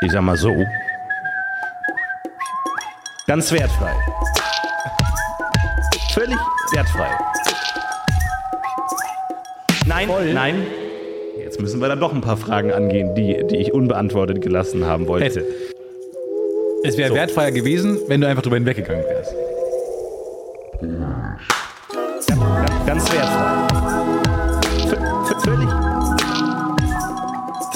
Ich 0.00 0.12
sag 0.12 0.22
mal 0.22 0.36
so. 0.36 0.64
Ganz 3.26 3.50
wertfrei. 3.52 3.92
Völlig 6.12 6.38
wertfrei. 6.72 7.10
Nein, 9.86 10.08
nein. 10.32 10.66
Jetzt 11.36 11.60
müssen 11.60 11.80
wir 11.80 11.88
dann 11.88 11.98
doch 12.00 12.12
ein 12.12 12.20
paar 12.20 12.36
Fragen 12.36 12.72
angehen, 12.72 13.14
die, 13.14 13.44
die 13.46 13.56
ich 13.56 13.72
unbeantwortet 13.72 14.40
gelassen 14.40 14.86
haben 14.86 15.08
wollte. 15.08 15.24
Hätte. 15.26 15.44
Es 16.84 16.96
wäre 16.96 17.08
So. 17.08 17.14
wertfreier 17.16 17.50
gewesen, 17.50 17.98
wenn 18.06 18.20
du 18.20 18.28
einfach 18.28 18.42
drüber 18.42 18.56
hinweggegangen 18.56 19.04
wärst. 19.04 19.34
Ganz 22.86 23.12
wertfrei. 23.12 23.66
V 24.88 24.96
v 25.24 25.40
völlig. 25.40 25.68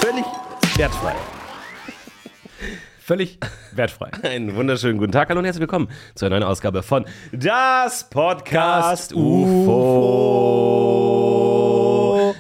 Völlig 0.01 0.25
wertfrei. 0.77 1.15
Völlig 3.13 3.39
wertfrei. 3.73 4.09
Einen 4.23 4.57
wunderschönen 4.57 4.97
guten 4.97 5.13
Tag, 5.13 5.29
hallo 5.29 5.41
und 5.41 5.45
herzlich 5.45 5.61
willkommen 5.61 5.89
zu 6.15 6.25
einer 6.25 6.37
neuen 6.41 6.49
Ausgabe 6.49 6.83
von 6.83 7.05
Das 7.31 8.09
Podcast 8.09 9.13
UFO 9.13 9.95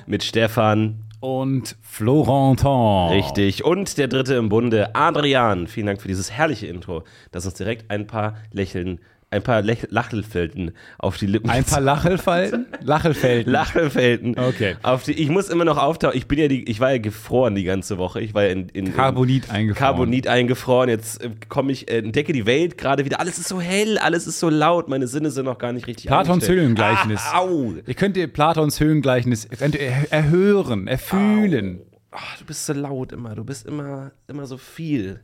mit 0.06 0.24
Stefan, 0.24 1.04
Und 1.20 1.76
Florentin. 1.82 3.10
richtig, 3.14 3.66
und 3.66 3.98
der 3.98 4.08
dritte 4.08 4.36
im 4.36 4.48
Bunde, 4.48 4.94
Adrian. 4.94 5.66
Vielen 5.66 5.88
Dank 5.88 6.00
für 6.00 6.08
dieses 6.08 6.30
herrliche 6.30 6.68
Intro, 6.68 7.04
das 7.32 7.44
uns 7.44 7.52
direkt 7.52 7.90
ein 7.90 8.06
paar 8.06 8.36
Lächeln, 8.50 8.98
ein 9.32 9.42
paar 9.42 9.62
Lech 9.62 9.86
Lachelfelden 9.88 10.72
auf 10.98 11.16
die 11.16 11.26
Lippen 11.26 11.48
Ein 11.48 11.64
paar 11.64 11.80
Lachelfalten? 11.80 12.66
Lachelfelden. 12.82 13.52
Lachelfelden. 13.52 14.38
Okay. 14.38 14.76
Auf 14.82 15.04
die, 15.04 15.12
ich 15.12 15.28
muss 15.28 15.48
immer 15.48 15.64
noch 15.64 15.78
auftauchen. 15.78 16.16
Ich 16.16 16.26
bin 16.26 16.38
ja 16.38 16.48
die, 16.48 16.68
ich 16.68 16.80
war 16.80 16.92
ja 16.92 16.98
gefroren 16.98 17.54
die 17.54 17.64
ganze 17.64 17.98
Woche. 17.98 18.20
Ich 18.20 18.34
war 18.34 18.44
ja 18.44 18.50
in, 18.50 18.68
in 18.68 18.94
Carbonit 18.94 19.50
eingefroren. 19.50 19.78
Carbonit 19.78 20.26
eingefroren. 20.28 20.90
Jetzt 20.90 21.22
äh, 21.24 21.30
komme 21.48 21.72
ich, 21.72 21.90
äh, 21.90 21.98
entdecke 21.98 22.32
die 22.32 22.46
Welt 22.46 22.76
gerade 22.76 23.04
wieder. 23.04 23.20
Alles 23.20 23.38
ist 23.38 23.48
so 23.48 23.60
hell, 23.60 23.98
alles 23.98 24.26
ist 24.26 24.38
so 24.38 24.50
laut. 24.50 24.88
Meine 24.88 25.06
Sinne 25.06 25.30
sind 25.30 25.46
noch 25.46 25.58
gar 25.58 25.72
nicht 25.72 25.86
richtig 25.86 26.06
Platons. 26.06 26.46
Höhlengleichnis. 26.46 27.22
Ah, 27.32 27.38
au. 27.40 27.74
Ihr 27.86 27.94
könnt 27.94 28.16
ihr 28.16 28.26
Platons 28.26 28.78
Höhlengleichnis 28.78 29.46
er 29.46 30.12
erhören, 30.12 30.86
erfühlen. 30.86 31.80
Ah, 32.10 32.18
du 32.38 32.44
bist 32.44 32.66
so 32.66 32.74
laut 32.74 33.12
immer. 33.12 33.34
Du 33.34 33.44
bist 33.44 33.66
immer, 33.66 34.10
immer 34.28 34.46
so 34.46 34.58
viel. 34.58 35.20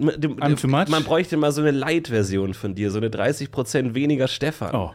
I'm 0.00 0.60
too 0.60 0.68
much? 0.68 0.88
Man 0.88 1.04
bräuchte 1.04 1.36
mal 1.36 1.52
so 1.52 1.60
eine 1.60 1.70
Light-Version 1.72 2.54
von 2.54 2.74
dir, 2.74 2.90
so 2.90 2.98
eine 2.98 3.08
30% 3.08 3.94
weniger 3.94 4.28
Stefan. 4.28 4.74
Oh. 4.74 4.90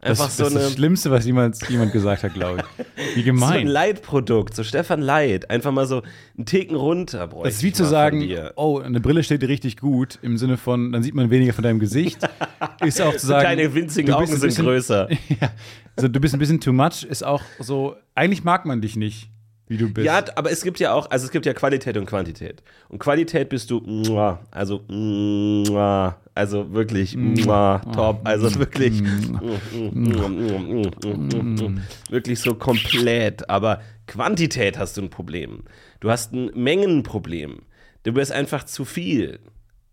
Einfach 0.00 0.26
das, 0.26 0.36
so 0.36 0.44
das 0.44 0.52
ist 0.52 0.62
das 0.62 0.72
Schlimmste, 0.74 1.10
was 1.10 1.24
jemals 1.26 1.58
jemand 1.68 1.90
gesagt 1.92 2.22
hat, 2.22 2.32
glaube 2.32 2.62
ich. 2.62 2.86
Wie 2.96 3.04
So 3.14 3.18
ein 3.18 3.24
gemein. 3.24 3.66
Light-Produkt, 3.66 4.54
so 4.54 4.62
Stefan 4.62 5.02
Light. 5.02 5.50
Einfach 5.50 5.72
mal 5.72 5.86
so 5.86 6.02
einen 6.36 6.46
Ticken 6.46 6.76
runter 6.76 7.26
bräuchte 7.26 7.48
das 7.48 7.56
ist 7.56 7.62
wie 7.64 7.72
zu 7.72 7.84
sagen, 7.84 8.24
oh, 8.54 8.78
eine 8.78 9.00
Brille 9.00 9.24
steht 9.24 9.42
dir 9.42 9.48
richtig 9.48 9.76
gut, 9.76 10.20
im 10.22 10.38
Sinne 10.38 10.56
von, 10.56 10.92
dann 10.92 11.02
sieht 11.02 11.14
man 11.16 11.30
weniger 11.30 11.52
von 11.52 11.64
deinem 11.64 11.80
Gesicht. 11.80 12.18
ist 12.84 13.02
auch 13.02 13.16
zu 13.16 13.26
sagen, 13.26 13.42
Deine 13.42 13.74
winzigen 13.74 14.14
Augen 14.14 14.26
sind 14.28 14.40
bisschen- 14.40 14.64
größer. 14.66 15.08
ja, 15.40 15.50
also 15.96 16.06
du 16.06 16.20
bist 16.20 16.32
ein 16.32 16.38
bisschen 16.38 16.60
too 16.60 16.72
much, 16.72 17.02
ist 17.02 17.24
auch 17.24 17.42
so, 17.58 17.96
eigentlich 18.14 18.44
mag 18.44 18.66
man 18.66 18.80
dich 18.80 18.94
nicht, 18.94 19.30
wie 19.68 19.76
du 19.76 19.92
bist. 19.92 20.04
Ja, 20.06 20.24
aber 20.34 20.50
es 20.50 20.62
gibt 20.62 20.80
ja 20.80 20.92
auch, 20.92 21.10
also 21.10 21.26
es 21.26 21.30
gibt 21.30 21.46
ja 21.46 21.54
Qualität 21.54 21.96
und 21.96 22.06
Quantität. 22.06 22.62
Und 22.88 22.98
Qualität 22.98 23.48
bist 23.48 23.70
du, 23.70 23.80
also, 24.50 24.82
also 26.34 26.72
wirklich, 26.72 27.16
muah, 27.16 27.80
top, 27.94 28.20
also 28.24 28.54
wirklich, 28.58 29.02
wirklich 32.10 32.40
so 32.40 32.54
komplett. 32.54 33.48
Aber 33.48 33.80
Quantität 34.06 34.78
hast 34.78 34.96
du 34.96 35.02
ein 35.02 35.10
Problem. 35.10 35.64
Du 36.00 36.10
hast 36.10 36.32
ein 36.32 36.50
Mengenproblem. 36.54 37.60
Du 38.04 38.12
bist 38.12 38.32
einfach 38.32 38.64
zu 38.64 38.84
viel. 38.84 39.38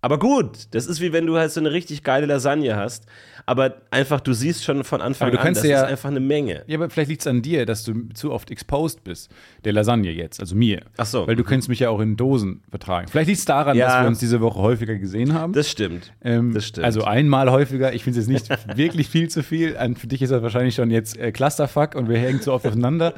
Aber 0.05 0.19
gut, 0.19 0.67
das 0.71 0.85
ist 0.85 1.01
wie 1.01 1.11
wenn 1.13 1.25
du 1.25 1.35
halt 1.35 1.51
so 1.51 1.59
eine 1.59 1.71
richtig 1.71 2.03
geile 2.03 2.27
Lasagne 2.27 2.75
hast, 2.75 3.05
aber 3.47 3.77
einfach, 3.89 4.21
du 4.21 4.33
siehst 4.33 4.63
schon 4.63 4.83
von 4.83 5.01
Anfang 5.01 5.27
Aber 5.29 5.31
du 5.37 5.39
an, 5.39 5.45
kannst 5.47 5.61
das 5.63 5.69
ja- 5.69 5.81
ist 5.83 5.89
einfach 5.89 6.09
eine 6.09 6.19
Menge. 6.19 6.61
Ja, 6.67 6.77
aber 6.77 6.91
vielleicht 6.91 7.09
liegt 7.09 7.21
es 7.21 7.27
an 7.27 7.41
dir, 7.41 7.65
dass 7.65 7.83
du 7.83 8.09
zu 8.13 8.31
oft 8.31 8.51
exposed 8.51 9.03
bist. 9.03 9.31
Der 9.63 9.73
Lasagne 9.73 10.11
jetzt, 10.11 10.39
also 10.39 10.55
mir. 10.55 10.81
Ach 10.97 11.07
so. 11.07 11.25
Weil 11.25 11.35
du 11.35 11.43
könntest 11.43 11.69
mich 11.69 11.79
ja 11.79 11.89
auch 11.89 11.99
in 12.01 12.17
Dosen 12.17 12.61
vertragen. 12.69 13.07
Vielleicht 13.07 13.29
liegt 13.29 13.39
es 13.39 13.45
daran, 13.45 13.75
Ja. 13.77 13.87
dass 13.87 14.01
wir 14.03 14.07
uns 14.07 14.19
diese 14.19 14.41
Woche 14.41 14.59
häufiger 14.59 14.95
gesehen 14.95 15.33
haben. 15.33 15.53
Das 15.53 15.69
stimmt. 15.71 16.13
Ähm, 16.23 16.53
das 16.53 16.67
stimmt. 16.67 16.85
Also 16.85 17.03
einmal 17.03 17.49
häufiger. 17.51 17.93
Ich 17.93 18.03
finde 18.03 18.19
es 18.19 18.27
jetzt 18.27 18.47
nicht 18.49 18.67
wirklich 18.77 19.09
viel 19.09 19.27
zu 19.29 19.41
viel. 19.41 19.75
An- 19.75 19.95
Für 19.95 20.05
dich 20.05 20.21
ist 20.21 20.29
das 20.29 20.43
wahrscheinlich 20.43 20.75
schon 20.75 20.91
jetzt 20.91 21.17
äh, 21.17 21.31
Clusterfuck 21.31 21.95
und 21.95 22.09
wir 22.09 22.19
hängen 22.19 22.41
zu 22.41 22.53
oft 22.53 22.67
aufeinander. 22.67 23.15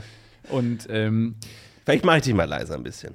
Und 0.49 0.87
ähm, 0.89 1.35
Vielleicht 1.83 2.05
mache 2.05 2.17
ich 2.17 2.23
dich 2.23 2.33
mal 2.33 2.45
leiser 2.45 2.75
ein 2.75 2.83
bisschen. 2.83 3.13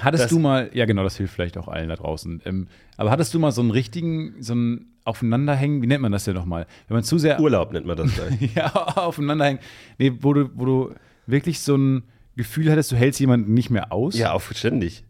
Hattest 0.00 0.24
Das- 0.24 0.30
du 0.30 0.38
mal, 0.38 0.70
ja 0.72 0.84
genau, 0.84 1.02
das 1.02 1.16
hilft 1.16 1.34
vielleicht 1.34 1.56
auch 1.58 1.68
allen 1.68 1.88
da 1.88 1.96
draußen. 1.96 2.42
Ähm, 2.44 2.68
aber 2.96 3.10
hattest 3.10 3.32
du 3.34 3.38
mal 3.38 3.52
so 3.52 3.60
einen 3.60 3.70
richtigen, 3.70 4.34
so 4.40 4.54
ein 4.54 4.86
Aufeinanderhängen, 5.04 5.82
wie 5.82 5.86
nennt 5.86 6.02
man 6.02 6.12
das 6.12 6.24
denn 6.24 6.34
nochmal? 6.34 6.66
Wenn 6.88 6.96
man 6.96 7.04
zu 7.04 7.18
sehr 7.18 7.38
Urlaub 7.40 7.72
nennt 7.72 7.86
man 7.86 7.96
das 7.96 8.12
gleich. 8.14 8.54
ja, 8.54 8.72
aufeinanderhängen. 8.74 9.60
Nee, 9.98 10.12
wo 10.20 10.32
du, 10.32 10.50
wo 10.54 10.64
du 10.64 10.94
wirklich 11.26 11.60
so 11.60 11.76
ein 11.76 12.02
Gefühl 12.36 12.70
hattest, 12.70 12.92
du 12.92 12.96
hältst 12.96 13.20
jemanden 13.20 13.54
nicht 13.54 13.70
mehr 13.70 13.92
aus. 13.92 14.16
ja, 14.18 14.32
auf 14.32 14.52
ständig. 14.54 15.04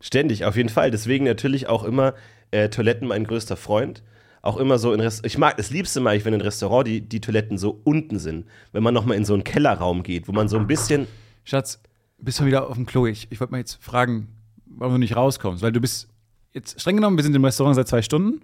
Ständig, 0.00 0.44
auf 0.44 0.56
jeden 0.56 0.68
Fall. 0.68 0.90
Deswegen 0.90 1.24
natürlich 1.24 1.68
auch 1.68 1.84
immer 1.84 2.14
äh, 2.50 2.68
Toiletten 2.68 3.08
mein 3.08 3.24
größter 3.24 3.56
Freund. 3.56 4.02
Auch 4.42 4.58
immer 4.58 4.76
so 4.78 4.92
in 4.92 5.00
Rest 5.00 5.24
Ich 5.24 5.38
mag 5.38 5.56
das 5.56 5.70
Liebste 5.70 6.00
mag 6.00 6.16
ich, 6.16 6.24
wenn 6.26 6.34
in 6.34 6.40
einem 6.40 6.46
Restaurant 6.46 6.86
die, 6.86 7.00
die 7.00 7.20
Toiletten 7.20 7.56
so 7.56 7.80
unten 7.84 8.18
sind. 8.18 8.44
Wenn 8.72 8.82
man 8.82 8.92
nochmal 8.92 9.16
in 9.16 9.24
so 9.24 9.32
einen 9.32 9.44
Kellerraum 9.44 10.02
geht, 10.02 10.28
wo 10.28 10.32
man 10.32 10.48
so 10.48 10.58
ein 10.58 10.66
bisschen. 10.66 11.06
Schatz, 11.44 11.80
bist 12.24 12.40
du 12.40 12.46
wieder 12.46 12.68
auf 12.68 12.74
dem 12.76 12.86
Klo? 12.86 13.06
Ich, 13.06 13.28
ich 13.30 13.40
wollte 13.40 13.52
mal 13.52 13.58
jetzt 13.58 13.82
fragen, 13.82 14.28
warum 14.66 14.94
du 14.94 14.98
nicht 14.98 15.16
rauskommst. 15.16 15.62
Weil 15.62 15.72
du 15.72 15.80
bist 15.80 16.08
jetzt 16.52 16.80
streng 16.80 16.96
genommen, 16.96 17.16
wir 17.16 17.24
sind 17.24 17.34
im 17.34 17.44
Restaurant 17.44 17.76
seit 17.76 17.88
zwei 17.88 18.02
Stunden. 18.02 18.40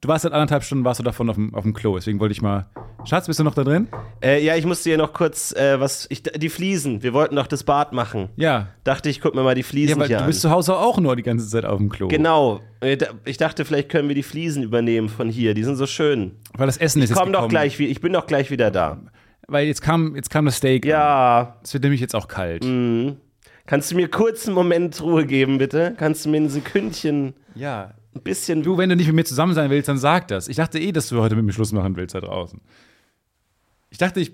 Du 0.00 0.08
warst 0.08 0.22
seit 0.22 0.32
anderthalb 0.32 0.64
Stunden, 0.64 0.82
warst 0.86 0.98
du 0.98 1.04
davon 1.04 1.28
auf 1.28 1.36
dem, 1.36 1.54
auf 1.54 1.62
dem 1.62 1.74
Klo. 1.74 1.94
Deswegen 1.96 2.18
wollte 2.18 2.32
ich 2.32 2.40
mal. 2.40 2.70
Schatz, 3.04 3.26
bist 3.26 3.38
du 3.38 3.44
noch 3.44 3.54
da 3.54 3.64
drin? 3.64 3.88
Äh, 4.22 4.42
ja, 4.42 4.56
ich 4.56 4.64
musste 4.64 4.88
hier 4.88 4.96
noch 4.96 5.12
kurz 5.12 5.52
äh, 5.52 5.78
was. 5.78 6.06
Ich, 6.08 6.22
die 6.22 6.48
Fliesen. 6.48 7.02
Wir 7.02 7.12
wollten 7.12 7.36
doch 7.36 7.46
das 7.46 7.64
Bad 7.64 7.92
machen. 7.92 8.30
Ja. 8.36 8.68
Dachte 8.84 9.10
ich, 9.10 9.20
guck 9.20 9.34
mir 9.34 9.42
mal 9.42 9.54
die 9.54 9.62
Fliesen 9.62 9.96
Ja, 9.96 10.00
weil 10.00 10.08
hier 10.08 10.18
du 10.20 10.24
bist 10.26 10.38
an. 10.42 10.50
zu 10.50 10.56
Hause 10.56 10.76
auch 10.76 10.98
nur 11.00 11.14
die 11.16 11.22
ganze 11.22 11.46
Zeit 11.46 11.66
auf 11.66 11.76
dem 11.76 11.90
Klo. 11.90 12.08
Genau. 12.08 12.60
Äh, 12.80 12.96
Ich 13.26 13.36
dachte, 13.36 13.66
vielleicht 13.66 13.90
können 13.90 14.08
wir 14.08 14.14
die 14.14 14.22
Fliesen 14.22 14.62
übernehmen 14.62 15.10
von 15.10 15.28
hier. 15.28 15.52
Die 15.52 15.64
sind 15.64 15.76
so 15.76 15.86
schön. 15.86 16.36
Weil 16.54 16.66
das 16.66 16.78
Essen 16.78 17.02
ist 17.02 17.10
jetzt 17.10 17.18
Komm 17.18 17.32
doch 17.32 17.48
gleich, 17.48 17.78
ich 17.78 18.00
bin 18.00 18.14
doch 18.14 18.26
gleich 18.26 18.50
wieder 18.50 18.70
da. 18.70 19.02
Weil 19.48 19.66
jetzt 19.66 19.82
kam, 19.82 20.16
jetzt 20.16 20.30
kam 20.30 20.44
das 20.46 20.56
Steak. 20.56 20.84
Ja, 20.84 21.58
Es 21.62 21.72
wird 21.74 21.82
nämlich 21.82 22.00
jetzt 22.00 22.14
auch 22.14 22.28
kalt. 22.28 22.62
Kannst 23.66 23.90
du 23.90 23.96
mir 23.96 24.08
kurz 24.08 24.46
einen 24.46 24.54
Moment 24.54 25.00
Ruhe 25.02 25.26
geben, 25.26 25.58
bitte? 25.58 25.94
Kannst 25.98 26.24
du 26.24 26.30
mir 26.30 26.38
ein 26.38 26.48
Sekündchen, 26.48 27.34
Ja. 27.54 27.94
ein 28.14 28.22
bisschen. 28.22 28.62
Du, 28.62 28.76
wenn 28.78 28.88
du 28.90 28.96
nicht 28.96 29.06
mit 29.06 29.16
mir 29.16 29.24
zusammen 29.24 29.54
sein 29.54 29.70
willst, 29.70 29.88
dann 29.88 29.98
sag 29.98 30.28
das. 30.28 30.48
Ich 30.48 30.56
dachte 30.56 30.78
eh, 30.78 30.92
dass 30.92 31.08
du 31.08 31.20
heute 31.20 31.34
mit 31.36 31.44
mir 31.44 31.52
Schluss 31.52 31.72
machen 31.72 31.96
willst 31.96 32.14
da 32.14 32.20
draußen. 32.20 32.60
Ich 33.90 33.98
dachte, 33.98 34.20
ich. 34.20 34.32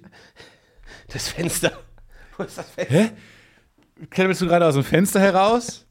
Das 1.13 1.29
Fenster. 1.29 1.73
Wo 2.37 2.43
ist 2.45 2.59
das 2.59 2.71
Fenster? 2.71 2.95
Hä? 2.95 3.11
Kletterst 4.11 4.41
du 4.43 4.47
gerade 4.47 4.67
aus 4.67 4.75
dem 4.75 4.85
Fenster 4.85 5.21
heraus? 5.21 5.87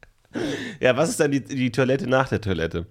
Ja, 0.80 0.96
was 0.96 1.10
ist 1.10 1.20
dann 1.20 1.30
die, 1.30 1.42
die 1.42 1.70
Toilette 1.72 2.06
nach 2.08 2.28
der 2.28 2.40
Toilette? 2.40 2.86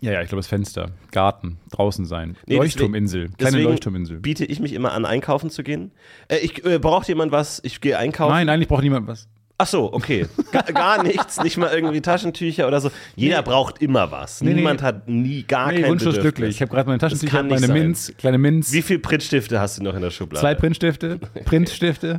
Ja, 0.00 0.12
ja, 0.12 0.22
ich 0.22 0.28
glaube, 0.28 0.40
das 0.40 0.46
Fenster. 0.48 0.90
Garten, 1.12 1.58
draußen 1.70 2.04
sein. 2.04 2.36
Nee, 2.46 2.56
Leuchtturminsel. 2.56 3.28
Kleine 3.28 3.36
Deswegen 3.38 3.64
Leuchtturminsel. 3.70 4.20
biete 4.20 4.44
ich 4.44 4.60
mich 4.60 4.72
immer 4.72 4.92
an, 4.92 5.04
einkaufen 5.04 5.50
zu 5.50 5.62
gehen. 5.62 5.92
Äh, 6.28 6.38
ich, 6.38 6.64
äh, 6.64 6.78
braucht 6.78 7.08
jemand 7.08 7.32
was? 7.32 7.60
Ich 7.64 7.80
gehe 7.80 7.96
einkaufen. 7.98 8.32
Nein, 8.32 8.48
eigentlich 8.48 8.68
braucht 8.68 8.82
niemand 8.82 9.06
was. 9.06 9.28
Ach 9.56 9.68
so, 9.68 9.92
okay. 9.92 10.26
Gar, 10.50 10.62
gar 10.64 11.02
nichts, 11.04 11.40
nicht 11.42 11.56
mal 11.58 11.72
irgendwie 11.72 12.00
Taschentücher 12.00 12.66
oder 12.66 12.80
so. 12.80 12.90
Jeder 13.14 13.40
braucht 13.42 13.80
immer 13.80 14.10
was. 14.10 14.40
Nee, 14.40 14.48
nee. 14.50 14.54
Niemand 14.56 14.82
hat 14.82 15.08
nie 15.08 15.44
gar 15.44 15.70
Nee, 15.70 15.82
kein 15.82 15.90
wunschlos 15.92 16.14
Bedürfnis. 16.16 16.34
glücklich. 16.34 16.56
Ich 16.56 16.60
habe 16.60 16.72
gerade 16.72 16.88
meine 16.88 16.98
Taschentücher, 16.98 17.42
meine 17.44 17.60
sein. 17.60 17.72
Minz, 17.72 18.12
kleine 18.18 18.38
Minz, 18.38 18.72
Wie 18.72 18.82
viele 18.82 18.98
Printstifte 18.98 19.60
hast 19.60 19.78
du 19.78 19.84
noch 19.84 19.94
in 19.94 20.02
der 20.02 20.10
Schublade? 20.10 20.40
zwei 20.40 20.54
Printstifte, 20.56 21.18
Printstifte, 21.44 22.18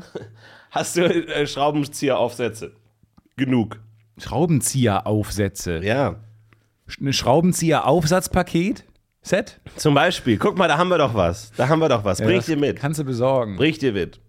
Hast 0.72 0.96
du 0.96 1.02
äh, 1.04 1.46
Schraubenzieheraufsätze? 1.46 2.72
Genug. 3.36 3.80
Schraubenzieher-Aufsätze. 4.18 5.82
Ja. 5.84 6.16
Ein 7.02 7.14
Schraubenzieher-Aufsatzpaket? 7.14 8.84
Set? 9.22 9.60
Zum 9.76 9.96
Beispiel, 9.96 10.38
guck 10.38 10.56
mal, 10.58 10.68
da 10.68 10.78
haben 10.78 10.90
wir 10.90 11.00
doch 11.00 11.16
was. 11.16 11.52
Da 11.58 11.68
haben 11.68 11.80
wir 11.80 11.90
doch 11.90 12.04
was. 12.04 12.22
Bring 12.22 12.38
das 12.38 12.46
dir 12.46 12.58
mit. 12.58 12.78
Kannst 12.78 13.00
du 13.00 13.04
besorgen. 13.04 13.56
Bring 13.58 13.74
dir 13.74 13.94
mit. 13.94 14.20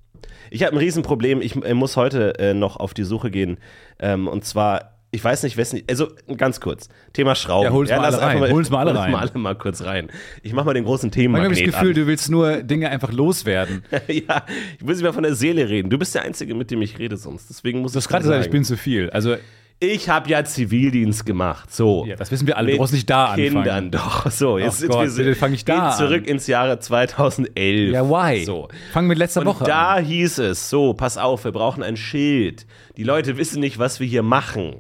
Ich 0.51 0.63
habe 0.63 0.73
ein 0.75 0.79
Riesenproblem. 0.79 1.43
Ich 1.43 1.55
äh, 1.63 1.75
muss 1.75 1.97
heute 1.97 2.39
äh, 2.39 2.55
noch 2.55 2.77
auf 2.79 2.95
die 2.95 3.05
Suche 3.05 3.31
gehen. 3.31 3.59
Ähm, 3.99 4.27
und 4.27 4.47
zwar, 4.47 4.97
ich 5.11 5.23
weiß 5.23 5.43
nicht, 5.43 5.59
wessen. 5.59 5.83
Also 5.91 6.09
ganz 6.39 6.61
kurz. 6.61 6.89
Thema 7.13 7.35
Schrauben. 7.35 7.67
Ja, 7.67 7.73
hol's 7.73 7.91
mal 7.91 8.05
alle 8.07 8.21
rein. 8.21 8.53
Hol's 8.53 8.71
mal 8.71 8.79
alle 8.79 8.91
hol's 8.93 9.01
rein. 9.01 9.13
mal 9.13 9.21
alle 9.21 9.39
mal 9.39 9.55
kurz 9.55 9.83
rein. 9.85 10.09
Ich 10.43 10.55
mach 10.55 10.65
mal 10.65 10.73
den 10.73 10.85
großen 10.85 11.11
habe 11.11 11.19
ich 11.19 11.25
Themenmagnet 11.25 11.59
das 11.59 11.65
Gefühl, 11.75 11.91
an. 11.91 11.95
du 11.95 12.07
willst 12.07 12.31
nur 12.31 12.63
Dinge 12.63 12.89
einfach 12.89 13.13
loswerden. 13.13 13.83
ja, 14.09 14.47
ich 14.79 14.83
muss 14.85 14.97
nicht 14.97 15.03
mal 15.05 15.13
von 15.13 15.25
der 15.25 15.35
Seele 15.35 15.69
reden. 15.69 15.91
Du 15.91 15.99
bist 15.99 16.15
der 16.15 16.23
Einzige, 16.23 16.55
mit 16.55 16.71
dem 16.71 16.81
ich 16.81 16.99
rede 16.99 17.19
sonst. 17.19 17.51
Deswegen 17.51 17.81
muss 17.81 17.93
Du 17.93 17.99
ich 17.99 18.05
hast 18.05 18.09
gerade 18.09 18.25
sagen. 18.25 18.39
gesagt, 18.39 18.47
ich 18.47 18.53
bin 18.53 18.65
zu 18.65 18.79
viel. 18.79 19.11
Also, 19.11 19.37
Ich 19.79 20.09
habe 20.09 20.31
ja 20.31 20.43
Zivildienst 20.43 21.27
gemacht. 21.27 21.71
So. 21.73 22.07
ja, 22.07 22.17
das 22.17 22.31
wissen 22.31 22.47
wir 22.47 22.57
alle. 22.57 22.67
Mit 22.67 22.75
Du 22.75 22.79
brauchst 22.79 22.95
nicht 22.95 23.11
da 23.11 23.27
anfangen. 23.27 23.53
Kindern 23.53 23.91
doch. 23.91 24.31
So, 24.31 24.57
jetzt 24.57 24.83
Ach 24.85 24.89
Gott, 24.89 25.17
wir 25.19 25.37
fang 25.37 25.53
ich 25.53 25.67
da 25.67 25.91
geht 25.91 25.99
zurück 25.99 26.23
an. 26.23 26.29
ins 26.29 26.47
Jahre 26.47 26.79
2011. 26.79 27.93
Ja, 27.93 28.09
why? 28.09 28.45
So. 28.45 28.69
Fang 28.93 29.07
mit 29.07 29.19
letzter 29.19 29.41
Und 29.41 29.47
Woche 29.49 29.65
da 29.65 29.95
an. 29.97 30.05
hieß 30.05 30.39
es, 30.39 30.71
so, 30.71 30.95
pass 30.95 31.19
auf, 31.19 31.45
wir 31.45 31.53
brauchen 31.53 31.83
ein 31.83 31.99
Schild. 31.99 32.67
Die 32.97 33.05
Leute 33.05 33.37
wissen 33.37 33.61
nicht, 33.61 33.79
was 33.79 34.01
wir 34.01 34.07
hier 34.07 34.23
machen. 34.23 34.77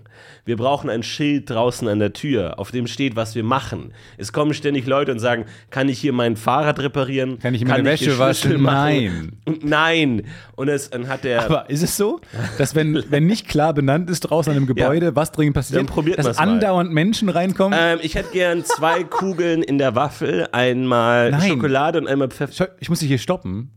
Wir 0.47 0.57
brauchen 0.57 0.89
ein 0.89 1.03
Schild 1.03 1.51
draußen 1.51 1.89
an 1.89 1.99
der 1.99 2.13
Tür, 2.13 2.61
auf 2.61 2.71
dem 2.71 2.87
steht, 2.87 3.17
was 3.17 3.35
wir 3.35 3.43
machen. 3.43 3.93
Es 4.17 4.33
kommen 4.33 4.55
ständig 4.55 4.87
Leute 4.87 5.11
und 5.11 5.19
sagen, 5.19 5.45
kann 5.71 5.89
ich 5.89 5.99
hier 5.99 6.13
mein 6.13 6.37
Fahrrad 6.37 6.79
reparieren? 6.79 7.41
Kann 7.41 7.53
ich 7.53 7.65
meine 7.65 7.83
die 7.83 7.89
Wäsche 7.89 8.05
Schlüssel 8.05 8.19
waschen? 8.21 8.63
machen? 8.63 8.77
Nein. 8.85 9.33
Und 9.45 9.65
nein. 9.65 10.23
Und 10.55 10.69
es, 10.69 10.89
dann 10.91 11.09
hat 11.09 11.25
der. 11.25 11.45
Aber 11.45 11.69
ist 11.69 11.83
es 11.83 11.97
so, 11.97 12.21
dass 12.59 12.77
wenn, 12.77 13.03
wenn 13.11 13.27
nicht 13.27 13.49
klar 13.49 13.75
benannt 13.75 14.09
ist 14.09 14.21
draußen 14.21 14.53
an 14.53 14.57
einem 14.57 14.67
Gebäude, 14.73 15.17
was 15.17 15.33
dringend 15.33 15.55
passiert, 15.57 15.81
Dann 15.81 15.87
probiert 15.87 16.19
dass 16.21 16.39
andauernd 16.39 16.93
Menschen 16.93 17.29
reinkommen? 17.29 17.77
ähm, 17.83 17.99
ich 18.01 18.15
hätte 18.15 18.31
gern 18.33 18.65
zwei 18.65 19.03
Kugeln 19.03 19.65
in 19.65 19.79
der 19.79 19.97
Waffel, 19.97 20.47
einmal 20.53 21.33
Nein. 21.33 21.49
Schokolade 21.49 21.99
und 21.99 22.07
einmal 22.07 22.29
Pfeffer. 22.29 22.69
Ich 22.79 22.89
muss 22.89 23.01
dich 23.01 23.09
hier 23.09 23.19
stoppen. 23.19 23.71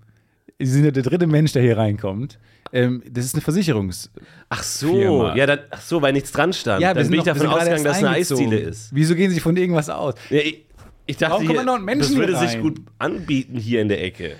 Sie 0.60 0.66
sind 0.72 0.84
ja 0.86 0.92
der 0.92 1.04
dritte 1.04 1.26
Mensch, 1.26 1.54
der 1.54 1.62
hier 1.62 1.78
reinkommt. 1.78 2.38
Ähm, 2.74 3.02
das 3.10 3.26
ist 3.26 3.34
eine 3.36 3.42
Versicherungs. 3.42 4.12
Ach 4.50 4.62
so, 4.62 4.94
Firma. 4.94 5.36
ja, 5.36 5.46
dann, 5.46 5.60
ach 5.72 5.82
so, 5.82 6.02
weil 6.02 6.14
nichts 6.14 6.32
dran 6.32 6.52
stand. 6.54 6.82
Ja, 6.82 6.90
wir 6.90 6.96
dann 6.96 7.04
sind 7.06 7.12
bin 7.12 7.20
ich 7.22 7.26
noch- 7.26 7.36
wir 7.36 7.44
davon 7.44 7.58
ausgegangen, 7.58 7.84
dass 7.86 7.94
erst 7.98 8.06
eine. 8.06 8.16
Eisdiele 8.18 8.58
ist. 8.60 8.90
Wieso 8.94 9.16
gehen 9.16 9.32
Sie 9.32 9.40
von 9.40 9.56
irgendwas 9.58 9.90
aus? 9.90 10.14
Ja, 10.30 10.40
ich, 10.42 10.66
ich 11.06 11.18
dachte, 11.18 11.32
Warum 11.32 11.46
kommen 11.46 11.52
hier, 11.54 11.60
andauernd 11.62 11.86
Menschen 11.86 12.02
das 12.12 12.16
würde 12.16 12.38
hier 12.38 12.48
sich 12.48 12.58
rein? 12.58 12.62
gut 12.62 12.82
anbieten 13.00 13.58
hier 13.58 13.82
in 13.82 13.88
der 13.88 14.04
Ecke. 14.04 14.36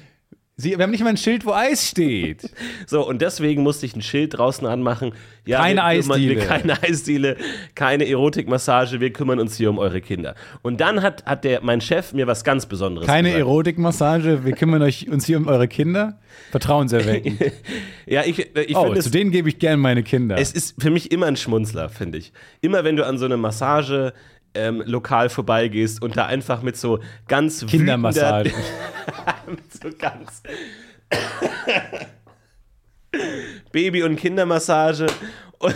Sie, 0.62 0.78
wir 0.78 0.84
haben 0.84 0.92
nicht 0.92 1.04
mal 1.04 1.12
ein 1.12 1.18
Schild, 1.18 1.46
wo 1.46 1.54
Eis 1.54 1.88
steht. 1.88 2.50
So, 2.86 3.08
und 3.08 3.22
deswegen 3.22 3.64
musste 3.64 3.86
ich 3.86 3.96
ein 3.96 4.02
Schild 4.02 4.38
draußen 4.38 4.68
anmachen. 4.68 5.14
Ja, 5.46 5.62
Keine 5.62 5.84
Eisdiele. 5.86 6.36
Keine 6.46 6.84
Eisdiele, 6.84 7.38
keine 7.76 8.08
Erotikmassage, 8.08 9.00
wir 9.00 9.12
kümmern 9.14 9.40
uns 9.40 9.56
hier 9.56 9.70
um 9.70 9.80
eure 9.80 10.02
Kinder. 10.02 10.36
Und 10.62 10.82
dann 10.82 11.02
hat, 11.02 11.26
hat 11.26 11.44
der, 11.46 11.62
mein 11.64 11.80
Chef 11.82 12.12
mir 12.14 12.28
was 12.28 12.44
ganz 12.44 12.66
Besonderes 12.66 13.08
Keine 13.08 13.30
gesagt. 13.30 13.40
Erotikmassage. 13.40 14.44
Wir 14.46 14.52
kümmern 14.54 14.82
euch, 14.82 15.08
uns 15.10 15.26
hier 15.26 15.38
um 15.38 15.48
eure 15.48 15.68
Kinder. 15.68 16.20
Vertrauenserweckend. 16.52 17.40
Ja, 18.06 18.24
ich, 18.26 18.40
ich 18.40 18.76
Oh, 18.76 18.86
finde 18.86 19.00
zu 19.02 19.08
es, 19.08 19.12
denen 19.12 19.30
gebe 19.30 19.50
ich 19.50 19.60
gerne 19.60 19.78
meine 19.78 20.02
Kinder. 20.02 20.36
es 20.40 20.52
ist 20.52 20.82
für 20.82 20.90
mich 20.90 21.12
immer 21.12 21.28
ein 21.28 21.36
Schmunzler, 21.36 21.90
finde 21.90 22.18
ich. 22.18 22.32
Immer 22.60 22.84
wenn 22.84 22.96
du 22.96 23.06
an 23.06 23.20
so 23.20 23.26
einem 23.26 23.40
Massage 23.40 24.14
ähm, 24.54 24.84
lokal 24.86 25.30
vorbeigehst 25.30 26.02
und 26.02 26.18
da 26.18 26.26
einfach 26.26 26.62
mit 26.62 26.78
so 26.78 27.00
ganz 27.28 27.66
Kindermassage. 27.66 28.52
mit 29.48 29.74
so 29.74 29.90
ganz 29.98 30.42
Baby- 33.72 34.04
und 34.04 34.16
Kindermassage 34.18 35.08
und, 35.60 35.76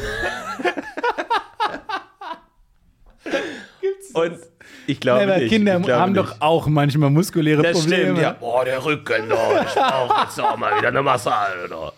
und 4.13 4.37
ich 4.85 4.99
glaube 4.99 5.23
Aber 5.23 5.37
nicht. 5.37 5.49
Kinder 5.49 5.77
ich 5.79 5.85
glaube 5.85 6.01
haben 6.01 6.11
nicht. 6.13 6.29
doch 6.29 6.41
auch 6.41 6.67
manchmal 6.67 7.09
muskuläre 7.09 7.63
Das 7.63 7.79
Probleme. 7.79 8.03
stimmt, 8.03 8.19
ja. 8.19 8.35
Oh, 8.41 8.61
der 8.65 8.83
Rücken, 8.83 9.31
oh, 9.31 9.61
ich 9.65 9.73
brauche 9.73 10.21
jetzt 10.23 10.39
auch 10.39 10.57
mal 10.57 10.77
wieder 10.77 10.89
eine 10.89 11.01
Massage. 11.01 11.69
Oh. 11.73 11.91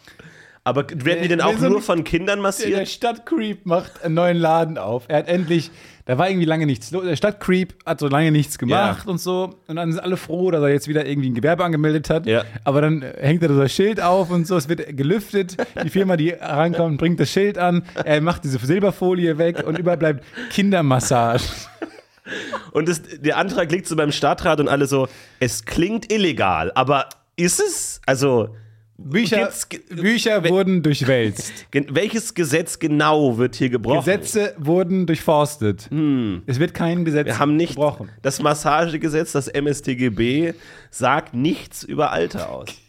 Aber 0.64 0.86
werden 0.90 1.22
die 1.24 1.28
denn 1.28 1.42
auch 1.42 1.58
so 1.58 1.70
nur 1.70 1.82
von 1.82 2.04
Kindern 2.04 2.38
Der 2.38 2.44
massiert? 2.44 2.88
Stadtcreep 2.88 3.66
macht 3.66 4.04
einen 4.04 4.14
neuen 4.16 4.38
Laden 4.38 4.78
auf. 4.78 5.06
Er 5.08 5.18
hat 5.20 5.28
endlich, 5.28 5.72
da 6.06 6.18
war 6.20 6.30
irgendwie 6.30 6.46
lange 6.46 6.66
nichts 6.68 6.92
los. 6.92 7.04
Der 7.04 7.16
Stadtcreep 7.16 7.74
hat 7.86 8.00
so 8.00 8.08
lange 8.08 8.32
nichts 8.32 8.58
gemacht 8.60 9.04
Ja. 9.06 9.12
und 9.12 9.20
so. 9.20 9.56
Und 9.68 9.76
dann 9.78 9.92
sind 9.92 10.02
alle 10.02 10.18
froh, 10.18 10.52
dass 10.52 10.62
er 10.62 10.70
jetzt 10.70 10.88
wieder 10.88 11.06
irgendwie 11.06 11.30
ein 11.32 11.34
Gewerbe 11.34 11.64
angemeldet 11.66 12.10
hat. 12.12 12.26
Ja. 12.28 12.44
Aber 12.64 12.82
dann 12.82 13.02
hängt 13.20 13.42
er 13.42 13.50
da 13.50 13.60
ein 13.60 13.70
Schild 13.70 14.00
auf 14.02 14.30
und 14.30 14.46
so. 14.46 14.56
Es 14.56 14.70
wird 14.70 14.96
gelüftet. 14.96 15.58
Die 15.84 15.90
Firma, 15.90 16.16
die 16.16 16.30
rankommt, 16.30 17.00
bringt 17.00 17.20
das 17.20 17.32
Schild 17.32 17.58
an. 17.58 17.84
Er 18.04 18.22
macht 18.22 18.44
diese 18.44 18.60
Silberfolie 18.60 19.38
weg 19.40 19.64
und 19.66 19.80
überall 19.80 19.98
bleibt 19.98 20.24
Kindermassage. 20.52 21.44
Und 22.72 22.90
das, 22.90 23.02
der 23.20 23.38
Antrag 23.38 23.72
liegt 23.72 23.88
so 23.88 23.96
beim 23.96 24.12
Stadtrat 24.12 24.60
und 24.60 24.68
alle 24.68 24.88
so, 24.88 25.08
es 25.40 25.66
klingt 25.66 26.12
illegal, 26.12 26.72
aber 26.74 27.08
ist 27.36 27.60
es? 27.60 28.02
Also, 28.06 28.56
Bücher, 28.98 29.52
Bücher 29.90 30.48
wurden 30.48 30.82
durchwälzt. 30.82 31.68
welches 31.90 32.34
Gesetz 32.34 32.80
genau 32.80 33.38
wird 33.38 33.56
hier 33.56 33.70
gebrochen? 33.70 34.00
Gesetze 34.00 34.56
wurden 34.58 35.06
durchforstet. 35.06 35.90
Es 36.46 36.60
wird 36.60 36.74
kein 36.74 37.04
Gesetz 37.04 37.26
Hm. 37.28 37.34
Wir 37.34 37.40
haben 37.40 37.56
nicht, 37.58 37.76
gebrochen. 37.76 38.10
das 38.22 38.42
Massagegesetz, 38.42 39.34
das 39.34 39.48
MSTGB, 39.48 40.54
sagt 40.92 41.34
nichts 41.34 41.84
über 41.84 42.12
Alter 42.12 42.50
aus. 42.50 42.70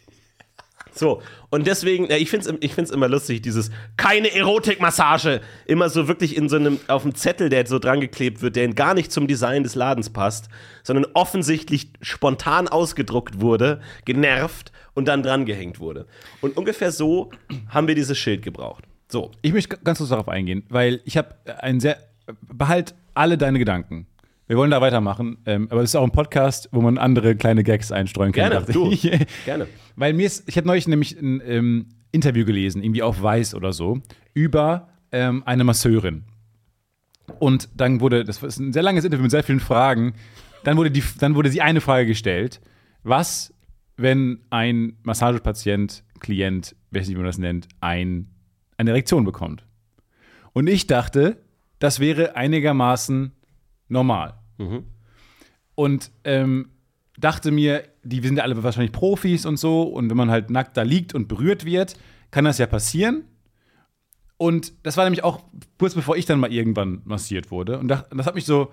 So, 0.93 1.21
und 1.51 1.67
deswegen, 1.67 2.07
ja, 2.07 2.17
ich 2.17 2.31
finde 2.31 2.49
es 2.49 2.55
ich 2.59 2.73
find's 2.73 2.89
immer 2.89 3.07
lustig, 3.07 3.43
dieses 3.43 3.69
keine 3.97 4.33
Erotikmassage, 4.33 5.41
immer 5.67 5.89
so 5.89 6.07
wirklich 6.07 6.35
in 6.35 6.49
so 6.49 6.55
einem, 6.55 6.79
auf 6.87 7.03
dem 7.03 7.13
Zettel, 7.13 7.49
der 7.49 7.67
so 7.67 7.77
dran 7.77 8.01
geklebt 8.01 8.41
wird, 8.41 8.55
der 8.55 8.67
gar 8.69 8.95
nicht 8.95 9.11
zum 9.11 9.27
Design 9.27 9.61
des 9.61 9.75
Ladens 9.75 10.09
passt, 10.09 10.49
sondern 10.81 11.05
offensichtlich 11.13 11.89
spontan 12.01 12.67
ausgedruckt 12.67 13.41
wurde, 13.41 13.79
genervt 14.05 14.71
und 14.97 15.07
dann 15.07 15.21
dran 15.21 15.45
gehängt 15.45 15.79
wurde. 15.79 16.07
Und 16.41 16.57
ungefähr 16.57 16.91
so 16.91 17.29
haben 17.69 17.87
wir 17.87 17.93
dieses 17.93 18.17
Schild 18.17 18.41
gebraucht. 18.41 18.83
So, 19.09 19.31
Ich 19.43 19.53
möchte 19.53 19.77
ganz 19.83 19.99
kurz 19.99 20.09
darauf 20.09 20.27
eingehen, 20.27 20.63
weil 20.69 21.01
ich 21.05 21.17
habe 21.17 21.35
ein 21.59 21.79
sehr. 21.79 21.97
Behalt 22.41 22.93
alle 23.13 23.37
deine 23.37 23.57
Gedanken. 23.57 24.07
Wir 24.47 24.57
wollen 24.57 24.71
da 24.71 24.81
weitermachen, 24.81 25.37
ähm, 25.45 25.67
aber 25.69 25.81
es 25.81 25.91
ist 25.91 25.95
auch 25.95 26.03
ein 26.03 26.11
Podcast, 26.11 26.67
wo 26.71 26.81
man 26.81 26.97
andere 26.97 27.35
kleine 27.35 27.63
Gags 27.63 27.91
einstreuen 27.91 28.33
kann. 28.33 28.49
Gerne, 28.49 28.65
du. 28.65 28.89
gerne. 29.45 29.67
Weil 29.95 30.13
mir 30.13 30.25
ist, 30.25 30.49
ich 30.49 30.57
habe 30.57 30.67
neulich 30.67 30.87
nämlich 30.87 31.17
ein 31.17 31.41
ähm, 31.45 31.85
Interview 32.11 32.43
gelesen, 32.43 32.83
irgendwie 32.83 33.03
auf 33.03 33.21
Weiß 33.21 33.55
oder 33.55 33.71
so, 33.71 34.01
über 34.33 34.89
ähm, 35.13 35.43
eine 35.45 35.63
Masseurin. 35.63 36.23
Und 37.39 37.69
dann 37.77 38.01
wurde, 38.01 38.25
das 38.25 38.43
ist 38.43 38.59
ein 38.59 38.73
sehr 38.73 38.83
langes 38.83 39.05
Interview 39.05 39.23
mit 39.23 39.31
sehr 39.31 39.43
vielen 39.43 39.59
Fragen, 39.61 40.15
dann 40.63 40.75
wurde, 40.75 40.91
die, 40.91 41.03
dann 41.19 41.35
wurde 41.35 41.49
sie 41.49 41.61
eine 41.61 41.81
Frage 41.81 42.07
gestellt. 42.07 42.59
Was, 43.03 43.53
wenn 43.97 44.39
ein 44.49 44.97
Massagepatient, 45.03 46.03
Klient, 46.19 46.75
weiß 46.91 47.07
nicht, 47.07 47.15
wie 47.15 47.19
man 47.19 47.25
das 47.25 47.37
nennt, 47.37 47.67
ein, 47.81 48.29
eine 48.77 48.91
Erektion 48.91 49.23
bekommt? 49.25 49.65
Und 50.53 50.67
ich 50.67 50.87
dachte, 50.87 51.37
das 51.79 51.99
wäre 51.99 52.35
einigermaßen 52.35 53.31
normal. 53.89 54.35
Und 55.75 56.11
ähm, 56.23 56.69
dachte 57.17 57.51
mir, 57.51 57.83
die 58.03 58.23
wir 58.23 58.29
sind 58.29 58.37
ja 58.37 58.43
alle 58.43 58.61
wahrscheinlich 58.63 58.91
Profis 58.91 59.45
und 59.45 59.57
so, 59.57 59.83
und 59.83 60.09
wenn 60.09 60.17
man 60.17 60.31
halt 60.31 60.49
nackt 60.49 60.77
da 60.77 60.83
liegt 60.83 61.13
und 61.13 61.27
berührt 61.27 61.65
wird, 61.65 61.95
kann 62.31 62.45
das 62.45 62.57
ja 62.57 62.67
passieren. 62.67 63.23
Und 64.37 64.73
das 64.83 64.97
war 64.97 65.03
nämlich 65.03 65.23
auch 65.23 65.43
kurz 65.79 65.95
bevor 65.95 66.15
ich 66.15 66.25
dann 66.25 66.39
mal 66.39 66.53
irgendwann 66.53 67.01
massiert 67.05 67.49
wurde. 67.49 67.79
Und 67.79 67.87
das 67.87 68.05
hat 68.25 68.35
mich 68.35 68.45
so, 68.45 68.71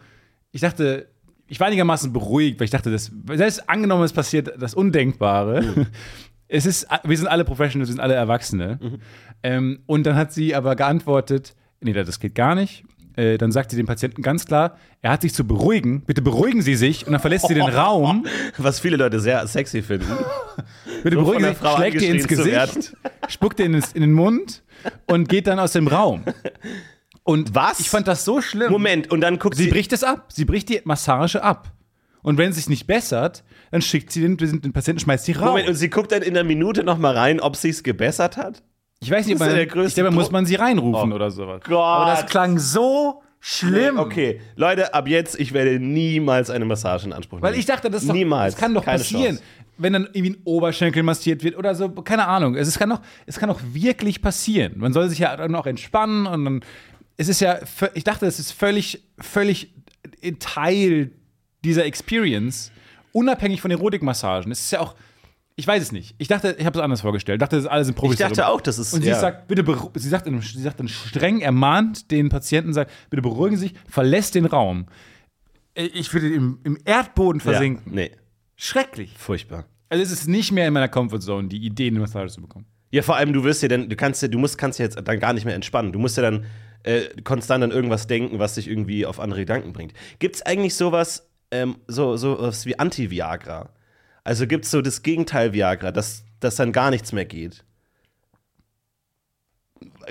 ich 0.52 0.60
dachte, 0.60 1.08
ich 1.46 1.60
war 1.60 1.66
einigermaßen 1.66 2.12
beruhigt, 2.12 2.58
weil 2.58 2.64
ich 2.64 2.70
dachte, 2.70 2.90
das, 2.90 3.10
selbst 3.34 3.68
angenommen, 3.68 4.04
es 4.04 4.12
passiert 4.12 4.52
das 4.58 4.74
Undenkbare. 4.74 5.86
Es 6.46 6.66
ist, 6.66 6.86
wir 7.04 7.16
sind 7.16 7.26
alle 7.26 7.42
Professionals, 7.42 7.88
wir 7.88 7.94
sind 7.94 8.02
alle 8.02 8.14
Erwachsene. 8.14 8.78
Ähm, 9.42 9.80
und 9.86 10.04
dann 10.06 10.14
hat 10.14 10.32
sie 10.32 10.54
aber 10.54 10.76
geantwortet, 10.76 11.56
nee, 11.80 11.94
das 11.94 12.20
geht 12.20 12.34
gar 12.34 12.54
nicht. 12.54 12.84
Äh, 13.16 13.38
dann 13.38 13.50
sagt 13.50 13.70
sie 13.70 13.76
dem 13.76 13.86
Patienten 13.86 14.22
ganz 14.22 14.44
klar, 14.44 14.76
er 15.00 15.12
hat 15.12 15.22
sich 15.22 15.32
zu 15.32 15.46
beruhigen, 15.46 16.02
bitte 16.02 16.20
beruhigen 16.20 16.62
Sie 16.62 16.74
sich. 16.74 17.06
Und 17.06 17.12
dann 17.12 17.20
verlässt 17.20 17.48
sie 17.48 17.54
den 17.54 17.62
Raum. 17.62 18.26
Was 18.58 18.78
viele 18.78 18.96
Leute 18.96 19.20
sehr 19.20 19.46
sexy 19.46 19.82
finden. 19.82 20.06
Bitte 21.02 21.16
So 21.16 21.22
beruhigen 21.22 21.44
Sie 21.44 21.54
Frau 21.54 21.70
sich, 21.70 21.76
schlägt 21.76 22.02
ihr 22.02 22.14
ins 22.14 22.28
Gesicht, 22.28 22.96
spuckt 23.28 23.58
ihr 23.60 23.66
in 23.66 23.82
den 23.94 24.12
Mund 24.12 24.62
und 25.06 25.28
geht 25.28 25.46
dann 25.46 25.58
aus 25.58 25.72
dem 25.72 25.88
Raum. 25.88 26.24
Und 27.24 27.54
Was? 27.54 27.80
ich 27.80 27.90
fand 27.90 28.06
das 28.06 28.24
so 28.24 28.40
schlimm. 28.40 28.70
Moment, 28.70 29.10
und 29.10 29.20
dann 29.22 29.38
guckt 29.38 29.56
Sie 29.56 29.64
sie. 29.64 29.70
bricht 29.70 29.92
es 29.92 30.04
ab. 30.04 30.26
Sie 30.28 30.44
bricht 30.44 30.68
die 30.68 30.80
Massage 30.84 31.42
ab. 31.42 31.72
Und 32.22 32.38
wenn 32.38 32.50
es 32.50 32.56
sich 32.56 32.68
nicht 32.68 32.86
bessert, 32.86 33.44
dann 33.70 33.82
schickt 33.82 34.10
sie 34.12 34.22
den, 34.22 34.36
den 34.36 34.72
Patienten, 34.72 35.00
schmeißt 35.00 35.24
sie 35.26 35.32
raus. 35.32 35.48
Moment, 35.48 35.68
und 35.68 35.74
sie 35.74 35.90
guckt 35.90 36.12
dann 36.12 36.22
in 36.22 36.34
der 36.34 36.44
Minute 36.44 36.84
noch 36.84 36.96
mal 36.98 37.14
rein, 37.16 37.40
ob 37.40 37.56
sich's 37.56 37.82
gebessert 37.82 38.36
hat? 38.36 38.62
ich 39.00 39.10
weiß 39.10 39.26
nicht, 39.26 39.34
das 39.34 39.40
man, 39.40 39.50
ja 39.50 39.56
der 39.56 39.66
größte 39.66 40.00
ich 40.00 40.04
glaube, 40.04 40.14
muss 40.14 40.30
man 40.30 40.46
sie 40.46 40.54
reinrufen 40.54 41.12
Oh 41.12 41.14
oder 41.14 41.30
sowas. 41.30 41.60
Gott. 41.64 41.76
Aber 41.76 42.10
das 42.10 42.24
klang 42.26 42.58
so 42.58 43.22
schlimm. 43.40 43.98
Okay, 43.98 44.40
Leute, 44.56 44.94
ab 44.94 45.06
jetzt, 45.08 45.38
ich 45.38 45.52
werde 45.52 45.78
niemals 45.78 46.48
eine 46.48 46.64
Massage 46.64 47.04
in 47.06 47.12
Anspruch 47.12 47.38
nehmen. 47.38 47.42
Weil 47.42 47.58
ich 47.58 47.66
dachte, 47.66 47.90
das, 47.90 48.02
ist 48.02 48.08
doch, 48.08 48.14
niemals. 48.14 48.54
das 48.54 48.60
kann 48.60 48.72
doch 48.72 48.84
Keine 48.84 48.98
passieren. 48.98 49.36
Chance. 49.36 49.42
Wenn 49.76 49.92
dann 49.92 50.04
irgendwie 50.12 50.30
ein 50.30 50.42
Oberschenkel 50.44 51.02
massiert 51.02 51.42
wird 51.42 51.58
oder 51.58 51.74
so, 51.74 51.90
keine 51.90 52.26
Ahnung. 52.28 52.54
Es, 52.54 52.78
kann, 52.78 52.88
doch, 52.90 53.00
es 53.26 53.38
kann 53.38 53.48
doch 53.50 53.60
wirklich 53.72 54.22
passieren. 54.22 54.74
Man 54.76 54.92
soll 54.94 55.08
sich 55.10 55.18
ja 55.18 55.36
dann 55.36 55.54
auch 55.54 55.66
entspannen 55.66 56.26
und 56.26 56.44
dann. 56.44 56.60
Es 57.16 57.28
ist 57.28 57.40
ja, 57.40 57.58
ich 57.94 58.04
dachte, 58.04 58.26
es 58.26 58.38
ist 58.38 58.52
völlig, 58.52 59.04
völlig 59.18 59.72
Teil 60.40 61.10
dieser 61.64 61.84
Experience, 61.84 62.72
unabhängig 63.12 63.60
von 63.60 63.70
Erotikmassagen. 63.70 64.50
Es 64.52 64.60
ist 64.60 64.70
ja 64.72 64.80
auch, 64.80 64.94
ich 65.56 65.66
weiß 65.66 65.82
es 65.82 65.92
nicht. 65.92 66.14
Ich 66.18 66.28
dachte, 66.28 66.56
ich 66.58 66.66
habe 66.66 66.76
es 66.78 66.82
anders 66.82 67.00
vorgestellt. 67.02 67.36
Ich 67.36 67.40
dachte, 67.40 67.56
das 67.56 67.66
alle 67.66 67.84
sind 67.84 67.94
Ich 67.94 68.00
professionell. 68.00 68.34
dachte 68.34 68.48
auch, 68.48 68.60
das 68.60 68.78
ist. 68.78 68.92
Und 68.92 69.02
sie 69.02 69.08
ja. 69.08 69.18
sagt, 69.20 69.46
bitte, 69.48 69.64
sie 69.94 70.08
sagt, 70.08 70.26
dann- 70.26 70.40
sie 70.40 70.60
sagt 70.62 70.80
dann 70.80 70.88
streng 70.88 71.40
ermahnt 71.40 72.10
den 72.10 72.28
Patienten, 72.28 72.72
sagt, 72.72 72.90
bitte 73.10 73.22
beruhigen 73.22 73.56
Sie 73.56 73.68
sich, 73.68 73.74
verlässt 73.88 74.34
den 74.34 74.46
Raum. 74.46 74.86
Äh, 75.74 75.84
Ich 75.86 76.12
würde 76.12 76.28
im, 76.34 76.58
im 76.64 76.78
Erdboden 76.84 77.40
versinken. 77.40 77.92
Ja, 77.94 77.94
nee, 77.94 78.10
Schrecklich. 78.56 79.14
furchtbar. 79.16 79.66
Also 79.88 80.02
es 80.02 80.10
ist 80.10 80.26
nicht 80.26 80.50
mehr 80.50 80.66
in 80.66 80.72
meiner 80.74 80.88
Comfortzone, 80.88 81.46
die 81.48 81.58
Idee, 81.64 81.86
eine 81.88 82.00
Massage 82.00 82.32
zu 82.32 82.40
bekommen. 82.40 82.66
Ja, 82.90 83.02
vor 83.02 83.16
allem, 83.16 83.32
du 83.32 83.44
wirst 83.44 83.62
ja 83.62 83.68
dann, 83.68 83.88
du 83.88 83.94
kannst 83.96 84.22
ja, 84.22 84.28
du 84.28 84.38
musst, 84.38 84.58
kannst 84.58 84.78
ja 84.78 84.84
jetzt 84.86 84.96
dann 85.02 85.20
gar 85.20 85.32
nicht 85.32 85.44
mehr 85.44 85.54
entspannen. 85.54 85.92
Du 85.92 85.98
musst 85.98 86.16
ja 86.16 86.22
dann 86.22 86.46
äh, 86.84 87.08
konstant 87.22 87.64
an 87.64 87.70
irgendwas 87.70 88.06
denken, 88.06 88.38
was 88.38 88.54
dich 88.54 88.68
irgendwie 88.68 89.04
auf 89.04 89.20
andere 89.20 89.40
Gedanken 89.40 89.72
bringt. 89.72 89.92
Gibt's 90.18 90.42
eigentlich 90.42 90.74
sowas, 90.74 91.28
ähm, 91.50 91.76
so, 91.86 92.16
so 92.16 92.40
was 92.40 92.66
wie 92.66 92.78
Anti-Viagra? 92.78 93.70
Also 94.22 94.46
gibt's 94.46 94.70
so 94.70 94.80
das 94.80 95.02
Gegenteil 95.02 95.52
Viagra, 95.52 95.92
dass, 95.92 96.24
dass 96.40 96.56
dann 96.56 96.72
gar 96.72 96.90
nichts 96.90 97.12
mehr 97.12 97.26
geht? 97.26 97.64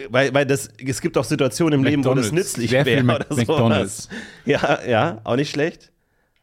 weil, 0.10 0.34
weil 0.34 0.46
das, 0.46 0.70
es 0.86 1.02
gibt 1.02 1.18
auch 1.18 1.24
Situationen 1.24 1.80
im 1.80 1.84
Leben, 1.84 2.06
wo 2.06 2.14
das 2.14 2.26
McDonald's. 2.26 2.58
nützlich 2.58 2.72
wäre 2.72 3.04
oder 3.04 3.36
McDonald's. 3.36 4.04
sowas. 4.04 4.10
Ja, 4.46 4.80
ja, 4.88 5.22
auch 5.24 5.36
nicht 5.36 5.52
schlecht. 5.52 5.92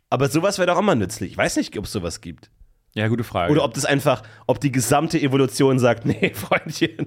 Aber 0.08 0.28
sowas 0.28 0.58
wäre 0.58 0.66
doch 0.66 0.76
auch 0.76 0.82
mal 0.82 0.96
nützlich. 0.96 1.32
Ich 1.32 1.36
weiß 1.36 1.56
nicht, 1.56 1.76
ob 1.78 1.84
es 1.84 1.92
sowas 1.92 2.20
gibt. 2.20 2.50
Ja, 2.94 3.06
gute 3.08 3.22
Frage. 3.24 3.52
Oder 3.52 3.64
ob 3.64 3.74
das 3.74 3.84
einfach, 3.84 4.22
ob 4.48 4.60
die 4.60 4.72
gesamte 4.72 5.20
Evolution 5.20 5.78
sagt, 5.78 6.04
nee, 6.06 6.32
Freundchen, 6.34 7.06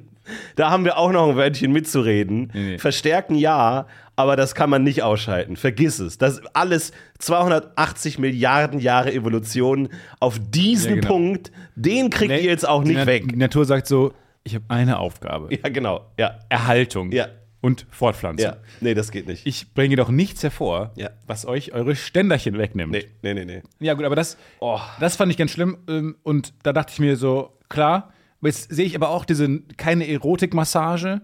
da 0.56 0.70
haben 0.70 0.86
wir 0.86 0.98
auch 0.98 1.12
noch 1.12 1.28
ein 1.30 1.36
Wörtchen 1.36 1.72
mitzureden. 1.74 2.52
Nee, 2.54 2.60
nee. 2.72 2.78
Verstärken 2.78 3.36
ja, 3.36 3.88
aber 4.16 4.36
das 4.36 4.56
kann 4.56 4.70
man 4.70 4.84
nicht 4.84 5.04
ausschalten. 5.04 5.58
Vergiss 5.58 6.00
es. 6.00 6.18
Das 6.18 6.36
ist 6.36 6.44
alles 6.56 6.92
280 7.20 8.20
Milliarden 8.20 8.80
Jahre 8.80 9.12
Evolution 9.14 9.90
auf 10.20 10.40
diesen 10.40 10.90
Ja, 10.92 10.96
genau. 11.02 11.08
Punkt, 11.10 11.52
den 11.76 12.10
kriegt 12.10 12.32
Nee, 12.32 12.38
ihr 12.42 12.52
jetzt 12.52 12.68
auch 12.68 12.84
nicht 12.84 12.96
Na- 12.98 13.06
weg. 13.06 13.28
Die 13.30 13.36
Natur 13.36 13.66
sagt 13.66 13.88
so, 13.88 14.14
ich 14.44 14.56
habe 14.56 14.66
eine 14.70 15.00
Aufgabe. 15.00 15.50
Ja, 15.54 15.70
genau. 15.70 16.06
Ja, 16.18 16.40
Erhaltung 16.50 17.12
Ja. 17.12 17.28
Und 17.64 17.88
Fortpflanzung. 17.90 18.46
ja. 18.52 18.58
Nee, 18.82 18.94
das 18.94 19.10
geht 19.10 19.26
nicht. 19.26 19.48
Ich 19.48 19.74
bringe 19.74 19.96
doch 19.96 20.10
nichts 20.10 20.44
hervor, 20.44 20.92
Ja. 20.98 21.10
was 21.26 21.46
euch 21.46 21.72
eure 21.74 21.96
Ständerchen 21.96 22.58
wegnimmt. 22.58 22.92
Nee, 22.92 23.06
nee, 23.24 23.34
nee, 23.34 23.46
nee. 23.46 23.62
Ja, 23.80 23.94
gut, 23.94 24.04
aber 24.06 24.16
das, 24.18 24.38
Oh. 24.60 24.80
das 25.00 25.16
fand 25.16 25.32
ich 25.32 25.38
ganz 25.38 25.52
schlimm. 25.52 25.78
ähm, 25.88 26.18
Und 26.24 26.54
da 26.64 26.74
dachte 26.74 26.92
ich 26.94 27.00
mir 27.00 27.16
so, 27.16 27.58
klar, 27.70 28.12
jetzt 28.42 28.70
sehe 28.72 28.86
ich 28.86 28.96
aber 28.96 29.10
auch 29.10 29.24
diese 29.26 29.62
keine 29.78 30.08
Erotikmassage, 30.08 31.22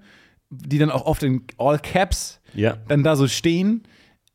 die 0.50 0.78
dann 0.80 0.90
auch 0.92 1.06
oft 1.06 1.22
in 1.24 1.44
All 1.58 1.78
Caps 1.78 2.40
Ja. 2.54 2.78
dann 2.88 3.04
da 3.04 3.16
so 3.18 3.28
stehen, 3.28 3.84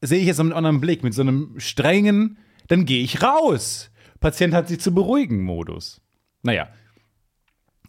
sehe 0.02 0.20
ich 0.20 0.26
jetzt 0.26 0.36
mit 0.38 0.46
einem 0.48 0.56
anderen 0.58 0.80
Blick, 0.80 1.02
mit 1.02 1.14
so 1.14 1.22
einem 1.22 1.54
strengen, 1.58 2.36
dann 2.68 2.84
gehe 2.84 3.02
ich 3.02 3.22
raus. 3.22 3.90
Patient 4.20 4.52
hat 4.52 4.68
sich 4.68 4.78
zu 4.80 4.92
beruhigen 4.94 5.42
Modus. 5.42 6.00
Naja. 6.42 6.68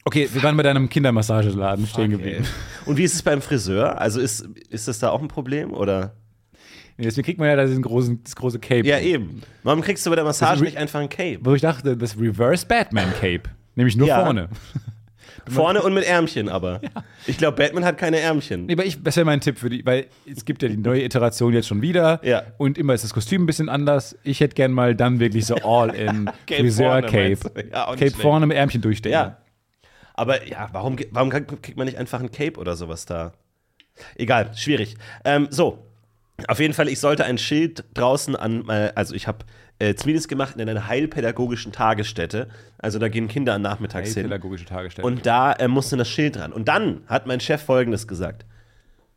Okay, 0.08 0.30
wir 0.32 0.44
waren 0.44 0.56
bei 0.56 0.62
deinem 0.64 0.88
Kindermassageladen 0.88 1.88
stehen 1.88 2.12
geblieben. 2.12 2.44
Ey. 2.46 2.90
Und 2.90 2.98
wie 2.98 3.04
ist 3.04 3.16
es 3.16 3.24
beim 3.24 3.42
Friseur? 3.42 4.00
Also 4.00 4.20
ist, 4.20 4.48
ist 4.70 4.88
das 4.88 5.00
da 5.00 5.10
auch 5.10 5.20
ein 5.22 5.28
Problem? 5.28 5.74
Oder? 5.74 6.14
Nee, 6.98 7.06
Deswegen 7.06 7.26
kriegt 7.26 7.40
man 7.40 7.48
ja 7.50 7.56
da 7.56 7.66
diesen 7.66 7.82
großen, 7.82 8.24
das 8.24 8.36
große 8.36 8.60
Cape. 8.60 8.88
Ja, 8.88 9.00
eben. 9.00 9.42
Warum 9.64 9.82
kriegst 9.82 10.06
du 10.06 10.12
bei 10.12 10.16
der 10.16 10.24
Massage 10.26 10.64
nicht 10.64 10.78
einfach 10.78 11.00
ein 11.00 11.10
Cape? 11.10 11.40
Wo 11.42 11.56
ich 11.56 11.62
dachte, 11.62 11.98
das 11.98 12.18
Reverse 12.20 12.66
Batman 12.68 13.12
Cape. 13.20 13.50
Nämlich 13.74 13.98
nur 13.98 14.08
Ja. 14.08 14.24
vorne. 14.24 14.50
Vorne 15.48 15.84
und 15.84 15.94
mit 15.94 16.04
Ärmchen 16.06 16.50
aber. 16.50 16.82
Ich 17.28 17.38
glaube, 17.38 17.58
Batman 17.58 17.86
hat 17.86 18.00
keine 18.00 18.20
Ärmchen. 18.20 18.66
Nee, 18.66 18.74
aber 18.74 18.86
ich, 18.86 19.04
das 19.04 19.16
wäre 19.16 19.26
mein 19.26 19.42
Tipp 19.42 19.60
für 19.60 19.70
die, 19.70 19.86
weil 19.86 20.08
es 20.32 20.44
gibt 20.44 20.64
ja 20.64 20.70
die 20.70 20.78
neue 20.78 21.04
Iteration 21.04 21.54
jetzt 21.54 21.68
schon 21.68 21.84
wieder. 21.84 22.20
Ja. 22.24 22.44
Und 22.58 22.80
immer 22.80 22.96
ist 22.96 23.04
das 23.04 23.14
Kostüm 23.14 23.44
ein 23.44 23.46
bisschen 23.46 23.70
anders. 23.70 24.18
Ich 24.24 24.40
hätte 24.40 24.56
gern 24.56 24.72
mal 24.72 24.96
dann 24.96 25.20
wirklich 25.20 25.46
so 25.46 25.54
Cape? 25.56 25.68
Ja, 25.70 26.48
auch 26.48 26.52
nicht 26.52 27.50
Cape 27.70 27.96
schlecht. 27.98 28.16
vorne 28.16 28.48
mit 28.48 28.58
Ärmchen 28.58 28.82
durchstecken. 28.82 29.14
Ja. 29.14 29.38
Aber 30.16 30.48
ja, 30.48 30.70
warum, 30.72 30.98
warum 31.12 31.30
kriegt 31.30 31.78
man 31.78 31.86
nicht 31.86 31.98
einfach 31.98 32.20
ein 32.20 32.32
Cape 32.32 32.60
oder 32.60 32.76
sowas 32.76 33.06
da? 33.06 33.34
Egal, 34.16 34.52
schwierig. 34.56 34.96
Ähm, 35.24 35.48
so, 35.52 35.86
auf 36.48 36.60
jeden 36.60 36.74
Fall, 36.74 36.88
ich 36.88 37.00
sollte 37.00 37.26
ein 37.26 37.38
Schild 37.38 37.84
draußen 37.94 38.36
an, 38.36 38.68
äh, 38.70 38.92
also 38.96 39.14
ich 39.14 39.28
habe 39.28 39.46
äh, 39.78 39.94
Zumindest 39.96 40.30
gemacht 40.30 40.56
in 40.56 40.70
einer 40.70 40.88
heilpädagogischen 40.88 41.74
Tagesstätte. 41.74 42.48
Also 42.78 42.98
da 42.98 43.10
gehen 43.10 43.28
Kinder 43.28 43.60
nachmittags 43.60 44.14
hin. 44.14 44.24
Pädagogische 44.24 44.64
Tagesstätte. 44.66 45.06
Und 45.06 45.26
da 45.26 45.52
äh, 45.52 45.68
musste 45.68 45.98
das 45.98 46.08
Schild 46.08 46.38
dran. 46.38 46.54
Und 46.54 46.70
dann 46.70 47.02
hat 47.08 47.28
mein 47.28 47.42
Chef 47.42 47.62
folgendes 47.62 48.08
gesagt: 48.08 48.46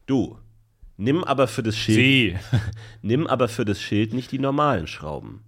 Du, 0.07 0.37
nimm 0.97 1.23
aber 1.23 1.47
für 1.47 1.63
das 1.63 1.77
Schild, 1.77 1.97
Sie. 1.97 2.37
nimm 3.03 3.29
aber 3.29 3.47
für 3.47 3.65
das 3.65 3.81
Schild 3.81 4.15
nicht 4.15 4.33
die 4.33 4.41
normalen 4.41 4.89
Schrauben. 4.89 5.45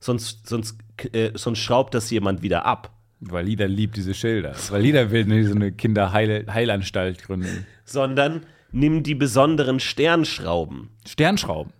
Sonst, 0.00 0.48
sonst, 0.48 0.78
äh, 1.12 1.32
sonst 1.34 1.58
schraubt 1.58 1.92
das 1.92 2.08
jemand 2.08 2.40
wieder 2.40 2.64
ab. 2.64 2.93
Weil 3.30 3.46
Lida 3.46 3.66
liebt 3.66 3.96
diese 3.96 4.14
Schilder. 4.14 4.54
Weil 4.70 4.82
Lida 4.82 5.10
will 5.10 5.24
ne- 5.24 5.44
so 5.46 5.54
eine 5.54 5.72
Kinderheilanstalt 5.72 7.22
gründen. 7.22 7.66
Sondern 7.84 8.44
nimm 8.72 9.02
die 9.02 9.14
besonderen 9.14 9.80
Sternschrauben. 9.80 10.90
Sternschrauben. 11.06 11.72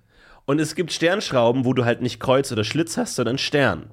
Und 0.47 0.61
es 0.61 0.75
gibt 0.75 0.93
Sternschrauben, 0.93 1.65
wo 1.65 1.73
du 1.73 1.85
halt 1.85 2.03
nicht 2.03 2.21
Kreuz 2.21 2.53
oder 2.53 2.65
Schlitz 2.65 2.97
hast, 2.97 3.15
sondern 3.17 3.39
Stern. 3.39 3.87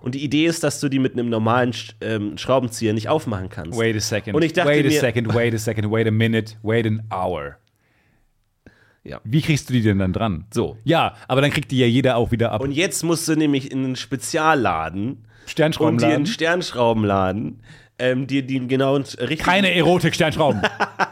Und 0.00 0.14
die 0.14 0.22
Idee 0.22 0.46
ist, 0.46 0.62
dass 0.64 0.80
du 0.80 0.88
die 0.88 0.98
mit 0.98 1.14
einem 1.14 1.28
normalen 1.30 1.72
ähm, 2.00 2.36
Schraubenzieher 2.36 2.92
nicht 2.92 3.08
aufmachen 3.08 3.48
kannst. 3.48 3.78
Wait 3.78 3.96
a 3.96 4.00
second. 4.00 4.36
Und 4.36 4.42
ich 4.42 4.52
dachte 4.52 4.68
wait 4.70 4.84
a 4.84 4.88
mir- 4.88 5.00
second, 5.00 5.34
wait 5.34 5.54
a 5.54 5.58
second, 5.58 5.90
wait 5.90 6.06
a 6.06 6.10
minute, 6.10 6.54
wait 6.62 6.86
an 6.86 7.02
hour. 7.10 7.56
Ja. 9.02 9.20
Wie 9.24 9.42
kriegst 9.42 9.68
du 9.68 9.72
die 9.74 9.82
denn 9.82 9.98
dann 9.98 10.12
dran? 10.12 10.46
So. 10.52 10.78
Ja, 10.84 11.14
aber 11.28 11.40
dann 11.42 11.50
kriegt 11.50 11.70
die 11.70 11.78
ja 11.78 11.86
jeder 11.86 12.16
auch 12.16 12.30
wieder 12.32 12.52
ab. 12.52 12.60
Und 12.62 12.72
jetzt 12.72 13.02
musst 13.02 13.28
du 13.28 13.36
nämlich 13.36 13.70
in 13.70 13.84
einen 13.84 13.96
Spezialladen 13.96 15.26
und 15.46 16.00
dir 16.00 16.14
einen 16.14 16.26
Sternschraubenladen. 16.26 16.26
Sternschraubenladen, 16.26 17.62
ähm, 17.98 18.26
dir 18.26 18.42
den 18.46 18.68
genauen 18.68 19.02
richtigen, 19.02 19.42
Keine 19.42 19.74
Erotik-Sternschrauben. 19.74 20.62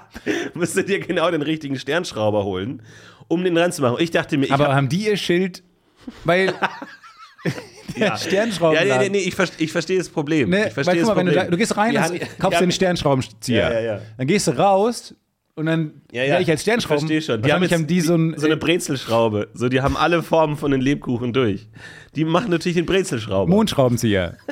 musst 0.55 0.77
du 0.77 0.83
dir 0.85 1.01
genau 1.01 1.31
den 1.31 1.43
richtigen 1.43 1.79
Sternschrauber 1.79 2.45
holen, 2.45 2.83
um 3.29 3.45
den 3.45 3.57
ranzumachen. 3.57 3.97
Ich 4.01 4.11
dachte 4.11 4.37
mir, 4.37 4.47
ich 4.47 4.53
aber 4.53 4.69
hab, 4.69 4.75
haben 4.75 4.89
die 4.89 5.07
ihr 5.07 5.17
Schild? 5.17 5.63
Weil 6.25 6.53
der 7.97 8.07
ja, 8.09 8.17
Sternschraubenladen. 8.17 8.89
ja, 8.89 8.99
nee, 8.99 9.09
nee, 9.09 9.19
nee, 9.19 9.29
ich, 9.29 9.61
ich 9.61 9.73
verstehe 9.73 9.99
das 9.99 10.09
Problem. 10.09 10.51
Ne, 10.51 10.69
ich 10.69 10.73
verstehe 10.75 11.01
das 11.01 11.09
mal, 11.09 11.17
wenn 11.17 11.27
du, 11.27 11.33
Problem. 11.33 11.47
da, 11.47 11.51
du 11.51 11.57
gehst 11.57 11.77
rein, 11.77 11.93
Die 11.93 11.99
hast, 11.99 12.13
kaufst 12.39 12.57
haben- 12.57 12.63
einen 12.65 12.73
Sternschraubenzieher. 12.73 13.73
Ja, 13.73 13.73
ja, 13.73 13.81
ja. 13.97 14.01
Dann 14.17 14.27
gehst 14.27 14.47
du 14.47 14.53
raus 14.53 15.15
und 15.55 15.67
dann 15.67 16.03
Ja, 16.13 16.23
ja. 16.23 16.31
werde 16.31 16.43
ich 16.43 16.51
als 16.51 16.63
Sternschrauben. 16.63 17.05
Ich 17.05 17.13
verstehe 17.13 17.35
schon. 17.37 17.43
Die 17.43 17.53
haben, 17.53 17.63
jetzt 17.63 17.73
haben 17.73 17.87
die 17.87 18.01
so 18.01 18.15
ein. 18.15 18.35
so 18.39 18.47
eine 18.47 18.57
Brezelschraube. 18.57 19.49
So, 19.55 19.69
die 19.69 19.81
haben 19.81 19.97
alle 19.97 20.23
Formen 20.23 20.57
von 20.57 20.71
den 20.71 20.81
Lebkuchen 20.81 21.33
durch. 21.33 21.69
Die 22.17 22.25
machen 22.25 22.51
natürlich 22.51 22.77
den 22.77 22.87
Brezelschrauber. 22.87 23.51
Mondschraubenzieher. 23.51 24.37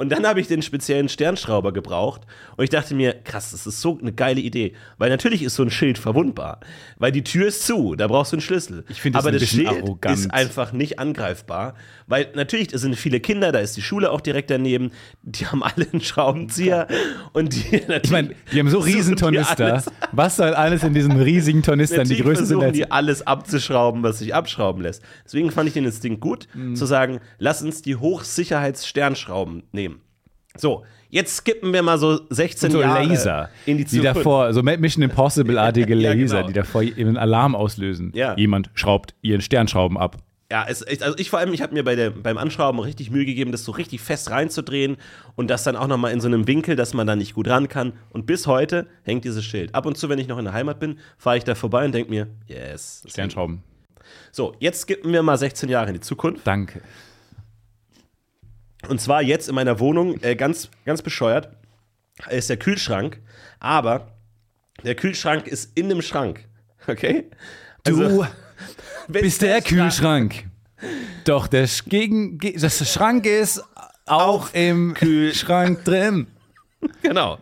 Und 0.00 0.08
dann 0.10 0.26
habe 0.26 0.40
ich 0.40 0.46
den 0.48 0.62
speziellen 0.62 1.10
Sternschrauber 1.10 1.72
gebraucht. 1.74 2.22
Und 2.56 2.64
ich 2.64 2.70
dachte 2.70 2.94
mir, 2.94 3.12
krass, 3.22 3.50
das 3.50 3.66
ist 3.66 3.82
so 3.82 3.98
eine 4.00 4.12
geile 4.12 4.40
Idee. 4.40 4.72
Weil 4.96 5.10
natürlich 5.10 5.42
ist 5.42 5.56
so 5.56 5.62
ein 5.62 5.70
Schild 5.70 5.98
verwundbar. 5.98 6.60
Weil 6.96 7.12
die 7.12 7.22
Tür 7.22 7.48
ist 7.48 7.66
zu, 7.66 7.94
da 7.96 8.06
brauchst 8.08 8.32
du 8.32 8.36
einen 8.36 8.40
Schlüssel. 8.40 8.84
Ich 8.88 9.02
finde 9.02 9.18
Aber 9.18 9.30
das 9.30 9.46
Schild 9.46 9.68
arrogant. 9.68 10.18
ist 10.18 10.30
einfach 10.32 10.72
nicht 10.72 10.98
angreifbar. 10.98 11.74
Weil 12.06 12.28
natürlich, 12.34 12.70
sind 12.70 12.96
viele 12.96 13.20
Kinder, 13.20 13.52
da 13.52 13.58
ist 13.58 13.76
die 13.76 13.82
Schule 13.82 14.10
auch 14.10 14.22
direkt 14.22 14.50
daneben. 14.50 14.90
Die 15.22 15.46
haben 15.46 15.62
alle 15.62 15.86
einen 15.92 16.00
Schraubenzieher. 16.00 16.88
Und 17.34 17.54
die 17.54 17.76
natürlich, 17.76 18.04
Ich 18.04 18.10
meine, 18.10 18.34
die 18.52 18.58
haben 18.58 18.70
so 18.70 18.78
riesen 18.78 19.16
Tornister. 19.16 19.84
Was 20.12 20.36
soll 20.36 20.54
alles 20.54 20.82
in 20.82 20.94
diesen 20.94 21.20
riesigen 21.20 21.62
Tornistern, 21.62 22.08
die 22.08 22.16
größer 22.16 22.46
sind 22.46 22.62
als. 22.62 22.72
die 22.72 22.90
alles 22.90 23.26
abzuschrauben, 23.26 24.02
was 24.02 24.20
sich 24.20 24.34
abschrauben 24.34 24.82
lässt. 24.82 25.02
Deswegen 25.26 25.50
fand 25.50 25.68
ich 25.68 25.74
den 25.74 25.84
Instinkt 25.84 26.20
gut, 26.22 26.48
Mhm. 26.54 26.74
zu 26.74 26.86
sagen, 26.86 27.20
lass 27.38 27.60
uns 27.62 27.82
die 27.82 27.96
Hochsicherheits-Sternschrauben 27.96 29.64
nehmen. 29.72 29.89
So, 30.56 30.84
jetzt 31.10 31.36
skippen 31.36 31.72
wir 31.72 31.82
mal 31.82 31.98
so 31.98 32.20
16 32.30 32.70
so 32.72 32.80
Jahre 32.80 33.04
Laser, 33.04 33.48
in 33.66 33.78
die 33.78 33.84
die 33.84 33.90
Zukunft. 33.98 34.16
davor, 34.16 34.52
so 34.52 34.62
Mission 34.62 35.02
Impossible-artige 35.02 35.94
Ja, 35.94 36.12
Laser, 36.12 36.36
genau. 36.38 36.46
die 36.48 36.52
davor 36.54 36.80
einen 36.82 37.16
Alarm 37.16 37.54
auslösen. 37.54 38.10
Ja. 38.14 38.36
Jemand 38.36 38.70
schraubt 38.74 39.14
ihren 39.22 39.40
Sternschrauben 39.40 39.96
ab. 39.96 40.16
Ja, 40.52 40.66
es, 40.68 40.84
ich- 40.88 41.00
also 41.04 41.16
ich 41.16 41.30
vor 41.30 41.38
allem, 41.38 41.52
ich 41.54 41.62
habe 41.62 41.72
mir 41.74 41.84
bei 41.84 41.94
der, 41.94 42.10
beim 42.10 42.36
Anschrauben 42.36 42.80
richtig 42.80 43.12
Mühe 43.12 43.24
gegeben, 43.24 43.52
das 43.52 43.64
so 43.64 43.70
richtig 43.70 44.00
fest 44.00 44.30
reinzudrehen 44.32 44.96
und 45.36 45.48
das 45.48 45.62
dann 45.62 45.76
auch 45.76 45.86
nochmal 45.86 46.12
in 46.12 46.20
so 46.20 46.26
einem 46.26 46.48
Winkel, 46.48 46.74
dass 46.74 46.92
man 46.92 47.06
da 47.06 47.14
nicht 47.14 47.34
gut 47.34 47.46
ran 47.46 47.68
kann. 47.68 47.92
Und 48.10 48.26
bis 48.26 48.48
heute 48.48 48.88
hängt 49.04 49.24
dieses 49.24 49.44
Schild. 49.44 49.72
Ab 49.76 49.86
und 49.86 49.96
zu, 49.96 50.08
wenn 50.08 50.18
ich 50.18 50.26
noch 50.26 50.38
in 50.38 50.44
der 50.46 50.52
Heimat 50.52 50.80
bin, 50.80 50.98
fahre 51.18 51.36
ich 51.36 51.44
da 51.44 51.54
vorbei 51.54 51.84
und 51.84 51.92
denke 51.92 52.10
mir, 52.10 52.26
yes. 52.48 53.04
Sternschrauben. 53.06 53.62
So, 54.32 54.56
jetzt 54.58 54.80
skippen 54.82 55.12
wir 55.12 55.22
mal 55.22 55.38
16 55.38 55.68
Jahre 55.68 55.88
in 55.88 55.94
die 55.94 56.00
Zukunft. 56.00 56.44
Danke. 56.44 56.80
Und 58.88 59.00
zwar 59.00 59.22
jetzt 59.22 59.48
in 59.48 59.54
meiner 59.54 59.78
Wohnung, 59.78 60.18
äh, 60.22 60.34
ganz, 60.36 60.68
ganz 60.86 61.02
bescheuert, 61.02 61.50
ist 62.30 62.48
der 62.50 62.56
Kühlschrank, 62.56 63.20
aber 63.58 64.08
der 64.84 64.94
Kühlschrank 64.94 65.46
ist 65.46 65.76
in 65.76 65.88
dem 65.88 66.02
Schrank. 66.02 66.44
Okay? 66.86 67.30
Du 67.84 68.02
Also, 68.04 68.26
wenn 69.08 69.22
bist 69.22 69.42
der 69.42 69.60
Kühlschrank. 69.62 70.44
Doch 71.24 71.46
der 71.46 71.68
Sch- 71.68 71.88
gegen, 71.88 72.38
ge- 72.38 72.56
das 72.58 72.90
Schrank 72.92 73.26
ist 73.26 73.62
auch 74.06 74.52
im 74.54 74.94
Kühlschrank 74.94 75.84
drin. 75.84 76.26
Genau. 77.02 77.38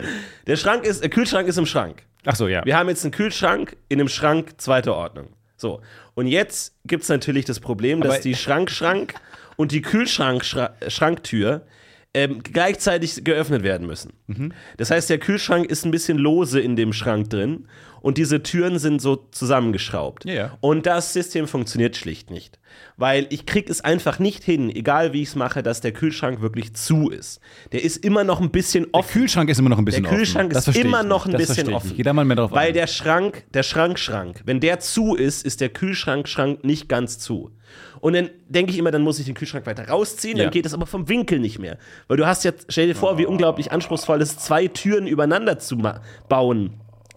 Der 0.49 0.57
Schrank 0.57 0.83
ist, 0.85 1.01
der 1.01 1.11
Kühlschrank 1.11 1.47
ist 1.47 1.59
im 1.59 1.67
Schrank. 1.67 2.03
Ach 2.27 2.35
so, 2.35 2.49
ja. 2.49 2.65
Wir 2.65 2.77
haben 2.77 2.89
jetzt 2.89 3.05
einen 3.05 3.13
Kühlschrank 3.13 3.77
in 3.89 4.01
einem 4.01 4.09
Schrank 4.09 4.55
zweiter 4.61 4.97
Ordnung. 4.97 5.29
So. 5.57 5.81
Und 6.15 6.27
jetzt 6.27 6.75
gibt 6.85 7.05
es 7.05 7.09
natürlich 7.09 7.45
das 7.45 7.61
Problem, 7.61 8.01
dass 8.01 8.15
Aber- 8.15 8.23
die 8.23 8.35
Schrankschrank 8.35 9.15
und 9.59 9.73
die 9.73 9.83
Kühlschrank-Schranktür 9.83 11.67
ähm, 12.15 12.43
gleichzeitig 12.43 13.23
geöffnet 13.25 13.63
werden 13.63 13.87
müssen. 13.87 14.13
Mhm. 14.29 14.53
Das 14.79 14.91
heißt, 14.91 15.11
der 15.11 15.19
Kühlschrank 15.19 15.67
ist 15.67 15.85
ein 15.85 15.91
bisschen 15.91 16.17
lose 16.17 16.59
in 16.61 16.75
dem 16.75 16.93
Schrank 16.93 17.29
drin 17.29 17.67
und 18.01 18.17
diese 18.17 18.43
Türen 18.43 18.79
sind 18.79 19.03
so 19.03 19.17
zusammengeschraubt. 19.31 20.25
Ja, 20.25 20.33
ja. 20.33 20.59
Und 20.61 20.87
das 20.87 21.13
System 21.13 21.47
funktioniert 21.47 21.97
schlicht 21.97 22.31
nicht. 22.31 22.59
Weil 22.97 23.27
ich 23.31 23.45
krieg 23.45 23.69
es 23.69 23.81
einfach 23.81 24.21
nicht 24.21 24.45
hin, 24.45 24.71
egal 24.71 25.13
wie 25.13 25.23
ich 25.23 25.29
es 25.31 25.35
mache, 25.35 25.63
dass 25.63 25.81
der 25.81 25.93
Kühlschrank 25.93 26.41
wirklich 26.41 26.75
zu 26.75 27.11
ist. 27.11 27.41
Der 27.73 27.83
ist 27.83 27.99
immer 27.99 28.25
noch 28.25 28.41
ein 28.41 28.51
bisschen 28.51 28.85
Der 28.85 28.95
offen. 28.95 29.13
Kühlschrank 29.13 29.51
ist 29.51 29.59
immer 29.59 29.69
noch 29.69 29.79
ein 29.79 29.85
bisschen 29.85 30.05
Der 30.05 30.13
Kühlschrank 30.13 30.55
offen. 30.55 30.71
Ist 30.71 30.77
immer 30.77 31.03
noch 31.03 31.27
ein 31.27 31.33
bisschen 31.37 31.73
offen. 31.75 32.03
da 32.03 32.13
mal 32.13 32.25
mehr 32.25 32.37
drauf 32.37 32.53
Weil 32.53 32.69
ein. 32.69 32.75
der 32.75 32.87
Schrank, 32.87 33.45
der 33.53 33.65
Schrankschrank, 33.65 34.43
wenn 34.47 34.61
der 34.61 34.79
zu 34.79 35.15
ist, 35.17 35.45
ist 35.45 35.61
der 35.61 35.69
Kühlschrankschrank 35.69 36.65
nicht 36.65 36.89
ganz 36.89 37.19
zu. 37.19 37.51
Und 38.01 38.15
dann 38.15 38.31
denke 38.49 38.73
ich 38.73 38.79
immer, 38.79 38.91
dann 38.91 39.03
muss 39.03 39.19
ich 39.19 39.27
den 39.27 39.35
Kühlschrank 39.35 39.67
weiter 39.67 39.89
rausziehen, 39.89 40.37
Ja. 40.37 40.45
dann 40.45 40.53
geht 40.53 40.67
es 40.67 40.75
aber 40.75 40.87
vom 40.87 41.09
Winkel 41.09 41.39
nicht 41.41 41.59
mehr. 41.59 41.79
Weil 42.07 42.17
du 42.17 42.27
hast 42.27 42.45
jetzt, 42.45 42.67
stell 42.69 42.87
dir 42.87 42.95
vor, 42.95 43.19
wie 43.19 43.27
unglaublich 43.27 43.73
anspruchsvoll 43.73 44.21
es 44.23 44.31
ist, 44.33 44.45
zwei 44.45 44.69
Türen 44.69 45.07
übereinander 45.07 45.59
zu 45.59 45.79
bauen. 46.29 46.75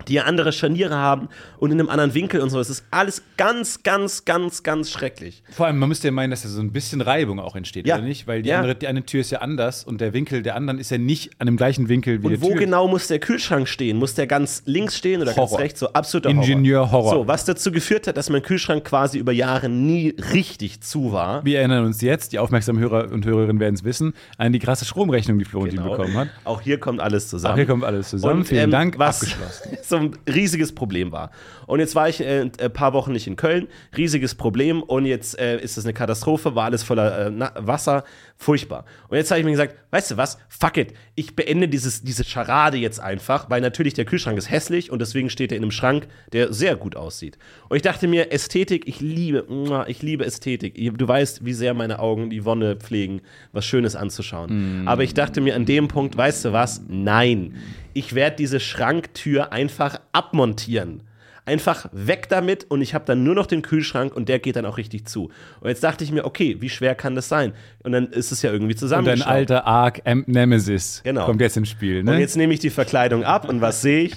Die 0.07 0.13
ja 0.13 0.23
andere 0.23 0.51
Scharniere 0.51 0.95
haben 0.95 1.29
und 1.57 1.71
in 1.71 1.79
einem 1.79 1.89
anderen 1.89 2.13
Winkel 2.13 2.41
und 2.41 2.49
so. 2.49 2.59
Es 2.59 2.69
ist 2.69 2.85
alles 2.91 3.21
ganz, 3.37 3.83
ganz, 3.83 4.25
ganz, 4.25 4.63
ganz 4.63 4.91
schrecklich. 4.91 5.43
Vor 5.51 5.65
allem, 5.67 5.77
man 5.79 5.89
müsste 5.89 6.07
ja 6.07 6.11
meinen, 6.11 6.31
dass 6.31 6.43
da 6.43 6.49
so 6.49 6.61
ein 6.61 6.71
bisschen 6.71 7.01
Reibung 7.01 7.39
auch 7.39 7.55
entsteht, 7.55 7.85
Ja. 7.87 7.95
oder 7.95 8.03
nicht? 8.05 8.27
Weil 8.27 8.41
die, 8.41 8.49
Ja. 8.49 8.57
andere, 8.57 8.75
die 8.75 8.87
eine 8.87 9.05
Tür 9.05 9.21
ist 9.21 9.31
ja 9.31 9.39
anders 9.39 9.83
und 9.83 10.01
der 10.01 10.13
Winkel 10.13 10.41
der 10.41 10.55
anderen 10.55 10.79
ist 10.79 10.91
ja 10.91 10.97
nicht 10.97 11.31
an 11.39 11.45
dem 11.47 11.57
gleichen 11.57 11.89
Winkel 11.89 12.21
wie 12.21 12.25
Und 12.27 12.31
der 12.33 12.41
wo 12.41 12.49
Tür. 12.49 12.57
genau 12.59 12.87
muss 12.87 13.07
der 13.07 13.19
Kühlschrank 13.19 13.67
stehen? 13.67 13.97
Muss 13.97 14.13
der 14.15 14.27
ganz 14.27 14.63
links 14.65 14.97
stehen 14.97 15.21
oder 15.21 15.33
ganz 15.33 15.51
Horror. 15.51 15.59
rechts? 15.59 15.79
So 15.79 15.93
absoluter 15.93 16.29
Ingenieur-Horror. 16.29 17.11
So, 17.11 17.27
was 17.27 17.45
dazu 17.45 17.71
geführt 17.71 18.07
hat, 18.07 18.17
dass 18.17 18.29
mein 18.29 18.41
Kühlschrank 18.41 18.83
quasi 18.85 19.17
über 19.19 19.31
Jahre 19.31 19.69
nie 19.69 20.15
richtig 20.33 20.81
zu 20.81 21.11
war. 21.13 21.43
Wir 21.45 21.59
erinnern 21.59 21.85
uns 21.85 22.01
jetzt, 22.01 22.31
die 22.33 22.39
aufmerksamen 22.39 22.81
Hörer 22.81 23.11
und 23.11 23.25
Hörerinnen 23.25 23.59
werden 23.59 23.75
es 23.75 23.83
wissen, 23.83 24.13
an 24.37 24.51
die 24.53 24.59
krasse 24.59 24.85
Stromrechnung, 24.85 25.39
die 25.39 25.45
Florentin 25.45 25.79
Genau. 25.83 25.91
bekommen 25.91 26.15
hat. 26.15 26.27
Auch 26.43 26.61
hier 26.61 26.79
kommt 26.79 26.99
alles 26.99 27.29
zusammen. 27.29 27.53
Auch 27.53 27.57
hier 27.57 27.65
kommt 27.65 27.83
alles 27.83 28.09
zusammen. 28.09 28.39
Und, 28.39 28.47
Vielen 28.47 28.65
ähm, 28.65 28.71
Dank. 28.71 28.99
was 28.99 29.21
Abgeschlossen. 29.21 29.77
so 29.91 29.97
ein 29.97 30.17
riesiges 30.27 30.73
Problem 30.73 31.11
war. 31.11 31.29
Und 31.67 31.79
jetzt 31.79 31.93
war 31.95 32.09
ich 32.09 32.19
äh, 32.19 32.49
ein 32.59 32.73
paar 32.73 32.93
Wochen 32.93 33.11
nicht 33.11 33.27
in 33.27 33.35
Köln, 33.35 33.67
riesiges 33.95 34.33
Problem 34.33 34.81
und 34.81 35.05
jetzt 35.05 35.37
äh, 35.39 35.59
ist 35.59 35.77
es 35.77 35.85
eine 35.85 35.93
Katastrophe, 35.93 36.55
war 36.55 36.65
alles 36.65 36.81
voller 36.81 37.27
äh, 37.27 37.31
Wasser, 37.55 38.03
furchtbar. 38.35 38.85
Und 39.09 39.17
jetzt 39.17 39.29
habe 39.29 39.39
ich 39.39 39.45
mir 39.45 39.51
gesagt, 39.51 39.75
weißt 39.91 40.11
du 40.11 40.17
was, 40.17 40.39
fuck 40.49 40.77
it, 40.77 40.93
ich 41.15 41.35
beende 41.35 41.67
dieses, 41.67 42.01
diese 42.01 42.23
Scharade 42.23 42.77
jetzt 42.77 42.99
einfach, 42.99 43.49
weil 43.49 43.61
natürlich 43.61 43.93
der 43.93 44.05
Kühlschrank 44.05 44.37
ist 44.37 44.49
hässlich 44.49 44.91
und 44.91 44.99
deswegen 44.99 45.29
steht 45.29 45.51
er 45.51 45.57
in 45.57 45.63
einem 45.63 45.71
Schrank, 45.71 46.07
der 46.33 46.51
sehr 46.51 46.75
gut 46.75 46.95
aussieht. 46.95 47.37
Und 47.69 47.75
ich 47.75 47.83
dachte 47.83 48.07
mir, 48.07 48.31
Ästhetik, 48.31 48.87
ich 48.87 48.99
liebe, 48.99 49.45
ich 49.87 50.01
liebe 50.01 50.25
Ästhetik. 50.25 50.75
Du 50.97 51.07
weißt, 51.07 51.45
wie 51.45 51.53
sehr 51.53 51.73
meine 51.73 51.99
Augen 51.99 52.29
die 52.29 52.43
Wonne 52.45 52.77
pflegen, 52.77 53.21
was 53.51 53.65
Schönes 53.65 53.95
anzuschauen. 53.95 54.83
Aber 54.87 55.03
ich 55.03 55.13
dachte 55.13 55.41
mir 55.41 55.55
an 55.55 55.65
dem 55.65 55.87
Punkt, 55.87 56.17
weißt 56.17 56.45
du 56.45 56.53
was, 56.53 56.81
nein, 56.87 57.55
ich 57.93 58.15
werde 58.15 58.35
diese 58.37 58.59
Schranktür 58.59 59.51
einfach 59.51 59.99
abmontieren. 60.11 61.03
Einfach 61.43 61.87
weg 61.91 62.29
damit 62.29 62.65
und 62.69 62.81
ich 62.81 62.93
habe 62.93 63.03
dann 63.05 63.23
nur 63.23 63.33
noch 63.33 63.47
den 63.47 63.63
Kühlschrank 63.63 64.15
und 64.15 64.29
der 64.29 64.37
geht 64.37 64.55
dann 64.55 64.65
auch 64.65 64.77
richtig 64.77 65.07
zu. 65.07 65.31
Und 65.59 65.69
jetzt 65.69 65.83
dachte 65.83 66.03
ich 66.03 66.11
mir, 66.11 66.23
okay, 66.23 66.57
wie 66.59 66.69
schwer 66.69 66.93
kann 66.93 67.15
das 67.15 67.29
sein? 67.29 67.53
Und 67.83 67.93
dann 67.93 68.07
ist 68.07 68.31
es 68.31 68.43
ja 68.43 68.51
irgendwie 68.51 68.75
Und 68.83 69.05
dein 69.05 69.23
alter 69.23 69.65
Arc 69.65 70.01
Nemesis 70.27 71.01
Genau. 71.03 71.25
kommt 71.25 71.41
jetzt 71.41 71.57
ins 71.57 71.69
Spiel, 71.69 72.03
ne? 72.03 72.11
Und 72.11 72.19
jetzt 72.19 72.37
nehme 72.37 72.53
ich 72.53 72.59
die 72.59 72.69
Verkleidung 72.69 73.23
ab 73.23 73.49
und 73.49 73.59
was 73.59 73.81
sehe 73.81 74.03
ich? 74.03 74.15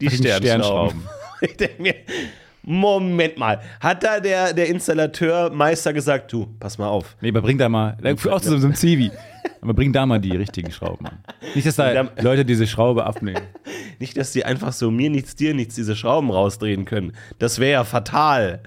Die 0.00 0.10
Fucking 0.10 0.26
Sternschrauben. 0.26 1.02
ich 1.40 1.56
denke 1.56 1.82
mir, 1.82 1.94
Moment 2.70 3.38
mal, 3.38 3.60
hat 3.80 4.04
da 4.04 4.20
der, 4.20 4.52
der 4.52 4.68
Installateur 4.68 5.50
Meister 5.50 5.94
gesagt, 5.94 6.30
du, 6.30 6.46
pass 6.60 6.76
mal 6.76 6.88
auf. 6.88 7.16
nee, 7.22 7.30
aber 7.30 7.40
bring 7.40 7.56
da 7.56 7.70
mal, 7.70 7.96
auch 8.30 8.40
zu 8.42 8.58
so 8.58 8.66
einem 8.66 8.74
Zivi. 8.74 9.10
Aber 9.62 9.72
bring 9.72 9.90
da 9.90 10.04
mal 10.04 10.20
die 10.20 10.36
richtigen 10.36 10.70
Schrauben 10.70 11.06
an. 11.06 11.18
Nicht, 11.54 11.66
dass 11.66 11.76
da 11.76 12.10
Leute 12.20 12.44
diese 12.44 12.66
Schraube 12.66 13.06
abnehmen. 13.06 13.40
Nicht, 13.98 14.18
dass 14.18 14.32
die 14.32 14.44
einfach 14.44 14.74
so 14.74 14.90
mir 14.90 15.08
nichts, 15.08 15.34
dir 15.34 15.54
nichts 15.54 15.74
diese 15.76 15.96
Schrauben 15.96 16.30
rausdrehen 16.30 16.84
können. 16.84 17.12
Das 17.38 17.58
wäre 17.58 17.72
ja 17.72 17.84
fatal. 17.84 18.60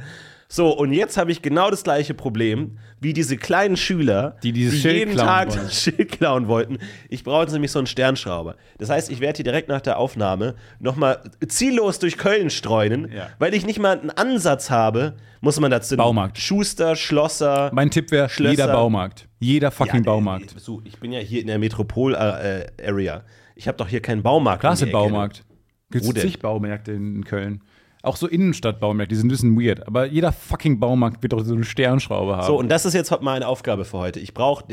So, 0.54 0.76
und 0.78 0.92
jetzt 0.92 1.16
habe 1.16 1.32
ich 1.32 1.42
genau 1.42 1.72
das 1.72 1.82
gleiche 1.84 2.14
Problem 2.14 2.78
wie 3.00 3.14
diese 3.14 3.38
kleinen 3.38 3.78
Schüler, 3.78 4.36
Die 4.44 4.52
dieses 4.52 4.82
Schild 4.82 4.98
jeden 4.98 5.14
klauen 5.14 5.28
Tag 5.28 5.50
wollen. 5.52 5.60
das 5.64 5.82
Schild 5.82 6.12
klauen 6.12 6.48
wollten. 6.50 6.78
Ich 7.08 7.24
brauche 7.24 7.44
jetzt 7.44 7.54
nämlich 7.54 7.72
so 7.72 7.80
einen 7.80 7.88
Sternschrauber. 7.88 8.58
Das 8.78 8.90
heißt, 8.90 9.10
ich 9.10 9.22
werde 9.22 9.38
hier 9.38 9.46
direkt 9.46 9.70
nach 9.70 9.80
der 9.80 9.98
Aufnahme 9.98 10.56
nochmal 10.80 11.22
ziellos 11.48 12.00
durch 12.00 12.18
Köln 12.18 12.50
streunen, 12.50 13.10
Ja. 13.12 13.30
weil 13.40 13.54
ich 13.54 13.66
nicht 13.66 13.80
mal 13.80 13.98
einen 13.98 14.10
Ansatz 14.10 14.70
habe, 14.70 15.16
muss 15.40 15.58
man 15.58 15.72
dazu 15.72 15.96
Baumarkt. 15.96 16.38
Schuster, 16.38 16.98
Schlosser. 16.98 17.72
Mein 17.74 17.90
Tipp 17.90 18.12
wäre, 18.12 18.30
jeder 18.38 18.68
Baumarkt. 18.68 19.30
Jeder 19.40 19.72
fucking 19.72 20.04
Ja, 20.04 20.12
Baumarkt. 20.12 20.54
äh, 20.58 20.60
So, 20.60 20.82
ich 20.84 21.00
bin 21.00 21.14
ja 21.14 21.20
hier 21.20 21.40
in 21.40 21.48
der 21.48 21.60
Metropol-Area. 21.60 23.24
ich 23.56 23.68
habe 23.70 23.78
doch 23.78 23.88
hier 23.88 24.02
keinen 24.02 24.22
Baumarkt. 24.22 24.58
um 24.64 24.68
Klasse 24.68 24.86
die. 24.86 24.92
Baumarkt. 24.92 25.46
Gibt 25.92 26.06
es 26.06 26.14
zig 26.24 26.40
Baumärkte 26.40 26.92
in 26.94 27.24
Köln. 27.26 27.62
Auch 28.04 28.16
so 28.16 28.28
Innenstadtbaumärkte, 28.28 29.10
die 29.14 29.16
sind 29.20 29.28
ein 29.28 29.30
bisschen 29.30 29.60
weird. 29.62 29.86
Aber 29.88 30.06
jeder 30.06 30.32
fucking 30.32 30.80
Baumarkt 30.80 31.22
wird 31.22 31.34
doch 31.34 31.44
so 31.44 31.54
eine 31.54 31.64
Sternschraube 31.64 32.36
haben. 32.38 32.48
So, 32.48 32.58
und 32.58 32.70
das 32.70 32.86
ist 32.86 32.94
jetzt 32.94 33.12
meine 33.22 33.48
Aufgabe 33.48 33.86
für 33.86 33.98
heute. 34.00 34.20
Ich 34.20 34.34
brauche 34.34 34.66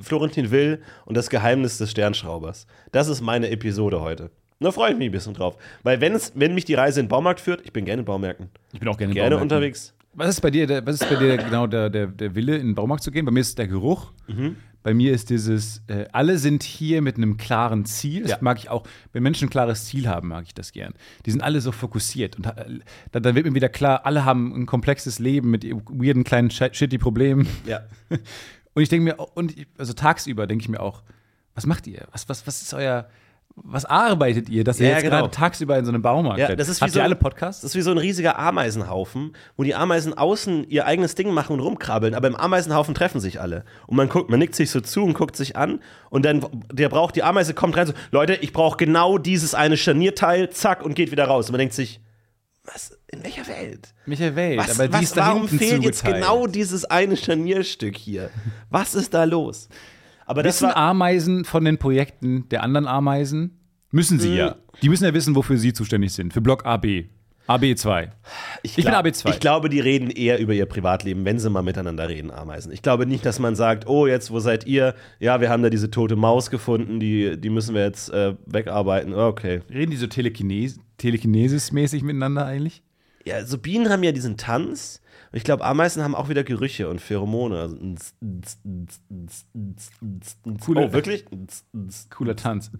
Florentin 0.00 0.50
Will 0.50 0.82
und 1.06 1.16
das 1.16 1.30
Geheimnis 1.30 1.78
des 1.78 1.90
Sternschraubers. 1.90 2.66
Das 2.92 3.08
ist 3.08 3.20
meine 3.20 3.48
Episode 3.50 4.00
heute. 4.00 4.30
Da 4.60 4.70
freue 4.70 4.92
ich 4.92 4.98
mich 4.98 5.08
ein 5.08 5.12
bisschen 5.12 5.34
drauf. 5.34 5.56
Weil 5.82 6.00
wenn, 6.00 6.14
es, 6.14 6.32
wenn 6.34 6.54
mich 6.54 6.64
die 6.64 6.74
Reise 6.74 7.00
in 7.00 7.06
den 7.06 7.10
Baumarkt 7.10 7.40
führt, 7.40 7.62
ich 7.64 7.72
bin 7.72 7.84
gerne 7.84 8.00
in 8.00 8.06
Baumärkten. 8.06 8.48
ich 8.72 8.80
bin 8.80 8.88
auch 8.88 8.96
gerne, 8.96 9.12
in 9.12 9.14
Gerne 9.14 9.36
Baumärkten. 9.36 9.56
unterwegs. 9.56 9.94
Was 10.14 10.28
ist 10.28 10.40
bei 10.40 10.50
dir, 10.50 10.66
der, 10.66 10.86
was 10.86 11.00
ist 11.00 11.08
bei 11.08 11.16
dir 11.16 11.36
genau 11.36 11.66
der, 11.66 11.90
der, 11.90 12.06
der 12.06 12.34
Wille, 12.34 12.56
in 12.56 12.68
den 12.68 12.74
Baumarkt 12.74 13.02
zu 13.02 13.10
gehen? 13.10 13.24
Bei 13.24 13.32
mir 13.32 13.40
ist 13.40 13.48
es 13.48 13.54
der 13.56 13.66
Geruch. 13.66 14.12
Mhm. 14.28 14.56
Bei 14.84 14.94
mir 14.94 15.12
ist 15.12 15.30
dieses, 15.30 15.82
äh, 15.88 16.04
alle 16.12 16.38
sind 16.38 16.62
hier 16.62 17.02
mit 17.02 17.16
einem 17.16 17.36
klaren 17.38 17.86
Ziel. 17.86 18.22
Das 18.22 18.30
Ja. 18.32 18.38
mag 18.42 18.58
ich 18.58 18.68
auch. 18.68 18.86
Wenn 19.12 19.22
Menschen 19.24 19.46
ein 19.48 19.50
klares 19.50 19.86
Ziel 19.86 20.06
haben, 20.08 20.28
mag 20.28 20.44
ich 20.46 20.54
das 20.54 20.70
gern. 20.72 20.92
Die 21.26 21.30
sind 21.32 21.40
alle 21.40 21.60
so 21.60 21.72
fokussiert. 21.72 22.36
Und 22.36 22.46
äh, 22.46 22.80
da, 23.10 23.18
da 23.18 23.34
wird 23.34 23.46
mir 23.46 23.54
wieder 23.54 23.68
klar, 23.70 24.04
alle 24.06 24.24
haben 24.24 24.54
ein 24.54 24.66
komplexes 24.66 25.18
Leben 25.18 25.50
mit 25.50 25.64
weirden 25.64 26.22
kleinen 26.22 26.50
shit- 26.50 26.76
shitty 26.76 26.98
Problemen. 26.98 27.48
Ja. 27.66 27.80
Und 28.74 28.82
ich 28.82 28.88
denke 28.88 29.04
mir, 29.04 29.16
und 29.34 29.54
also 29.78 29.92
tagsüber 29.92 30.46
denke 30.48 30.62
ich 30.62 30.68
mir 30.68 30.80
auch, 30.80 31.02
was 31.54 31.64
macht 31.64 31.86
ihr? 31.86 32.06
Was, 32.12 32.28
was, 32.28 32.44
was 32.46 32.60
ist 32.60 32.74
euer, 32.74 33.08
was 33.56 33.84
arbeitet 33.84 34.48
ihr, 34.48 34.64
dass 34.64 34.80
ihr 34.80 34.88
Ja, 34.88 34.94
jetzt 34.94 35.04
genau. 35.04 35.18
gerade 35.18 35.30
tagsüber 35.30 35.78
in 35.78 35.84
so 35.84 35.92
einem 35.92 36.02
Baumarkt 36.02 36.40
Ja, 36.40 36.56
das 36.56 36.68
ist 36.68 36.80
wie 36.80 36.84
Habt 36.86 36.92
so, 36.92 36.98
ihr 36.98 37.04
alle 37.04 37.14
Podcasts? 37.14 37.62
Das 37.62 37.70
ist 37.70 37.76
wie 37.76 37.82
so 37.82 37.92
ein 37.92 37.98
riesiger 37.98 38.36
Ameisenhaufen, 38.38 39.36
wo 39.56 39.62
die 39.62 39.74
Ameisen 39.76 40.12
außen 40.12 40.68
ihr 40.68 40.86
eigenes 40.86 41.14
Ding 41.14 41.30
machen 41.30 41.52
und 41.54 41.60
rumkrabbeln, 41.60 42.14
aber 42.14 42.26
im 42.26 42.34
Ameisenhaufen 42.34 42.94
treffen 42.94 43.20
sich 43.20 43.40
alle. 43.40 43.64
Und 43.86 43.96
man 43.96 44.08
guckt, 44.08 44.28
man 44.28 44.40
nickt 44.40 44.56
sich 44.56 44.70
so 44.70 44.80
zu 44.80 45.04
und 45.04 45.14
guckt 45.14 45.36
sich 45.36 45.56
an 45.56 45.80
und 46.10 46.24
dann 46.24 46.44
der 46.72 46.88
braucht 46.88 47.14
die 47.14 47.22
Ameise 47.22 47.54
kommt 47.54 47.76
rein 47.76 47.86
so, 47.86 47.92
Leute, 48.10 48.34
ich 48.34 48.52
brauche 48.52 48.76
genau 48.76 49.18
dieses 49.18 49.54
eine 49.54 49.76
Scharnierteil, 49.76 50.50
zack 50.50 50.82
und 50.84 50.94
geht 50.94 51.12
wieder 51.12 51.26
raus. 51.26 51.46
Und 51.46 51.52
man 51.52 51.60
denkt 51.60 51.74
sich, 51.74 52.00
was 52.64 52.98
in 53.06 53.22
welcher 53.22 53.46
Welt? 53.46 53.94
Michael 54.06 54.34
Welt, 54.36 54.58
Was, 54.58 54.80
aber 54.80 54.92
was, 54.92 55.14
warum 55.16 55.46
fehlt 55.48 55.84
jetzt 55.84 55.98
zugeteilt. 56.00 56.24
genau 56.24 56.46
dieses 56.46 56.84
eine 56.86 57.16
Scharnierstück 57.16 57.96
hier? 57.96 58.30
Was 58.70 58.94
ist 58.94 59.14
da 59.14 59.24
los? 59.24 59.68
Aber 60.26 60.42
das 60.42 60.56
Wissen 60.56 60.68
war, 60.68 60.76
Ameisen 60.76 61.44
von 61.44 61.64
den 61.64 61.78
Projekten 61.78 62.48
der 62.48 62.62
anderen 62.62 62.86
Ameisen? 62.86 63.58
Müssen 63.90 64.18
sie 64.18 64.34
ja. 64.34 64.56
Die 64.82 64.88
müssen 64.88 65.04
ja 65.04 65.14
wissen, 65.14 65.34
wofür 65.36 65.56
sie 65.56 65.72
zuständig 65.72 66.12
sind. 66.12 66.32
Für 66.32 66.40
Block 66.40 66.66
AB. 66.66 67.04
AB2. 67.46 68.08
Ich 68.62 68.76
bin 68.76 68.86
glaub- 68.86 69.04
AB2. 69.04 69.30
Ich 69.30 69.40
glaube, 69.40 69.68
die 69.68 69.80
reden 69.80 70.10
eher 70.10 70.38
über 70.38 70.54
ihr 70.54 70.64
Privatleben, 70.66 71.24
wenn 71.26 71.38
sie 71.38 71.50
mal 71.50 71.62
miteinander 71.62 72.08
reden, 72.08 72.30
Ameisen. 72.30 72.72
Ich 72.72 72.80
glaube 72.80 73.06
nicht, 73.06 73.24
dass 73.26 73.38
man 73.38 73.54
sagt, 73.54 73.86
oh, 73.86 74.06
jetzt, 74.06 74.30
wo 74.30 74.40
seid 74.40 74.66
ihr? 74.66 74.94
Ja, 75.20 75.40
wir 75.42 75.50
haben 75.50 75.62
da 75.62 75.68
diese 75.68 75.90
tote 75.90 76.16
Maus 76.16 76.50
gefunden, 76.50 77.00
die, 77.00 77.38
die 77.38 77.50
müssen 77.50 77.74
wir 77.74 77.82
jetzt 77.82 78.10
äh, 78.10 78.34
wegarbeiten. 78.46 79.12
Okay. 79.14 79.60
Reden 79.70 79.90
die 79.90 79.96
so 79.98 80.06
Telekines 80.06 80.80
Telekinesis-mäßig 80.96 82.02
miteinander 82.02 82.46
eigentlich? 82.46 82.82
Ja, 83.26 83.44
so 83.44 83.58
Bienen 83.58 83.90
haben 83.90 84.02
ja 84.02 84.12
diesen 84.12 84.36
Tanz. 84.36 85.00
Und 85.34 85.38
ich 85.38 85.42
glaube, 85.44 85.64
Ameisen 85.64 86.00
haben 86.04 86.14
auch 86.14 86.28
wieder 86.28 86.44
Gerüche 86.44 86.88
und 86.88 87.00
Pheromone. 87.00 87.58
Also, 87.58 87.76
Coole- 90.64 90.86
oh, 90.86 90.92
wirklich? 90.92 91.24
Cooler 92.10 92.36
Tanz. 92.36 92.70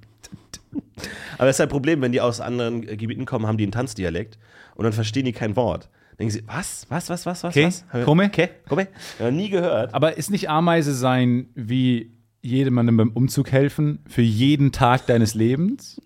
Aber 1.37 1.47
das 1.49 1.57
ist 1.57 1.61
ein 1.61 1.69
Problem, 1.69 2.01
wenn 2.01 2.13
die 2.13 2.21
aus 2.21 2.41
anderen 2.41 2.83
Gebieten 2.83 3.25
kommen, 3.25 3.49
haben 3.49 3.59
die 3.59 3.65
einen 3.65 3.73
Tanzdialekt 3.73 4.39
und 4.77 4.85
dann 4.85 4.93
verstehen 4.93 5.25
die 5.25 5.33
kein 5.33 5.57
Wort. 5.57 5.91
Denken 6.17 6.31
sie, 6.31 6.45
was, 6.47 6.87
was, 6.91 7.11
was, 7.11 7.27
was, 7.27 7.43
was, 7.43 7.57
Okay, 7.57 7.73
was? 7.91 8.05
komme. 8.05 8.27
Okay, 8.27 8.51
komme. 8.69 8.87
Ja, 9.19 9.33
nie 9.33 9.49
gehört. 9.49 9.93
Aber 9.93 10.17
ist 10.17 10.31
nicht 10.31 10.49
Ameise 10.49 10.95
sein 10.95 11.49
wie 11.57 12.13
jemandem 12.41 12.97
beim 12.97 13.11
Umzug 13.11 13.51
helfen 13.51 13.99
für 14.07 14.23
jeden 14.23 14.71
Tag 14.71 15.09
deines 15.09 15.35
Lebens? 15.35 16.01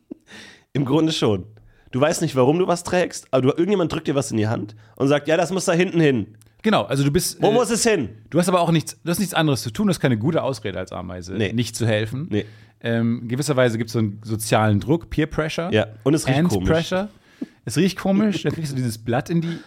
Im 0.73 0.87
Grunde 0.87 1.13
schon. 1.13 1.45
Du 1.90 2.01
weißt 2.01 2.22
nicht, 2.22 2.37
warum 2.37 2.59
du 2.59 2.66
was 2.66 2.85
trägst, 2.85 3.27
aber 3.31 3.42
du, 3.42 3.48
irgendjemand 3.48 3.92
drückt 3.92 4.07
dir 4.09 4.14
was 4.14 4.31
in 4.31 4.37
die 4.37 4.48
Hand 4.48 4.77
und 4.96 5.09
sagt, 5.09 5.27
ja, 5.29 5.37
das 5.37 5.51
muss 5.51 5.64
da 5.64 5.72
hinten 5.72 6.01
hin. 6.01 6.37
Genau, 6.62 6.83
also 6.85 7.05
du 7.05 7.11
bist. 7.11 7.40
Wo 7.40 7.48
äh, 7.51 7.53
muss 7.53 7.70
es 7.70 7.85
hin? 7.85 8.11
Du 8.31 8.38
hast 8.38 8.48
aber 8.48 8.61
auch 8.61 8.70
nichts, 8.72 8.98
du 9.03 9.11
hast 9.11 9.18
nichts 9.20 9.33
anderes 9.35 9.62
zu 9.62 9.70
tun, 9.70 9.87
du 9.87 9.90
hast 9.90 10.01
keine 10.01 10.18
gute 10.18 10.42
Ausrede 10.42 10.79
als 10.79 10.92
Ameise, 10.92 11.35
Nee. 11.35 11.53
nicht 11.53 11.77
zu 11.77 11.87
helfen. 11.87 12.27
Nee. 12.31 12.44
Ähm, 12.81 13.27
gewisserweise 13.27 13.79
gibt 13.79 13.88
es 13.88 13.92
so 13.94 14.01
einen 14.01 14.20
sozialen 14.24 14.81
Druck, 14.81 15.09
Peer 15.11 15.27
Pressure. 15.27 15.72
Ja, 15.72 15.87
und 16.05 16.14
es 16.14 16.27
riecht 16.27 16.44
komisch. 16.48 16.68
Pressure. 16.68 17.09
Es 17.64 17.77
riecht 17.77 17.98
komisch, 17.98 18.42
dann 18.42 18.53
kriegst 18.53 18.72
du 18.72 18.77
dieses 18.77 18.98
Blatt 18.98 19.31
in 19.31 19.40
die 19.40 19.59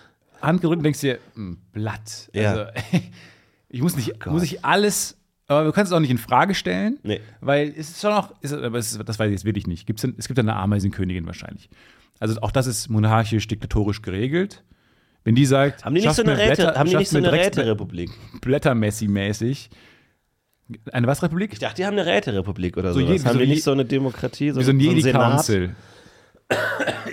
Hand 0.41 0.61
gedrückt 0.61 0.79
und 0.79 0.83
denkst 0.83 1.01
dir, 1.01 1.19
hm, 1.35 1.57
Blatt. 1.71 2.29
Ja. 2.33 2.51
Also, 2.51 2.65
ich 3.69 3.81
muss 3.81 3.95
nicht, 3.95 4.25
muss 4.25 4.43
ich 4.43 4.63
alles, 4.65 5.17
aber 5.47 5.65
du 5.65 5.71
kannst 5.71 5.91
es 5.91 5.95
auch 5.95 5.99
nicht 5.99 6.09
in 6.11 6.17
Frage 6.17 6.55
stellen, 6.55 6.99
Nee. 7.03 7.19
weil 7.41 7.69
es 7.69 7.89
ist 7.89 8.01
schon 8.01 8.11
auch, 8.13 8.31
ist, 8.41 8.53
aber 8.53 8.77
es 8.77 8.93
ist, 8.93 9.07
das 9.07 9.19
weiß 9.19 9.27
ich 9.27 9.33
jetzt 9.33 9.45
wirklich 9.45 9.67
nicht. 9.67 9.85
Gibt's 9.87 10.01
denn, 10.01 10.15
es 10.17 10.27
gibt 10.27 10.39
eine 10.39 10.55
Ameisenkönigin 10.55 11.25
wahrscheinlich. 11.25 11.69
Also 12.21 12.39
auch 12.41 12.51
das 12.51 12.67
ist 12.67 12.87
monarchisch, 12.87 13.47
diktatorisch 13.47 14.03
geregelt. 14.03 14.63
Wenn 15.23 15.33
die 15.33 15.45
sagt, 15.45 15.83
Haben 15.83 15.95
die 15.95 16.01
nicht 16.01 16.13
so 16.13 16.21
eine 16.21 16.37
Räte, 16.37 16.61
Blätter- 16.63 16.75
haben 16.75 16.89
die 16.89 16.95
nicht 16.95 17.09
so 17.09 17.17
eine 17.17 17.31
Räterepublik? 17.31 18.11
Blättermessi-mäßig. 18.41 19.69
Eine 20.91 21.07
was 21.07 21.23
Republik? 21.23 21.51
Ich 21.53 21.59
dachte, 21.59 21.77
die 21.77 21.85
haben 21.85 21.97
eine 21.97 22.05
Räterepublik 22.05 22.77
oder 22.77 22.93
So 22.93 23.01
haben 23.01 23.17
so 23.17 23.37
die 23.39 23.47
nicht 23.47 23.63
so 23.63 23.71
eine 23.71 23.85
Demokratie, 23.85 24.51
so, 24.51 24.55
so 24.55 24.59
ein 24.59 24.65
so 24.65 24.69
einen 24.71 24.79
Jedi 24.79 25.01
Senat? 25.01 25.31
Council. 25.31 25.75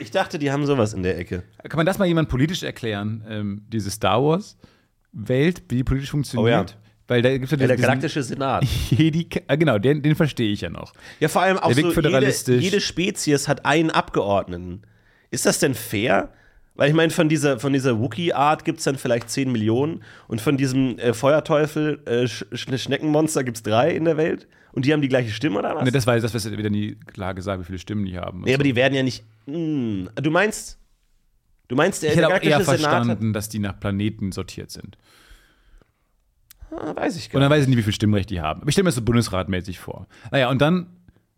Ich 0.00 0.10
dachte, 0.10 0.38
die 0.38 0.50
haben 0.52 0.66
sowas 0.66 0.92
in 0.94 1.02
der 1.02 1.18
Ecke. 1.18 1.42
Kann 1.68 1.76
man 1.78 1.86
das 1.86 1.98
mal 1.98 2.06
jemand 2.06 2.28
politisch 2.28 2.62
erklären, 2.62 3.24
ähm, 3.28 3.62
diese 3.68 3.90
Star 3.90 4.22
Wars-Welt, 4.22 5.62
wie 5.68 5.76
die 5.76 5.84
politisch 5.84 6.10
funktioniert? 6.10 6.46
Oh 6.46 6.48
ja. 6.48 6.66
Weil 7.08 7.22
da 7.22 7.30
gibt 7.30 7.44
es 7.46 7.50
ja 7.52 7.56
Ja, 7.58 7.66
der 7.68 7.76
galaktische 7.76 8.22
Senat. 8.22 8.64
Jedi, 8.90 9.28
ah, 9.46 9.56
genau, 9.56 9.78
den, 9.78 10.02
den 10.02 10.14
verstehe 10.14 10.52
ich 10.52 10.60
ja 10.60 10.70
noch. 10.70 10.92
Ja, 11.20 11.28
vor 11.28 11.42
allem 11.42 11.56
auch 11.58 11.72
Der 11.72 11.90
so 11.90 11.90
jede, 11.90 12.56
jede 12.56 12.80
Spezies 12.80 13.48
hat 13.48 13.64
einen 13.64 13.90
Abgeordneten. 13.90 14.82
Ist 15.30 15.46
das 15.46 15.58
denn 15.58 15.74
fair? 15.74 16.32
Weil 16.74 16.88
ich 16.90 16.94
meine, 16.94 17.10
von 17.10 17.28
dieser, 17.28 17.58
von 17.58 17.72
dieser 17.72 17.98
Wookie-Art 17.98 18.64
gibt 18.64 18.78
es 18.78 18.84
dann 18.84 18.96
vielleicht 18.96 19.30
10 19.30 19.50
Millionen 19.50 20.02
und 20.28 20.40
von 20.40 20.56
diesem 20.56 20.96
äh, 20.98 21.12
Feuerteufel, 21.12 22.00
äh, 22.06 22.28
Sch 22.28 22.44
Sch 22.54 22.68
Schneckenmonster 22.80 23.42
gibt 23.42 23.56
es 23.56 23.62
drei 23.64 23.90
in 23.94 24.04
der 24.04 24.16
Welt 24.16 24.46
und 24.72 24.84
die 24.84 24.92
haben 24.92 25.02
die 25.02 25.08
gleiche 25.08 25.30
Stimme 25.30 25.58
oder 25.58 25.74
was? 25.74 25.84
Ne, 25.84 25.90
das 25.90 26.06
war 26.06 26.18
das, 26.20 26.32
was 26.32 26.48
wieder 26.50 26.70
nie 26.70 26.94
klar 26.94 27.34
gesagt, 27.34 27.60
wie 27.60 27.64
viele 27.64 27.78
Stimmen 27.80 28.04
die 28.04 28.16
haben. 28.16 28.42
nee, 28.42 28.54
aber 28.54 28.62
die 28.62 28.76
werden 28.76 28.94
ja 28.94 29.02
nicht. 29.02 29.24
Mh, 29.46 30.10
du 30.14 30.30
meinst. 30.30 30.78
Du 31.66 31.74
meinst, 31.76 32.02
der 32.02 32.10
ich 32.12 32.16
hätte 32.16 32.28
auch 32.28 32.32
eher 32.40 32.40
Senat 32.40 32.58
hat- 32.60 32.80
verstanden, 32.80 33.32
dass 33.32 33.48
die 33.48 33.58
nach 33.58 33.78
Planeten 33.80 34.30
sortiert 34.32 34.70
sind. 34.70 34.96
Ah, 36.70 36.94
weiß 36.94 37.16
ich 37.16 37.26
Und 37.26 37.32
gar 37.32 37.40
dann 37.40 37.48
nicht. 37.48 37.56
weiß 37.58 37.62
ich 37.64 37.68
nicht, 37.68 37.78
wie 37.78 37.82
viel 37.82 37.92
Stimmrecht 37.92 38.30
die 38.30 38.40
haben. 38.40 38.60
Aber 38.60 38.68
ich 38.68 38.74
stelle 38.74 38.84
mir 38.84 38.88
das 38.90 38.94
so 38.96 39.02
bundesratmäßig 39.02 39.78
vor. 39.78 40.06
Naja, 40.30 40.48
und 40.50 40.60
dann 40.62 40.86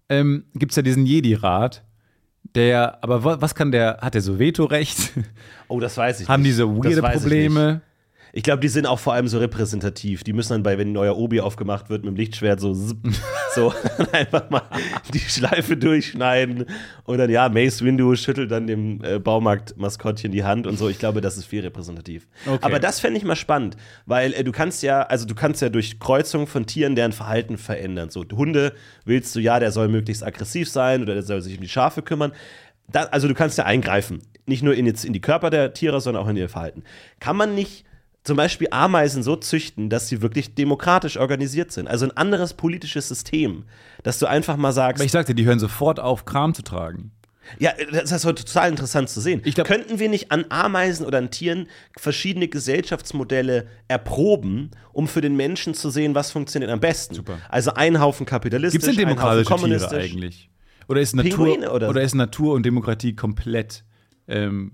ähm, 0.08 0.44
gibt 0.54 0.72
es 0.72 0.76
ja 0.76 0.82
diesen 0.82 1.06
Jedi-Rat, 1.06 1.84
der, 2.54 2.98
aber 3.02 3.22
wa- 3.24 3.36
was 3.40 3.54
kann 3.54 3.70
der, 3.72 3.98
hat 4.00 4.14
der 4.14 4.22
so 4.22 4.38
Vetorecht? 4.38 5.12
Oh, 5.68 5.78
das 5.80 5.96
weiß 5.96 6.20
ich 6.20 6.28
haben 6.28 6.42
nicht. 6.42 6.52
diese 6.52 6.66
weirde 6.66 7.00
Probleme? 7.02 7.80
Ich 8.32 8.42
glaube, 8.42 8.60
die 8.60 8.68
sind 8.68 8.86
auch 8.86 8.98
vor 8.98 9.12
allem 9.12 9.28
so 9.28 9.38
repräsentativ. 9.38 10.22
Die 10.22 10.32
müssen 10.32 10.52
dann 10.52 10.62
bei, 10.62 10.78
wenn 10.78 10.88
ein 10.88 10.92
neuer 10.92 11.16
Obi 11.16 11.40
aufgemacht 11.40 11.90
wird, 11.90 12.04
mit 12.04 12.14
dem 12.14 12.16
Lichtschwert 12.16 12.60
so, 12.60 12.74
zipp, 12.74 12.98
so 13.54 13.74
einfach 14.12 14.50
mal 14.50 14.62
die 15.12 15.18
Schleife 15.18 15.76
durchschneiden. 15.76 16.66
Und 17.04 17.18
dann, 17.18 17.30
ja, 17.30 17.48
Mace 17.48 17.82
Windu 17.82 18.14
schüttelt 18.14 18.50
dann 18.50 18.66
dem 18.66 19.02
äh, 19.02 19.18
Baumarkt-Maskottchen 19.18 20.30
die 20.32 20.44
Hand 20.44 20.66
und 20.66 20.78
so. 20.78 20.88
Ich 20.88 20.98
glaube, 20.98 21.20
das 21.20 21.36
ist 21.36 21.46
viel 21.46 21.62
repräsentativ. 21.62 22.28
Okay. 22.46 22.58
Aber 22.62 22.78
das 22.78 23.00
fände 23.00 23.18
ich 23.18 23.24
mal 23.24 23.36
spannend, 23.36 23.76
weil 24.06 24.32
äh, 24.34 24.44
du 24.44 24.52
kannst 24.52 24.82
ja, 24.82 25.02
also 25.02 25.26
du 25.26 25.34
kannst 25.34 25.62
ja 25.62 25.68
durch 25.68 25.98
Kreuzung 25.98 26.46
von 26.46 26.66
Tieren 26.66 26.94
deren 26.94 27.12
Verhalten 27.12 27.58
verändern. 27.58 28.10
So, 28.10 28.24
Hunde 28.32 28.74
willst 29.04 29.34
du 29.34 29.40
ja, 29.40 29.58
der 29.58 29.72
soll 29.72 29.88
möglichst 29.88 30.24
aggressiv 30.24 30.68
sein 30.68 31.02
oder 31.02 31.14
der 31.14 31.22
soll 31.22 31.40
sich 31.42 31.56
um 31.56 31.62
die 31.62 31.68
Schafe 31.68 32.02
kümmern. 32.02 32.32
Da, 32.90 33.04
also 33.04 33.28
du 33.28 33.34
kannst 33.34 33.58
ja 33.58 33.64
eingreifen. 33.64 34.22
Nicht 34.46 34.62
nur 34.62 34.74
in, 34.74 34.86
jetzt 34.86 35.04
in 35.04 35.12
die 35.12 35.20
Körper 35.20 35.50
der 35.50 35.74
Tiere, 35.74 36.00
sondern 36.00 36.24
auch 36.24 36.28
in 36.28 36.36
ihr 36.36 36.48
Verhalten. 36.48 36.82
Kann 37.20 37.36
man 37.36 37.54
nicht 37.54 37.84
zum 38.22 38.36
Beispiel 38.36 38.68
Ameisen 38.70 39.22
so 39.22 39.36
züchten, 39.36 39.88
dass 39.88 40.08
sie 40.08 40.20
wirklich 40.22 40.54
demokratisch 40.54 41.16
organisiert 41.16 41.72
sind? 41.72 41.88
Also 41.88 42.04
ein 42.06 42.16
anderes 42.16 42.54
politisches 42.54 43.08
System, 43.08 43.64
dass 44.02 44.18
du 44.18 44.26
einfach 44.26 44.56
mal 44.56 44.72
sagst, 44.72 45.00
Aber 45.00 45.06
ich 45.06 45.12
sagte, 45.12 45.34
die 45.34 45.44
hören 45.44 45.58
sofort 45.58 46.00
auf, 46.00 46.24
Kram 46.26 46.52
zu 46.54 46.62
tragen. 46.62 47.12
ja, 47.58 47.72
das 47.90 48.12
ist 48.12 48.24
heute 48.26 48.44
total 48.44 48.68
interessant 48.68 49.08
zu 49.08 49.20
sehen. 49.20 49.40
Ich 49.44 49.54
glaub- 49.54 49.66
Könnten 49.66 49.98
wir 49.98 50.08
nicht 50.08 50.30
an 50.32 50.44
Ameisen 50.50 51.06
oder 51.06 51.18
an 51.18 51.30
Tieren 51.30 51.66
verschiedene 51.98 52.46
Gesellschaftsmodelle 52.48 53.66
erproben, 53.88 54.70
um 54.92 55.08
für 55.08 55.20
den 55.20 55.36
Menschen 55.36 55.74
zu 55.74 55.90
sehen, 55.90 56.14
was 56.14 56.30
funktioniert 56.30 56.70
am 56.70 56.80
besten? 56.80 57.14
Super. 57.14 57.38
Also 57.48 57.72
ein 57.74 58.00
Haufen 58.00 58.26
kapitalistisch, 58.26 58.80
Gibt 58.82 58.90
es 58.90 58.96
denn 58.96 59.08
ein 59.08 59.18
Haufen 59.20 59.44
demokratische 59.44 59.88
Tiere 59.88 60.00
eigentlich? 60.02 60.50
Oder 60.88 61.00
ist, 61.00 61.14
Natur, 61.14 61.72
oder 61.72 61.92
so? 61.92 61.98
ist 62.00 62.14
Natur 62.14 62.54
und 62.54 62.66
Demokratie 62.66 63.14
komplett 63.14 63.84
ähm, 64.26 64.72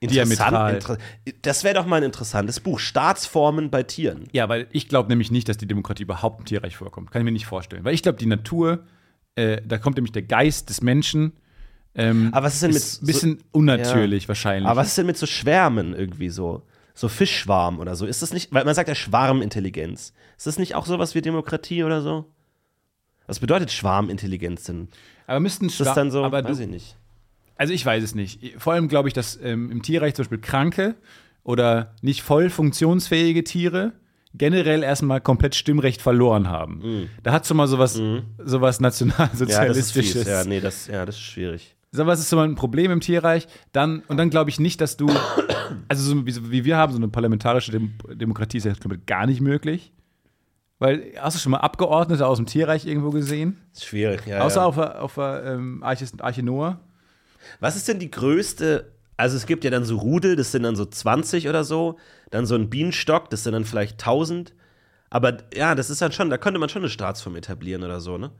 Interessant, 0.00 0.74
inter 0.74 0.98
das 1.42 1.64
wäre 1.64 1.74
doch 1.74 1.86
mal 1.86 1.96
ein 1.96 2.02
interessantes 2.02 2.60
Buch. 2.60 2.78
Staatsformen 2.78 3.70
bei 3.70 3.82
Tieren. 3.82 4.24
Ja, 4.32 4.48
weil 4.48 4.66
ich 4.70 4.88
glaube 4.88 5.08
nämlich 5.08 5.30
nicht, 5.30 5.48
dass 5.48 5.56
die 5.56 5.66
Demokratie 5.66 6.02
überhaupt 6.02 6.40
im 6.40 6.44
Tierreich 6.44 6.76
vorkommt. 6.76 7.10
Kann 7.10 7.22
ich 7.22 7.24
mir 7.24 7.32
nicht 7.32 7.46
vorstellen. 7.46 7.84
Weil 7.84 7.94
ich 7.94 8.02
glaube, 8.02 8.18
die 8.18 8.26
Natur, 8.26 8.84
äh, 9.34 9.62
da 9.64 9.78
kommt 9.78 9.96
nämlich 9.96 10.12
der 10.12 10.22
Geist 10.22 10.68
des 10.68 10.82
Menschen. 10.82 11.32
Ähm, 11.94 12.30
Aber 12.32 12.46
was 12.46 12.54
ist 12.54 12.62
denn 12.62 12.72
mit 12.72 12.82
ein 12.82 13.06
bisschen 13.06 13.44
unnatürlich 13.52 14.28
wahrscheinlich. 14.28 14.68
Aber 14.68 14.80
was 14.80 14.88
ist 14.88 14.98
denn 14.98 15.06
mit 15.06 15.16
so 15.16 15.26
Schwärmen 15.26 15.94
irgendwie 15.94 16.28
so? 16.28 16.62
So 16.94 17.08
Fischschwarm 17.08 17.78
oder 17.78 17.96
so? 17.96 18.04
Ist 18.04 18.20
das 18.20 18.34
nicht, 18.34 18.52
weil 18.52 18.66
man 18.66 18.74
sagt 18.74 18.88
ja 18.88 18.94
Schwarmintelligenz. 18.94 20.12
Ist 20.36 20.46
das 20.46 20.58
nicht 20.58 20.74
auch 20.74 20.84
sowas 20.84 21.14
wie 21.14 21.22
Demokratie 21.22 21.84
oder 21.84 22.02
so? 22.02 22.26
Was 23.26 23.40
bedeutet 23.40 23.72
Schwarmintelligenz 23.72 24.64
denn? 24.64 24.88
aber 25.26 25.40
müssten 25.40 25.66
Ist 25.66 25.80
das 25.80 25.94
dann 25.94 26.10
so? 26.10 26.22
Aber 26.24 26.44
weiß 26.44 26.58
du, 26.58 26.64
ich 26.64 26.68
nicht. 26.68 26.96
Also 27.56 27.72
ich 27.72 27.84
weiß 27.84 28.02
es 28.02 28.14
nicht. 28.14 28.54
Vor 28.58 28.72
allem 28.72 28.88
glaube 28.88 29.08
ich, 29.08 29.14
dass 29.14 29.38
ähm, 29.42 29.70
im 29.70 29.82
Tierreich 29.82 30.14
zum 30.14 30.24
Beispiel 30.24 30.38
kranke 30.38 30.94
oder 31.44 31.94
nicht 32.02 32.22
voll 32.22 32.50
funktionsfähige 32.50 33.44
Tiere 33.44 33.92
generell 34.34 34.82
erstmal 34.82 35.20
komplett 35.20 35.54
Stimmrecht 35.54 36.00
verloren 36.00 36.48
haben. 36.48 37.08
Da 37.22 37.32
hat 37.32 37.46
schon 37.46 37.56
mal 37.56 37.66
sowas, 37.66 37.94
sowas 37.94 38.00
Mhm. 38.00 38.24
Ja, 38.38 38.58
das 38.58 38.76
ist 38.76 38.80
nationalsozialistisches. 38.80 40.22
fies. 40.22 40.26
Ja, 40.26 40.44
nee, 40.44 40.60
das, 40.60 40.86
ja, 40.86 41.04
das 41.04 41.16
ist 41.16 41.22
schwierig. 41.22 41.76
Sag 41.90 42.06
mal, 42.06 42.12
was 42.12 42.20
ist 42.20 42.30
so 42.30 42.38
ein 42.38 42.54
Problem 42.54 42.90
im 42.90 43.00
Tierreich? 43.00 43.46
Dann, 43.72 44.02
und 44.08 44.16
dann 44.16 44.30
glaube 44.30 44.48
ich 44.48 44.58
nicht, 44.58 44.80
dass 44.80 44.96
du, 44.96 45.10
also 45.88 46.02
so 46.02 46.26
wie, 46.26 46.50
wie 46.50 46.64
wir 46.64 46.78
haben, 46.78 46.92
so 46.92 46.98
eine 46.98 47.08
parlamentarische 47.08 47.70
Dem 47.70 47.92
Demokratie 48.08 48.56
ist 48.56 48.64
ja 48.64 48.72
komplett 48.74 49.06
gar 49.06 49.26
nicht 49.26 49.42
möglich. 49.42 49.92
Weil, 50.78 51.12
hast 51.20 51.36
du 51.36 51.40
schon 51.40 51.52
mal 51.52 51.58
Abgeordnete 51.58 52.26
aus 52.26 52.38
dem 52.38 52.46
Tierreich 52.46 52.86
irgendwo 52.86 53.10
gesehen? 53.10 53.58
Ist 53.74 53.84
schwierig, 53.84 54.26
ja. 54.26 54.40
Außer 54.40 54.62
ja. 54.62 54.66
auf 54.66 54.78
auf 54.78 55.18
ähm, 55.18 55.82
Arche, 55.82 56.06
Arche 56.20 56.42
Noah? 56.42 56.80
Was 57.60 57.76
ist 57.76 57.88
denn 57.88 57.98
die 57.98 58.10
größte? 58.10 58.92
Also 59.16 59.36
es 59.36 59.46
gibt 59.46 59.64
ja 59.64 59.70
dann 59.70 59.84
so 59.84 59.96
Rudel, 59.96 60.36
das 60.36 60.52
sind 60.52 60.62
dann 60.62 60.76
so 60.76 60.84
20 60.84 61.48
oder 61.48 61.64
so. 61.64 61.98
Dann 62.30 62.46
so 62.46 62.54
ein 62.54 62.70
Bienenstock, 62.70 63.30
das 63.30 63.44
sind 63.44 63.52
dann 63.52 63.64
vielleicht 63.64 63.94
1000. 63.94 64.54
Aber 65.10 65.38
ja, 65.54 65.74
das 65.74 65.90
ist 65.90 66.00
dann 66.00 66.12
schon, 66.12 66.30
da 66.30 66.38
könnte 66.38 66.58
man 66.58 66.68
schon 66.68 66.82
eine 66.82 66.88
Staatsform 66.90 67.36
etablieren 67.36 67.82
oder 67.82 68.00
so, 68.00 68.16
ne? 68.18 68.30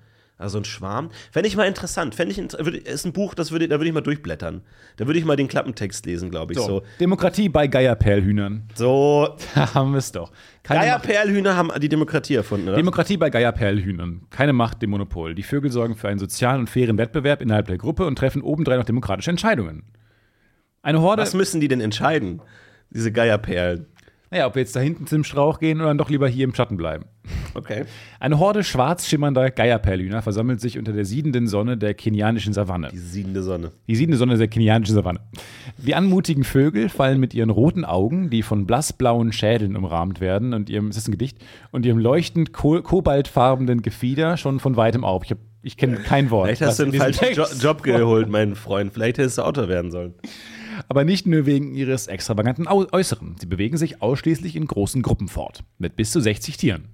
Also 0.42 0.58
ein 0.58 0.64
Schwarm. 0.64 1.10
Fände 1.30 1.48
ich 1.48 1.56
mal 1.56 1.66
interessant. 1.66 2.14
Fände 2.14 2.32
ich, 2.32 2.38
ist 2.38 3.06
ein 3.06 3.12
Buch, 3.12 3.34
das 3.34 3.52
würde, 3.52 3.68
da 3.68 3.76
würde 3.78 3.86
ich 3.86 3.94
mal 3.94 4.00
durchblättern. 4.00 4.62
Da 4.96 5.06
würde 5.06 5.18
ich 5.18 5.24
mal 5.24 5.36
den 5.36 5.48
Klappentext 5.48 6.04
lesen, 6.04 6.30
glaube 6.30 6.52
ich. 6.52 6.58
So, 6.58 6.82
Demokratie 7.00 7.48
bei 7.48 7.66
Geierperlhühnern. 7.66 8.68
so. 8.74 9.36
Da 9.54 9.74
haben 9.74 9.92
wir 9.92 9.98
es 9.98 10.12
doch. 10.12 10.32
Keine 10.62 10.80
Geierperlhühner 10.80 11.56
haben 11.56 11.70
die 11.80 11.88
Demokratie 11.88 12.34
erfunden, 12.34 12.68
oder? 12.68 12.76
Demokratie 12.76 13.16
bei 13.16 13.30
Geierperlhühnern. 13.30 14.22
Keine 14.30 14.52
Macht, 14.52 14.82
dem 14.82 14.90
Monopol. 14.90 15.34
Die 15.34 15.42
Vögel 15.42 15.70
sorgen 15.70 15.96
für 15.96 16.08
einen 16.08 16.18
sozialen 16.18 16.60
und 16.60 16.70
fairen 16.70 16.98
Wettbewerb 16.98 17.40
innerhalb 17.42 17.66
der 17.66 17.78
Gruppe 17.78 18.06
und 18.06 18.16
treffen 18.16 18.42
obendrein 18.42 18.78
noch 18.78 18.84
demokratische 18.84 19.30
Entscheidungen. 19.30 19.84
Eine 20.82 21.00
Horde. 21.00 21.22
Was 21.22 21.34
müssen 21.34 21.60
die 21.60 21.68
denn 21.68 21.80
entscheiden? 21.80 22.42
Diese 22.90 23.12
Geierperlen. 23.12 23.86
Naja, 24.32 24.46
ob 24.46 24.54
wir 24.54 24.62
jetzt 24.62 24.74
da 24.74 24.80
hinten 24.80 25.06
zum 25.06 25.24
Strauch 25.24 25.60
gehen 25.60 25.78
oder 25.78 25.88
dann 25.88 25.98
doch 25.98 26.08
lieber 26.08 26.26
hier 26.26 26.44
im 26.44 26.54
Schatten 26.54 26.78
bleiben. 26.78 27.04
Okay. 27.52 27.84
Eine 28.18 28.38
Horde 28.38 28.64
schwarz 28.64 29.06
schimmernder 29.06 29.50
Geierperlhühner 29.50 30.22
versammelt 30.22 30.58
sich 30.58 30.78
unter 30.78 30.94
der 30.94 31.04
siedenden 31.04 31.46
Sonne 31.46 31.76
der 31.76 31.92
kenianischen 31.92 32.54
Savanne. 32.54 32.88
Die 32.90 32.96
siedende 32.98 33.42
Sonne. 33.42 33.72
Die 33.86 33.94
siedende 33.94 34.16
Sonne 34.16 34.38
der 34.38 34.48
kenianischen 34.48 34.94
Savanne. 34.94 35.20
Die 35.76 35.94
anmutigen 35.94 36.44
Vögel 36.44 36.88
fallen 36.88 37.20
mit 37.20 37.34
ihren 37.34 37.50
roten 37.50 37.84
Augen, 37.84 38.30
die 38.30 38.42
von 38.42 38.66
blassblauen 38.66 39.32
Schädeln 39.32 39.76
umrahmt 39.76 40.22
werden, 40.22 40.54
und 40.54 40.70
ihrem, 40.70 40.88
ist 40.88 40.96
das 40.96 41.08
ein 41.08 41.12
Gedicht, 41.12 41.36
und 41.70 41.84
ihrem 41.84 41.98
leuchtend 41.98 42.54
ko 42.54 42.80
kobaltfarbenen 42.80 43.82
Gefieder 43.82 44.38
schon 44.38 44.60
von 44.60 44.76
weitem 44.76 45.04
auf. 45.04 45.24
Ich, 45.24 45.32
hab- 45.32 45.38
ich 45.62 45.76
kenne 45.76 45.96
kein 45.98 46.30
Wort. 46.30 46.46
Vielleicht 46.46 46.62
hast 46.62 46.78
du 46.78 46.84
in 46.84 47.00
einen 47.00 47.12
falschen 47.12 47.34
jo 47.34 47.44
Job 47.60 47.82
geholt, 47.82 48.30
mein 48.30 48.54
Freund. 48.56 48.94
Vielleicht 48.94 49.18
hättest 49.18 49.36
du 49.36 49.42
Autor 49.42 49.68
werden 49.68 49.90
sollen. 49.90 50.14
Aber 50.88 51.04
nicht 51.04 51.26
nur 51.26 51.46
wegen 51.46 51.74
ihres 51.74 52.06
extravaganten 52.06 52.66
Äußeren. 52.66 53.36
Sie 53.38 53.46
bewegen 53.46 53.76
sich 53.76 54.02
ausschließlich 54.02 54.56
in 54.56 54.66
großen 54.66 55.02
Gruppen 55.02 55.28
fort, 55.28 55.64
mit 55.78 55.96
bis 55.96 56.12
zu 56.12 56.20
60 56.20 56.56
Tieren. 56.56 56.88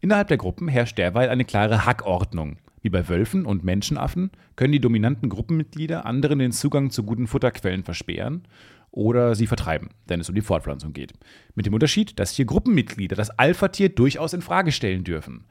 Innerhalb 0.00 0.28
der 0.28 0.38
Gruppen 0.38 0.68
herrscht 0.68 0.98
derweil 0.98 1.28
eine 1.28 1.44
klare 1.44 1.84
Hackordnung. 1.84 2.56
Wie 2.82 2.88
bei 2.88 3.08
Wölfen 3.08 3.44
und 3.44 3.64
Menschenaffen 3.64 4.30
können 4.56 4.72
die 4.72 4.80
dominanten 4.80 5.28
Gruppenmitglieder 5.28 6.06
anderen 6.06 6.38
den 6.38 6.52
Zugang 6.52 6.90
zu 6.90 7.02
guten 7.02 7.26
Futterquellen 7.26 7.84
versperren 7.84 8.44
oder 8.90 9.34
sie 9.34 9.46
vertreiben, 9.46 9.90
wenn 10.06 10.20
es 10.20 10.28
um 10.28 10.34
die 10.34 10.40
Fortpflanzung 10.40 10.92
geht. 10.92 11.12
Mit 11.54 11.66
dem 11.66 11.74
Unterschied, 11.74 12.18
dass 12.18 12.34
hier 12.34 12.46
Gruppenmitglieder 12.46 13.16
das 13.16 13.30
Alpha-Tier 13.30 13.90
durchaus 13.90 14.32
in 14.32 14.42
Frage 14.42 14.72
stellen 14.72 15.04
dürfen. 15.04 15.44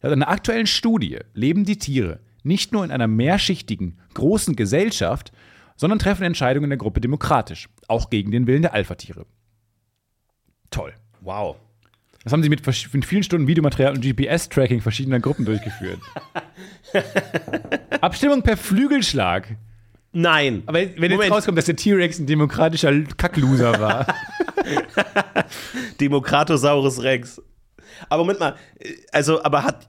Laut 0.00 0.12
einer 0.12 0.28
aktuellen 0.28 0.66
Studie 0.66 1.18
leben 1.34 1.64
die 1.64 1.78
Tiere 1.78 2.20
nicht 2.42 2.72
nur 2.72 2.84
in 2.84 2.90
einer 2.90 3.06
mehrschichtigen, 3.06 3.98
großen 4.14 4.56
Gesellschaft, 4.56 5.32
sondern 5.76 5.98
treffen 5.98 6.24
Entscheidungen 6.24 6.64
in 6.64 6.70
der 6.70 6.78
Gruppe 6.78 7.00
demokratisch, 7.00 7.68
auch 7.88 8.10
gegen 8.10 8.30
den 8.30 8.46
Willen 8.46 8.62
der 8.62 8.74
Alpha-Tiere. 8.74 9.26
Toll. 10.70 10.94
Wow. 11.20 11.56
Das 12.24 12.32
haben 12.32 12.42
sie 12.42 12.48
mit, 12.48 12.64
mit 12.66 13.04
vielen 13.04 13.22
Stunden 13.22 13.46
Videomaterial 13.48 13.94
und 13.94 14.00
GPS-Tracking 14.00 14.80
verschiedener 14.80 15.20
Gruppen 15.20 15.44
durchgeführt. 15.44 16.00
Abstimmung 18.00 18.42
per 18.42 18.56
Flügelschlag. 18.56 19.56
Nein. 20.12 20.62
Aber 20.66 20.78
wenn 20.78 20.88
jetzt 20.88 21.10
Moment. 21.10 21.32
rauskommt, 21.32 21.58
dass 21.58 21.64
der 21.64 21.76
T-Rex 21.76 22.18
ein 22.18 22.26
demokratischer 22.26 22.92
Kackloser 23.16 23.80
war. 23.80 24.06
Demokratosaurus 26.00 27.02
Rex. 27.02 27.42
Aber 28.08 28.22
Moment 28.22 28.40
mal, 28.40 28.56
also, 29.10 29.42
aber 29.42 29.64
hat. 29.64 29.88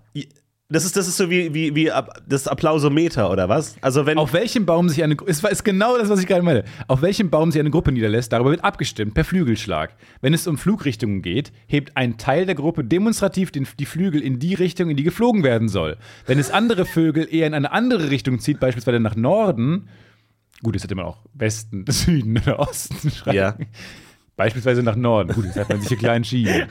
Das 0.73 0.85
ist, 0.85 0.97
das 0.97 1.07
ist 1.07 1.17
so 1.17 1.29
wie, 1.29 1.53
wie, 1.53 1.75
wie 1.75 1.91
das 2.27 2.47
Applausometer, 2.47 3.29
oder 3.29 3.47
was? 3.47 3.75
Also, 3.81 4.05
wenn. 4.05 4.17
Auf 4.17 4.33
welchem 4.33 4.65
Baum 4.65 4.89
sich 4.89 5.03
eine 5.03 5.15
war- 5.17 5.51
ist 5.51 5.63
genau 5.63 5.97
das, 5.97 6.09
was 6.09 6.19
ich 6.19 6.25
gerade 6.27 6.41
meine. 6.41 6.63
Auf 6.87 7.01
welchem 7.03 7.29
Baum 7.29 7.51
sich 7.51 7.59
eine 7.59 7.69
Gruppe 7.69 7.91
niederlässt, 7.91 8.33
darüber 8.33 8.49
wird 8.49 8.63
abgestimmt 8.63 9.13
per 9.13 9.23
Flügelschlag. 9.23 9.95
Wenn 10.21 10.33
es 10.33 10.47
um 10.47 10.57
Flugrichtungen 10.57 11.21
geht, 11.21 11.51
hebt 11.67 11.95
ein 11.95 12.17
Teil 12.17 12.45
der 12.47 12.55
Gruppe 12.55 12.83
demonstrativ 12.83 13.51
den, 13.51 13.67
die 13.77 13.85
Flügel 13.85 14.19
in 14.21 14.39
die 14.39 14.55
Richtung, 14.55 14.89
in 14.89 14.97
die 14.97 15.03
geflogen 15.03 15.43
werden 15.43 15.69
soll. 15.69 15.97
Wenn 16.25 16.39
es 16.39 16.49
andere 16.49 16.85
Vögel 16.85 17.27
eher 17.31 17.45
in 17.47 17.53
eine 17.53 17.71
andere 17.71 18.09
Richtung 18.09 18.39
zieht, 18.39 18.59
beispielsweise 18.59 18.99
nach 18.99 19.15
Norden, 19.15 19.87
gut, 20.63 20.73
jetzt 20.73 20.83
hätte 20.83 20.95
man 20.95 21.05
auch 21.05 21.19
Westen, 21.35 21.85
Süden 21.89 22.37
oder 22.39 22.57
Osten 22.59 23.11
schreiben. 23.11 23.37
Ja. 23.37 23.55
Beispielsweise 24.35 24.81
nach 24.83 24.95
Norden. 24.95 25.33
Gut, 25.33 25.45
jetzt 25.45 25.57
hat 25.57 25.69
man 25.69 25.79
sich 25.79 25.89
hier 25.89 25.97
klar 25.97 26.15
entschieden. 26.15 26.67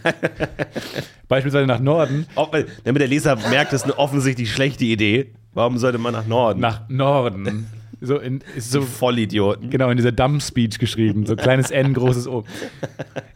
Beispielsweise 1.29 1.67
nach 1.67 1.81
Norden. 1.81 2.27
Auch, 2.35 2.51
damit 2.85 3.01
der 3.01 3.09
Leser 3.09 3.37
merkt, 3.51 3.73
das 3.73 3.83
ist 3.83 3.85
eine 3.85 3.99
offensichtlich 3.99 4.53
schlechte 4.53 4.85
Idee. 4.85 5.33
Warum 5.55 5.79
sollte 5.79 5.99
man 5.99 6.13
nach 6.13 6.27
Norden? 6.27 6.61
Nach 6.61 6.89
Norden. 6.89 7.67
So 8.01 8.19
in, 8.19 8.41
ist 8.57 8.73
so 8.73 8.83
Vollidioten. 8.83 9.71
genau 9.71 9.91
in 9.91 9.97
dieser 9.97 10.11
Dumb-Speech 10.11 10.79
geschrieben. 10.81 11.25
So 11.25 11.37
kleines 11.37 11.71
N, 11.71 11.95
großes 11.95 12.27
O. 12.27 12.43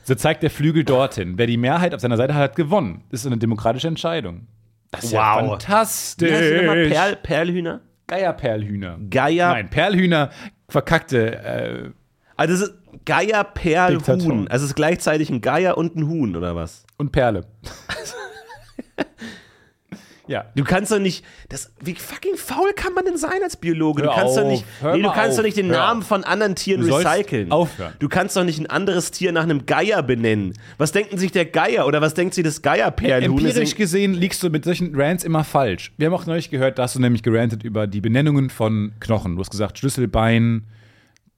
So 0.02 0.14
zeigt 0.16 0.42
der 0.42 0.50
Flügel 0.50 0.82
dorthin. 0.82 1.38
Wer 1.38 1.46
die 1.46 1.56
Mehrheit 1.56 1.94
auf 1.94 2.00
seiner 2.00 2.16
Seite 2.16 2.34
hat, 2.34 2.42
hat 2.42 2.56
gewonnen. 2.56 3.04
Das 3.10 3.20
ist 3.20 3.26
eine 3.26 3.36
demokratische 3.38 3.86
Entscheidung. 3.86 4.48
Das 4.90 5.04
ist 5.04 5.12
ja 5.12 5.40
Wow. 5.40 5.50
fantastisch. 5.50 6.30
Wie 6.32 6.50
die 6.54 6.56
nochmal? 6.66 6.86
Perl, 6.88 7.16
Perlhühner? 7.16 7.80
Geierperlhühner. 8.08 8.98
Geier. 9.08 9.50
Nein, 9.52 9.70
Perlhühner, 9.70 10.30
verkackte. 10.68 11.36
Äh, 11.44 11.90
Also 12.36 12.54
es 12.54 12.60
ist 12.62 12.74
Geier, 13.04 13.44
Perl. 13.44 13.98
Huhn. 14.06 14.48
Also 14.48 14.64
es 14.64 14.70
ist 14.70 14.76
gleichzeitig 14.76 15.30
ein 15.30 15.40
Geier 15.40 15.76
und 15.76 15.96
ein 15.96 16.08
Huhn, 16.08 16.34
oder 16.36 16.56
was? 16.56 16.84
und 16.98 17.12
Perle. 17.12 17.44
ja. 20.28 20.46
Du 20.56 20.64
kannst 20.64 20.90
doch 20.90 20.98
nicht. 20.98 21.24
Das, 21.50 21.72
wie 21.80 21.94
fucking 21.94 22.36
faul 22.36 22.72
kann 22.74 22.94
man 22.94 23.04
denn 23.04 23.16
sein 23.16 23.42
als 23.44 23.56
Biologe? 23.56 24.02
Du 24.02 24.08
Hör 24.08 24.14
kannst 24.16 24.36
doch 24.36 24.42
auf, 24.42 24.48
nicht. 24.50 24.64
hör 24.80 24.96
Nee, 24.96 25.02
du 25.02 25.10
kannst 25.12 25.30
auf, 25.32 25.36
doch 25.36 25.42
nicht 25.44 25.56
den 25.56 25.68
Namen 25.68 26.00
auf. 26.00 26.08
von 26.08 26.24
anderen 26.24 26.56
Tieren 26.56 26.80
Du 26.80 26.94
recyceln. 26.94 27.52
aufhören. 27.52 27.92
Du 28.00 28.08
kannst 28.08 28.36
doch 28.36 28.42
nicht 28.44 28.58
ein 28.58 28.66
anderes 28.66 29.10
Tier 29.12 29.30
nach 29.32 29.44
einem 29.44 29.66
Geier 29.66 30.02
benennen. 30.02 30.54
Was 30.78 30.90
denken 30.92 31.18
sich 31.18 31.30
der 31.32 31.44
Geier 31.44 31.86
oder 31.86 32.00
was 32.00 32.14
denkt 32.14 32.34
sich 32.34 32.42
das 32.44 32.60
Geierperlhuhn? 32.62 33.38
Empirisch 33.38 33.76
gesehen 33.76 34.14
liegst 34.14 34.42
du 34.42 34.50
mit 34.50 34.64
solchen 34.64 34.92
Rants 34.98 35.22
immer 35.22 35.44
falsch. 35.44 35.92
Wir 35.96 36.06
haben 36.06 36.14
auch 36.14 36.26
neulich 36.26 36.50
gehört, 36.50 36.78
da 36.78 36.84
hast 36.84 36.96
du 36.96 37.00
nämlich 37.00 37.22
gerantet 37.22 37.62
über 37.62 37.86
die 37.86 38.00
Benennungen 38.00 38.50
von 38.50 38.92
Knochen. 38.98 39.36
Du 39.36 39.40
hast 39.42 39.50
gesagt 39.50 39.78
Schlüsselbein, 39.78 40.64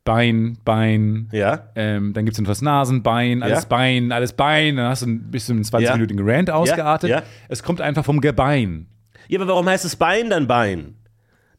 Bein, 0.08 0.58
Bein. 0.64 1.28
Ja. 1.32 1.68
Ähm, 1.74 2.12
dann 2.14 2.24
gibt 2.24 2.34
es 2.36 2.40
noch 2.40 2.48
das 2.48 2.62
Nasenbein, 2.62 3.42
alles 3.42 3.62
Ja. 3.62 3.68
Bein, 3.68 4.10
alles 4.12 4.32
Bein. 4.32 4.76
Dann 4.76 4.88
hast 4.88 5.02
du 5.02 5.06
ein 5.06 5.30
bisschen 5.30 5.56
einen 5.56 5.64
20-minütigen 5.64 6.20
Rant 6.22 6.50
ausgeartet. 6.50 7.10
ja. 7.10 7.22
Es 7.48 7.62
kommt 7.62 7.80
einfach 7.80 8.04
vom 8.04 8.20
Gebein. 8.20 8.86
Ja, 9.28 9.38
aber 9.40 9.48
warum 9.48 9.68
heißt 9.68 9.84
es 9.84 9.96
Bein 9.96 10.30
dann 10.30 10.46
Bein? 10.46 10.94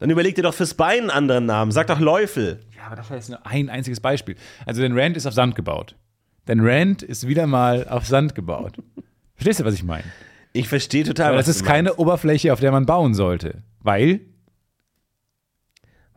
Dann 0.00 0.10
überleg 0.10 0.34
dir 0.34 0.42
doch 0.42 0.54
fürs 0.54 0.74
Bein 0.74 1.00
einen 1.00 1.10
anderen 1.10 1.46
Namen. 1.46 1.70
Sag 1.72 1.86
doch 1.86 2.00
Läufel. 2.00 2.60
Ja, 2.76 2.86
aber 2.86 2.96
das 2.96 3.08
war 3.10 3.16
jetzt 3.16 3.28
nur 3.28 3.44
ein 3.46 3.68
einziges 3.68 4.00
Beispiel. 4.00 4.34
Also 4.66 4.82
dein 4.82 4.98
Rant 4.98 5.16
ist 5.16 5.26
auf 5.26 5.34
Sand 5.34 5.54
gebaut. 5.54 5.94
Dein 6.46 6.60
Rant 6.60 7.02
ist 7.02 7.28
wieder 7.28 7.46
mal 7.46 7.86
auf 7.86 8.06
Sand 8.06 8.34
gebaut. 8.34 8.78
Verstehst 9.36 9.60
du, 9.60 9.64
was 9.64 9.74
ich 9.74 9.84
meine? 9.84 10.04
Ich 10.52 10.68
verstehe 10.68 11.04
total, 11.04 11.28
Aber 11.28 11.36
das 11.36 11.46
ist 11.48 11.64
keine. 11.64 11.94
Oberfläche, 11.94 12.52
auf 12.52 12.58
der 12.60 12.72
man 12.72 12.86
bauen 12.86 13.14
sollte. 13.14 13.62
Weil, 13.80 14.20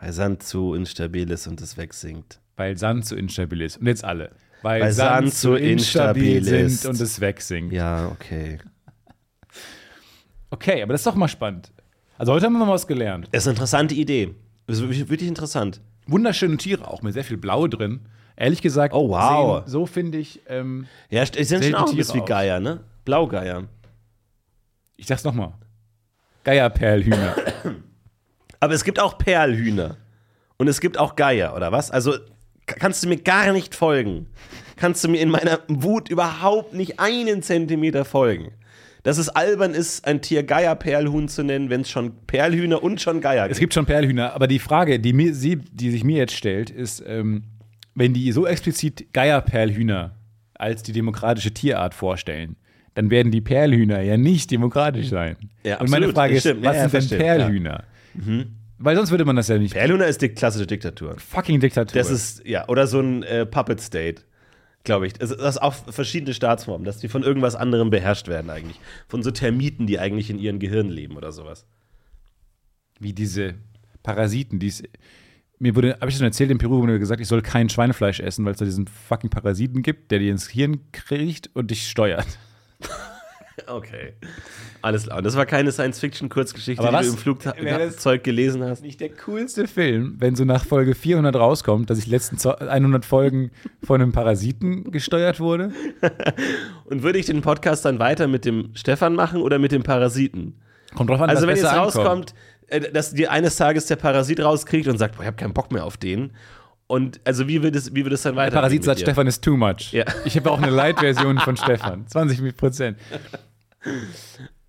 Weil 0.03 0.11
Sand 0.13 0.43
zu 0.43 0.73
instabil 0.73 1.31
ist 1.31 1.47
und 1.47 1.61
es 1.61 1.77
wegsinkt. 1.77 2.39
weil 2.57 2.77
Sand 2.77 3.05
zu 3.05 3.15
instabil 3.15 3.61
ist. 3.61 3.77
Und 3.77 3.87
jetzt 3.87 4.03
alle. 4.03 4.31
Weil, 4.61 4.81
Weil 4.81 4.91
Sand, 4.91 5.27
Sand 5.29 5.33
zu 5.33 5.53
instabil 5.55 6.37
instabil 6.37 6.65
ist. 6.65 6.85
und 6.85 6.99
es 6.99 7.21
wegsinkt. 7.21 7.71
Ja, 7.73 8.07
okay. 8.07 8.59
Okay, 10.49 10.83
aber 10.83 10.93
das 10.93 11.01
ist 11.01 11.07
doch 11.07 11.15
mal 11.15 11.27
spannend. 11.27 11.71
Also 12.17 12.33
heute 12.33 12.45
haben 12.45 12.53
wir 12.53 12.65
mal 12.65 12.73
was 12.73 12.85
gelernt. 12.85 13.27
Das 13.31 13.43
ist 13.43 13.47
eine 13.47 13.53
interessante 13.55 13.95
Idee. 13.95 14.35
Das 14.67 14.77
ist 14.77 14.81
wirklich 14.83 15.09
wirklich 15.09 15.27
interessant. 15.29 15.81
Wunderschöne 16.05 16.57
Tiere 16.57 16.87
auch, 16.87 17.01
mit 17.01 17.13
sehr 17.13 17.23
viel 17.23 17.37
Blau 17.37 17.67
drin. 17.67 18.01
Ehrlich 18.35 18.61
gesagt, 18.61 18.93
Oh, 18.93 19.09
wow. 19.09 19.59
sehen, 19.63 19.71
so 19.71 19.85
finde 19.85 20.17
ich, 20.17 20.41
ähm, 20.47 20.85
Ja, 21.09 21.23
es 21.23 21.47
sind 21.49 21.63
schon 21.63 21.75
auch 21.75 21.81
ein 21.81 21.85
Tiere 21.87 21.97
bisschen 21.97 22.21
wie. 22.21 22.25
Geier, 22.25 22.59
ne? 22.59 22.81
Blaugeier. 23.05 23.63
ich 24.97 25.07
sag's 25.07 25.23
nochmal. 25.23 25.53
Geierperlhühner. 26.43 27.35
Aber 28.63 28.73
es 28.73 28.85
gibt 28.85 28.97
auch 28.97 29.17
Perlhühner. 29.17 29.97
Und 30.55 30.69
es 30.69 30.79
gibt 30.79 30.97
auch 30.97 31.17
Geier, 31.17 31.53
oder 31.53 31.73
was? 31.73 31.91
Also 31.91 32.13
kannst 32.65 33.03
du 33.03 33.09
mir 33.09 33.17
gar 33.17 33.51
nicht 33.51 33.75
folgen. 33.75 34.27
Kannst 34.77 35.03
du 35.03 35.09
mir 35.09 35.19
in 35.19 35.27
meiner 35.27 35.59
Wut 35.67 36.07
überhaupt 36.07 36.73
nicht 36.73 36.97
einen 36.97 37.41
Zentimeter 37.41 38.05
folgen. 38.05 38.53
Dass 39.03 39.17
es 39.17 39.27
albern 39.27 39.73
ist, 39.73 40.07
ein 40.07 40.21
Tier 40.21 40.43
Geierperlhuhn 40.43 41.27
zu 41.27 41.43
nennen, 41.43 41.69
wenn 41.69 41.81
es 41.81 41.89
schon 41.89 42.13
Perlhühner 42.25 42.81
und 42.81 43.01
schon 43.01 43.19
Geier 43.19 43.43
Es 43.43 43.49
gibt. 43.49 43.59
gibt 43.59 43.73
schon 43.73 43.85
Perlhühner, 43.85 44.31
aber 44.31 44.47
die 44.47 44.59
Frage, 44.59 44.97
die, 44.97 45.11
mir, 45.11 45.33
sie, 45.33 45.57
die 45.57 45.91
sich 45.91 46.05
mir 46.05 46.19
jetzt 46.19 46.33
stellt, 46.33 46.69
ist, 46.69 47.03
ähm, 47.05 47.43
wenn 47.95 48.13
die 48.13 48.31
so 48.31 48.47
explizit 48.47 49.11
Geierperlhühner 49.11 50.15
als 50.53 50.83
die 50.83 50.93
demokratische 50.93 51.53
Tierart 51.53 51.93
vorstellen, 51.93 52.55
dann 52.93 53.09
werden 53.09 53.29
die 53.29 53.41
Perlhühner 53.41 53.99
ja 53.99 54.15
nicht 54.15 54.51
demokratisch 54.51 55.09
sein. 55.09 55.35
Ja, 55.65 55.81
Und 55.81 55.89
meine. 55.89 56.13
Frage 56.13 56.35
ist, 56.35 56.43
Stimmt. 56.43 56.63
Was 56.63 56.77
ja, 56.77 56.81
sind 56.83 56.93
denn 56.93 57.01
verstehe. 57.01 57.19
Perlhühner? 58.13 58.45
Weil 58.77 58.95
sonst 58.95 59.11
würde 59.11 59.25
man 59.25 59.35
das 59.35 59.47
ja 59.47 59.57
nicht. 59.57 59.73
Perlhühner 59.73 60.07
ist 60.07 60.21
die 60.21 60.29
klassische 60.29 60.67
Diktatur. 60.67 61.17
Fucking 61.19 61.59
Diktatur. 61.59 61.93
Das 61.97 62.09
ist, 62.09 62.45
ja, 62.45 62.67
oder 62.67 62.87
so 62.87 62.99
ein 62.99 63.23
äh, 63.23 63.45
Puppet 63.45 63.79
State, 63.81 64.23
glaube 64.83 65.07
ich. 65.07 65.13
Das 65.13 65.29
das 65.29 65.55
ist 65.55 65.61
auch 65.61 65.73
verschiedene 65.73 66.33
Staatsformen, 66.33 66.83
dass 66.85 66.97
die 66.99 67.07
von 67.07 67.23
irgendwas 67.23 67.55
anderem 67.55 67.89
beherrscht 67.89 68.27
werden 68.27 68.49
eigentlich. 68.49 68.79
Von 69.07 69.23
so 69.23 69.31
Termiten, 69.31 69.87
die 69.87 69.99
eigentlich 69.99 70.29
in 70.29 70.39
ihren 70.39 70.59
Gehirn 70.59 70.89
leben 70.89 71.15
oder 71.17 71.31
sowas. 71.31 71.65
wie 72.99 73.13
diese 73.13 73.55
Parasiten, 74.03 74.59
die 74.59 74.67
es. 74.67 74.83
Mir 75.59 75.75
wurde, 75.75 75.93
habe 76.01 76.09
ich 76.09 76.17
schon 76.17 76.25
erzählt, 76.25 76.51
in 76.51 76.57
Peru 76.57 76.79
wurde 76.81 76.93
mir 76.93 76.99
gesagt, 76.99 77.21
ich 77.21 77.27
soll 77.27 77.41
kein 77.41 77.69
Schweinefleisch 77.69 78.19
essen, 78.19 78.43
weil 78.43 78.51
es 78.53 78.57
da 78.59 78.65
diesen 78.65 78.87
fucking 78.87 79.29
Parasiten 79.29 79.81
gibt, 79.81 80.11
der 80.11 80.19
dir 80.19 80.31
ins 80.31 80.49
Hirn 80.49 80.91
kriecht 80.91 81.51
und 81.53 81.71
dich 81.71 81.87
steuert. 81.89 82.27
Okay. 83.67 84.13
Alles 84.81 85.03
klar. 85.03 85.17
Und 85.19 85.25
das 85.25 85.35
war 85.35 85.45
keine 85.45 85.71
Science-Fiction-Kurzgeschichte, 85.71 86.83
die 86.85 86.91
was- 86.93 87.05
du 87.05 87.11
im 87.13 87.17
Flugzeug 87.17 88.23
gelesen 88.23 88.63
hast. 88.63 88.81
Nicht 88.81 88.99
der 88.99 89.09
coolste 89.09 89.67
Film, 89.67 90.15
wenn 90.19 90.35
so 90.35 90.43
nach 90.43 90.65
Folge 90.65 90.95
400 90.95 91.35
rauskommt, 91.35 91.89
dass 91.89 91.99
ich 91.99 92.05
die 92.05 92.11
letzten 92.11 92.37
zo- 92.37 92.55
100 92.57 93.05
Folgen 93.05 93.51
von 93.83 94.01
einem 94.01 94.11
Parasiten 94.11 94.91
gesteuert 94.91 95.39
wurde. 95.39 95.71
Und 96.85 97.03
würde 97.03 97.19
ich 97.19 97.25
den 97.27 97.41
Podcast 97.41 97.85
dann 97.85 97.99
weiter 97.99 98.27
mit 98.27 98.45
dem 98.45 98.71
Stefan 98.73 99.13
machen 99.15 99.41
oder 99.41 99.59
mit 99.59 99.71
dem 99.71 99.83
Parasiten? 99.83 100.55
Kommt 100.95 101.09
drauf 101.09 101.21
an, 101.21 101.29
Also, 101.29 101.47
wenn 101.47 101.55
jetzt 101.55 101.65
ankommt. 101.65 101.95
rauskommt, 101.95 102.33
äh, 102.67 102.91
dass 102.91 103.13
dir 103.13 103.31
eines 103.31 103.55
Tages 103.55 103.85
der 103.85 103.95
Parasit 103.95 104.39
rauskriegt 104.39 104.87
und 104.87 104.97
sagt, 104.97 105.15
boah, 105.15 105.21
ich 105.21 105.27
habe 105.27 105.37
keinen 105.37 105.53
Bock 105.53 105.71
mehr 105.71 105.85
auf 105.85 105.97
den. 105.97 106.31
Und 106.93 107.19
also, 107.23 107.47
wie 107.47 107.63
wird 107.63 107.75
es, 107.75 107.95
wie 107.95 108.03
wird 108.03 108.13
es 108.13 108.21
dann 108.21 108.35
Der 108.35 108.43
weiter? 108.43 108.53
Parasit 108.53 108.83
sagt, 108.83 108.99
Stefan 108.99 109.25
ist 109.25 109.43
too 109.43 109.57
much. 109.57 109.91
Ja. 109.93 110.05
Ich 110.25 110.37
habe 110.37 110.51
auch 110.51 110.61
eine 110.61 110.69
Light-Version 110.69 111.39
von 111.39 111.57
Stefan. 111.63 112.05
20 112.05 112.55
Prozent. 112.55 112.99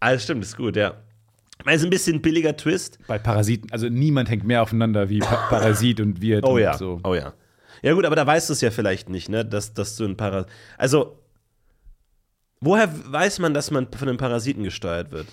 Alles 0.01 0.25
stimmt, 0.25 0.43
ist 0.43 0.57
gut, 0.57 0.75
ja. 0.75 0.95
Es 1.67 1.83
ist 1.83 1.85
ein 1.85 1.91
bisschen 1.91 2.17
ein 2.17 2.23
billiger 2.23 2.57
Twist. 2.57 2.99
Bei 3.09 3.19
Parasiten, 3.19 3.71
also 3.73 3.91
niemand 3.91 4.31
hängt 4.31 4.43
mehr 4.43 4.63
aufeinander 4.63 5.11
wie 5.11 5.19
pa 5.19 5.37
Parasit 5.51 6.01
und 6.01 6.23
Wirt 6.23 6.47
Oh 6.47 6.55
und 6.55 6.63
ja. 6.63 6.79
so. 6.79 6.99
Oh 7.05 7.15
ja. 7.15 7.35
Ja, 7.83 7.93
gut, 7.93 8.07
aber 8.07 8.17
da 8.17 8.27
weißt 8.27 8.49
du 8.49 8.55
es 8.55 8.63
ja 8.63 8.71
vielleicht 8.71 9.11
nicht, 9.11 9.29
ne? 9.29 9.45
Dass, 9.45 9.75
dass 9.75 9.97
du 9.97 10.07
ein 10.07 10.17
Parasit. 10.17 10.51
Also, 10.79 11.19
woher 12.63 12.89
weiß 13.13 13.39
man, 13.41 13.53
dass 13.53 13.71
man 13.71 13.93
von 13.93 14.09
einem 14.09 14.17
Parasiten 14.17 14.63
gesteuert 14.63 15.13
wird? 15.13 15.27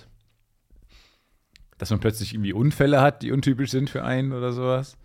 Dass 1.78 1.90
man 1.90 2.02
plötzlich 2.02 2.34
irgendwie 2.34 2.52
Unfälle 2.52 3.00
hat, 3.00 3.22
die 3.22 3.32
untypisch 3.32 3.72
sind 3.72 3.90
für 3.90 4.04
einen 4.04 4.34
oder 4.34 4.52
sowas. 4.52 4.98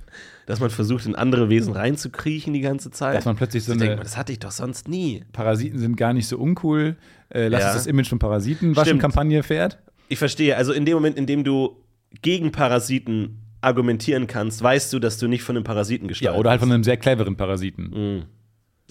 Dass 0.46 0.60
man 0.60 0.70
versucht, 0.70 1.04
in 1.06 1.14
andere 1.16 1.48
Wesen 1.50 1.72
reinzukriechen 1.74 2.52
die 2.54 2.60
ganze 2.60 2.90
Zeit? 2.90 3.16
Dass 3.16 3.24
man 3.24 3.36
plötzlich 3.36 3.64
so 3.64 3.72
ich 3.72 3.78
denke, 3.78 3.94
eine 3.94 4.02
das 4.02 4.16
hatte 4.16 4.32
ich 4.32 4.38
doch 4.38 4.52
sonst 4.52 4.88
nie. 4.88 5.24
Parasiten 5.32 5.78
sind 5.78 5.96
gar 5.96 6.12
nicht 6.12 6.28
so 6.28 6.38
uncool. 6.38 6.96
Äh, 7.30 7.48
lass 7.48 7.62
Ja. 7.62 7.66
uns 7.68 7.76
das 7.78 7.86
Image 7.86 8.08
von 8.08 8.18
Parasiten 8.20 8.76
waschen. 8.76 8.98
Kampagne 8.98 9.42
fährt. 9.42 9.78
Ich 10.08 10.18
verstehe. 10.18 10.56
Also, 10.56 10.72
in 10.72 10.84
dem 10.84 10.94
Moment, 10.94 11.16
in 11.18 11.26
dem 11.26 11.42
du 11.42 11.82
gegen 12.22 12.52
Parasiten 12.52 13.40
argumentieren 13.60 14.28
kannst, 14.28 14.62
weißt 14.62 14.92
du, 14.92 15.00
dass 15.00 15.18
du 15.18 15.26
nicht 15.26 15.42
von 15.42 15.56
einem 15.56 15.64
Parasiten 15.64 16.04
Ja, 16.06 16.08
gesteuert 16.10 16.36
oder 16.38 16.50
halt 16.50 16.60
von 16.60 16.68
bist. 16.68 16.74
einem 16.74 16.84
sehr 16.84 16.96
cleveren 16.96 17.36
Parasiten. 17.36 17.90
Mhm. 17.90 18.22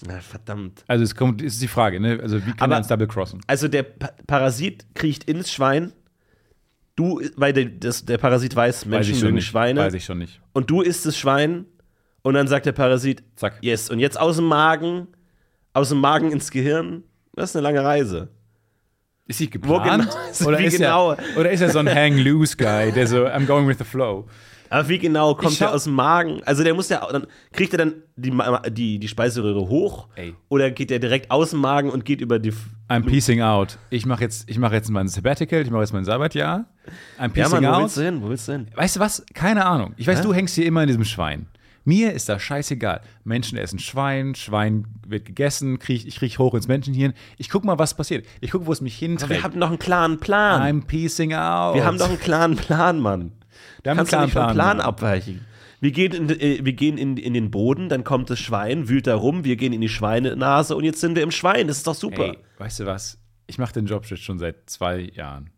Na, 0.06 0.20
verdammt. 0.20 0.84
Also 0.86 1.04
es 1.04 1.14
kommt, 1.14 1.40
ist 1.40 1.62
die 1.62 1.68
Frage, 1.68 2.00
ne? 2.00 2.18
Also 2.22 2.44
wie 2.46 2.52
kann 2.52 2.68
man 2.68 2.78
uns 2.80 2.88
double 2.88 3.06
crossen? 3.06 3.40
Also 3.46 3.66
der 3.68 3.82
Pa- 3.84 4.12
Parasit 4.26 4.84
kriecht 4.94 5.24
ins 5.24 5.50
Schwein. 5.50 5.92
Du, 6.96 7.20
weil 7.36 7.52
der, 7.52 7.66
das, 7.66 8.04
der 8.04 8.18
Parasit 8.18 8.56
weiß, 8.56 8.86
Menschen 8.86 9.20
mögen 9.20 9.40
Schweine. 9.42 9.80
Weiß 9.80 9.94
ich 9.94 10.04
schon 10.04 10.18
nicht. 10.18 10.40
Und 10.54 10.70
du 10.70 10.80
isst 10.80 11.04
das 11.06 11.16
Schwein. 11.16 11.66
Und 12.22 12.34
dann 12.34 12.48
sagt 12.48 12.66
der 12.66 12.72
Parasit, 12.72 13.22
Zack. 13.36 13.58
yes. 13.60 13.88
Und 13.90 14.00
jetzt 14.00 14.18
aus 14.18 14.36
dem 14.36 14.46
Magen, 14.46 15.06
aus 15.74 15.90
dem 15.90 16.00
Magen 16.00 16.32
ins 16.32 16.50
Gehirn. 16.50 17.04
Das 17.34 17.50
ist 17.50 17.56
eine 17.56 17.62
lange 17.62 17.84
Reise. 17.84 18.30
Ist 19.28 19.38
sie 19.38 19.46
Wo 19.46 19.50
geplant? 19.50 20.08
genau- 20.10 20.46
oder, 20.48 20.58
wie 20.58 20.64
ist 20.64 20.78
genau? 20.78 21.12
Er, 21.12 21.18
oder 21.38 21.50
ist 21.50 21.60
er 21.60 21.70
so 21.70 21.78
ein 21.80 21.88
Hang-Loose-Guy, 21.88 22.92
der 22.92 23.06
so, 23.06 23.26
I'm 23.26 23.44
going 23.46 23.68
with 23.68 23.76
the 23.78 23.84
flow? 23.84 24.26
Aber 24.70 24.88
wie 24.88 24.98
genau 24.98 25.34
kommt 25.34 25.58
der 25.60 25.72
aus 25.74 25.84
dem 25.84 25.94
Magen? 25.94 26.40
Also 26.44 26.64
der 26.64 26.74
muss 26.74 26.88
ja, 26.88 27.06
dann 27.10 27.26
kriegt 27.52 27.72
er 27.74 27.78
dann 27.78 27.94
die, 28.16 28.32
die, 28.70 28.98
die 28.98 29.08
Speiseröhre 29.08 29.68
hoch? 29.68 30.08
Ey. 30.16 30.34
Oder 30.48 30.70
geht 30.70 30.90
der 30.90 30.98
direkt 30.98 31.30
aus 31.30 31.50
dem 31.50 31.60
Magen 31.60 31.90
und 31.90 32.04
geht 32.04 32.20
über 32.20 32.38
die. 32.38 32.52
I'm 32.88 33.04
peacing 33.04 33.42
out. 33.42 33.78
Ich 33.90 34.06
mache 34.06 34.22
jetzt, 34.22 34.48
ich 34.48 34.58
mach 34.58 34.72
jetzt 34.72 34.90
mein 34.90 35.08
Sabbatical, 35.08 35.62
ich 35.62 35.70
mache 35.70 35.82
jetzt 35.82 35.92
mein 35.92 36.04
Sabbatjahr. 36.04 36.64
I'm 37.18 37.22
Ja, 37.22 37.28
peacing 37.28 37.52
Mann, 37.60 37.64
wo 37.64 37.68
out. 37.76 37.82
willst 37.82 37.96
du 37.96 38.02
hin? 38.02 38.22
Wo 38.22 38.28
willst 38.28 38.48
du 38.48 38.52
hin? 38.52 38.68
Weißt 38.74 38.96
du 38.96 39.00
was? 39.00 39.24
Keine 39.34 39.64
Ahnung. 39.66 39.94
Ich 39.96 40.06
weiß, 40.06 40.20
Hä? 40.20 40.22
du 40.22 40.32
hängst 40.34 40.54
hier 40.54 40.66
immer 40.66 40.82
in 40.82 40.88
diesem 40.88 41.04
Schwein. 41.04 41.46
Mir 41.88 42.12
ist 42.14 42.28
das 42.28 42.42
scheißegal. 42.42 43.00
Menschen 43.22 43.56
essen 43.58 43.78
Schwein, 43.78 44.34
Schwein 44.34 44.86
wird 45.06 45.24
gegessen, 45.24 45.78
krieg, 45.78 46.04
ich 46.04 46.16
krieg 46.16 46.36
hoch 46.36 46.54
ins 46.54 46.66
Menschenhirn. 46.66 47.12
Ich 47.38 47.48
guck 47.48 47.64
mal, 47.64 47.78
was 47.78 47.94
passiert. 47.96 48.26
Ich 48.40 48.50
guck, 48.50 48.66
wo 48.66 48.72
es 48.72 48.80
mich 48.80 48.94
Aber 48.96 49.02
wir 49.02 49.08
hinträgt. 49.08 49.44
haben 49.44 49.60
doch 49.60 49.68
einen 49.68 49.78
klaren 49.78 50.18
Plan. 50.18 50.62
I'm 50.62 50.84
peacing 50.84 51.32
out. 51.32 51.76
wir 51.76 51.84
haben 51.84 51.96
doch 51.96 52.08
einen 52.08 52.18
klaren 52.18 52.56
Plan, 52.56 52.98
Mann. 52.98 53.30
Wir 53.86 53.90
haben 53.92 53.98
einen 54.00 54.06
Kannst 54.08 54.12
du 54.12 54.16
klaren 54.16 54.24
nicht 54.26 54.32
vom 54.34 54.42
Plan. 54.54 54.76
Plan 54.76 54.80
abweichen. 54.80 55.44
Wir 55.80 55.90
gehen, 55.92 56.12
in, 56.12 56.30
äh, 56.30 56.58
wir 56.64 56.72
gehen 56.72 56.98
in, 56.98 57.16
in 57.18 57.34
den 57.34 57.50
Boden, 57.50 57.88
dann 57.88 58.02
kommt 58.02 58.30
das 58.30 58.40
Schwein, 58.40 58.88
wühlt 58.88 59.06
da 59.06 59.14
rum, 59.14 59.44
wir 59.44 59.56
gehen 59.56 59.72
in 59.72 59.80
die 59.80 59.88
Schweinenase 59.88 60.74
und 60.74 60.84
jetzt 60.84 61.00
sind 61.00 61.14
wir 61.16 61.22
im 61.22 61.30
Schwein. 61.30 61.68
Das 61.68 61.76
ist 61.78 61.86
doch 61.86 61.94
super. 61.94 62.24
Ey, 62.24 62.38
weißt 62.58 62.80
du 62.80 62.86
was? 62.86 63.18
Ich 63.46 63.58
mache 63.58 63.74
den 63.74 63.86
Job 63.86 64.04
jetzt 64.06 64.22
schon 64.24 64.38
seit 64.38 64.68
zwei 64.68 65.00
Jahren. 65.14 65.50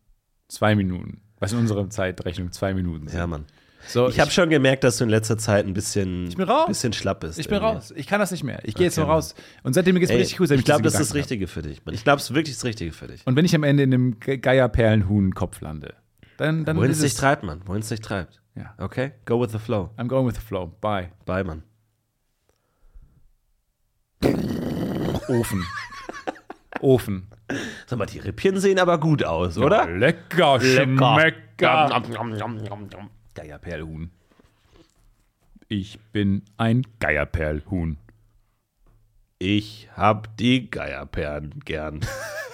Zwei 0.49 0.75
Minuten. 0.75 1.23
Was 1.39 1.53
in 1.53 1.59
unserer 1.59 1.89
Zeitrechnung 1.89 2.51
zwei 2.53 2.75
Minuten 2.75 3.07
sind. 3.09 3.17
Ja, 3.19 3.27
Mann. 3.27 3.45
So, 3.87 4.09
Ich 4.09 4.19
habe 4.21 4.31
schon 4.31 4.51
gemerkt, 4.51 4.83
dass 4.85 4.99
du 4.99 5.05
in 5.05 5.11
letzter 5.11 5.39
Zeit 5.39 5.65
ein 5.65 5.73
bisschen, 5.73 6.29
bisschen 6.67 6.93
schlapp 6.93 7.21
bist. 7.21 7.39
ich 7.39 7.47
bin 7.49 7.59
irgendwie. 7.59 7.77
raus. 7.77 7.95
Ich 7.97 8.07
kann 8.09 8.19
das 8.21 8.33
nicht 8.33 8.43
mehr. 8.45 8.59
Ich 8.65 8.75
gehe 8.75 8.85
jetzt 8.87 8.99
Okay, 8.99 9.07
nur 9.07 9.15
raus. 9.15 9.35
Und 9.63 9.73
seitdem 9.73 9.95
geht's 9.99 10.09
mir 10.11 10.17
Ey, 10.17 10.21
richtig 10.23 10.37
gut. 10.37 10.51
ich 10.51 10.65
glaube, 10.65 10.83
das 10.83 10.95
ist 10.95 11.01
das 11.11 11.15
Richtige 11.15 11.47
für 11.47 11.63
dich. 11.63 11.81
Ich 11.93 12.03
glaube, 12.05 12.19
es 12.19 12.25
ist 12.29 12.35
wirklich 12.35 12.57
das 12.57 12.65
Richtige 12.65 12.93
für 12.93 13.07
dich. 13.07 13.25
Und 13.25 13.37
wenn 13.37 13.45
ich 13.47 13.55
am 13.55 13.63
Ende 13.63 13.85
in 13.85 13.95
einem 13.95 14.21
Ge- 14.21 14.37
Geierperlenhuhn-Kopf 14.39 15.61
lande, 15.61 15.95
dann, 16.39 16.65
dann 16.65 16.77
Wohin 16.77 16.91
es 16.91 17.01
dich 17.01 17.15
treibt, 17.15 17.43
Mann. 17.43 17.61
Wohin 17.67 17.81
es 17.81 17.89
dich 17.89 18.01
treibt. 18.01 18.41
Ja. 18.55 18.75
Okay? 18.79 19.13
Go 19.25 19.41
with 19.41 19.51
the 19.51 19.59
flow. 19.59 19.91
I'm 19.99 20.07
going 20.07 20.27
with 20.27 20.37
the 20.37 20.41
flow. 20.41 20.69
Bye. 20.81 21.11
Bye, 21.27 21.45
Mann. 21.45 21.65
Ofen. 25.29 25.65
Ofen. 26.81 27.27
Sag 27.87 27.99
mal, 27.99 28.07
die 28.07 28.21
Rippchen 28.21 28.59
sehen 28.61 28.79
aber 28.79 28.99
gut 28.99 29.25
aus, 29.25 29.59
oder? 29.59 29.87
Lecker, 29.89 30.61
schmecker. 30.61 31.17
Lecker. 31.17 32.03
Geierperlhuhn. 33.35 34.11
Ich 35.69 35.99
bin 36.13 36.43
ein 36.57 36.87
Geierperlhuhn. 37.01 37.99
Ich 39.39 39.89
hab 39.97 40.37
die 40.37 40.71
Geierperlen 40.71 41.61
gern. 41.65 42.01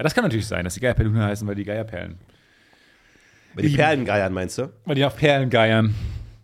Ja, 0.00 0.04
das 0.04 0.14
kann 0.14 0.24
natürlich 0.24 0.46
sein, 0.46 0.64
dass 0.64 0.72
die 0.72 0.80
Geierperlhuhn 0.80 1.18
heißen, 1.22 1.46
weil 1.46 1.54
die 1.56 1.64
Geierperlen. 1.64 2.16
Bei 3.54 3.60
die 3.60 3.68
Perlengeiern 3.68 4.32
meinst 4.32 4.56
du? 4.56 4.72
Weil 4.86 4.94
die 4.94 5.04
auf 5.04 5.14
Perlen 5.14 5.50
geiern. 5.50 5.94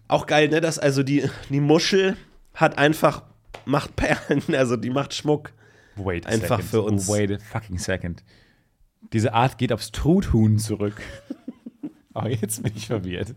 Auch 0.08 0.26
geil, 0.26 0.48
ne? 0.48 0.60
Dass 0.60 0.78
also 0.78 1.02
die, 1.02 1.24
die 1.48 1.60
Muschel 1.60 2.18
hat 2.52 2.76
einfach, 2.76 3.22
macht 3.64 3.96
Perlen, 3.96 4.42
also 4.54 4.76
die 4.76 4.90
macht 4.90 5.14
Schmuck. 5.14 5.54
Wait 5.94 6.26
a 6.26 6.28
Einfach 6.28 6.58
second. 6.58 6.68
für 6.68 6.82
uns. 6.82 7.08
Wait 7.08 7.32
a 7.32 7.38
fucking 7.38 7.78
second. 7.78 8.24
Diese 9.14 9.32
Art 9.32 9.56
geht 9.56 9.72
aufs 9.72 9.90
Truthuhn 9.90 10.58
zurück. 10.58 11.00
Aber 12.12 12.28
jetzt 12.28 12.62
bin 12.62 12.74
ich 12.76 12.88
verwirrt. 12.88 13.36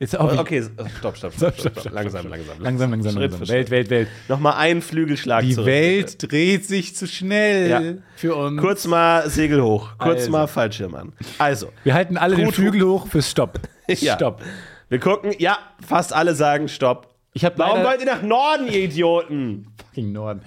Jetzt 0.00 0.18
auch 0.18 0.38
Okay, 0.38 0.62
stopp, 0.98 1.16
stopp, 1.18 1.34
stopp, 1.34 1.54
stopp, 1.58 1.78
stopp. 1.78 1.92
Langsam, 1.92 2.26
langsam. 2.28 2.58
Langsam, 2.58 2.90
langsam, 2.90 3.16
langsam. 3.16 3.48
Welt, 3.48 3.70
Welt, 3.70 3.90
Welt. 3.90 4.08
Nochmal 4.28 4.54
einen 4.54 4.80
Flügelschlag 4.80 5.42
Die. 5.42 5.56
Welt 5.58 6.16
dreht 6.32 6.64
sich 6.66 6.96
zu 6.96 7.06
schnell 7.06 8.02
für 8.16 8.34
uns. 8.34 8.58
Kurz 8.62 8.86
mal 8.86 9.28
Segel 9.28 9.62
hoch, 9.62 9.90
kurz 9.98 10.20
Also. 10.20 10.30
mal 10.30 10.46
Fallschirm 10.46 10.94
an. 10.94 11.12
Also, 11.36 11.70
Wir 11.84 11.92
halten 11.92 12.16
alle 12.16 12.34
den. 12.34 12.50
Flügel 12.50 12.82
hoch 12.82 13.08
fürs 13.08 13.30
Stopp. 13.30 13.60
Stopp. 13.94 14.40
wir 14.88 14.98
gucken, 15.00 15.34
ja, 15.38 15.58
fast 15.86 16.14
alle 16.14 16.34
sagen 16.34 16.68
Stopp. 16.68 17.14
Ich 17.34 17.44
habe 17.44 17.58
Warum 17.58 17.84
wollt 17.84 18.00
ihr 18.00 18.06
nach 18.06 18.22
Norden, 18.22 18.66
ihr 18.68 18.84
Idioten? 18.84 19.66
fucking 19.86 20.12
Norden. 20.12 20.40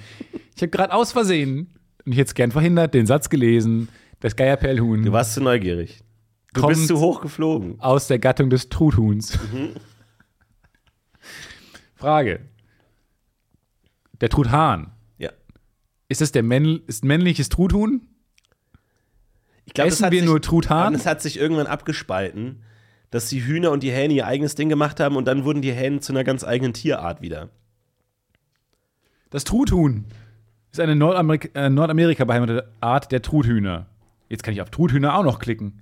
Ich 0.56 0.62
habe 0.62 0.70
gerade 0.70 0.94
aus 0.94 1.12
Versehen, 1.12 1.70
und 2.06 2.12
ich 2.12 2.18
hätte 2.18 2.30
es 2.30 2.34
gern 2.34 2.52
verhindert, 2.52 2.94
den 2.94 3.06
Satz 3.06 3.30
gelesen, 3.30 3.88
das 4.20 4.36
Geierperlhuhn 4.36 5.04
Du 5.04 5.12
warst 5.12 5.34
zu 5.36 5.42
neugierig. 5.42 6.03
Du 6.54 6.68
bist 6.68 6.88
zu 6.88 7.00
hoch 7.00 7.22
geflogen. 7.22 7.80
aus 7.80 8.08
der 8.08 8.20
Gattung 8.20 8.50
des 8.50 8.70
Truthuhns. 8.70 9.38
Mhm. 9.52 9.72
Frage. 11.96 12.42
Der 14.22 14.30
Truthahn. 14.30 14.92
Ja. 15.18 15.32
Ist 16.10 16.22
das 16.22 16.32
der 16.32 16.44
Männ 16.44 16.82
ist 16.88 17.04
männliches 17.04 17.50
Truthuhn? 17.50 18.08
Ich 19.66 19.74
glaub, 19.74 19.88
Essen 19.88 20.12
wir 20.12 20.20
sich, 20.20 20.28
nur 20.28 20.42
Truthahn? 20.42 20.94
Es 20.94 21.06
hat 21.06 21.22
sich 21.22 21.40
irgendwann 21.40 21.68
abgespalten, 21.68 22.64
dass 23.12 23.30
die 23.30 23.46
Hühner 23.46 23.72
und 23.72 23.82
die 23.84 23.92
Hähne 23.92 24.14
ihr 24.14 24.28
eigenes 24.28 24.56
Ding 24.56 24.70
gemacht 24.70 25.00
haben 25.00 25.16
und 25.16 25.26
dann 25.26 25.46
wurden 25.46 25.62
die 25.62 25.72
Hähne 25.72 26.00
zu 26.02 26.12
einer 26.14 26.24
ganz 26.24 26.44
eigenen 26.44 26.74
Tierart 26.74 27.22
wieder. 27.22 27.50
Das 29.30 29.46
Truthuhn 29.46 30.06
ist 30.72 30.80
eine 30.80 30.96
Nordamerik 30.96 31.52
äh, 31.56 31.70
Nordamerika 31.70 32.26
beheimatete 32.26 32.72
Art 32.82 33.12
der 33.12 33.22
Truthühner. 33.22 33.88
Jetzt 34.30 34.44
kann 34.44 34.54
ich 34.54 34.62
auf 34.62 34.70
Truthühner 34.70 35.18
auch 35.18 35.24
noch 35.24 35.40
klicken. 35.40 35.82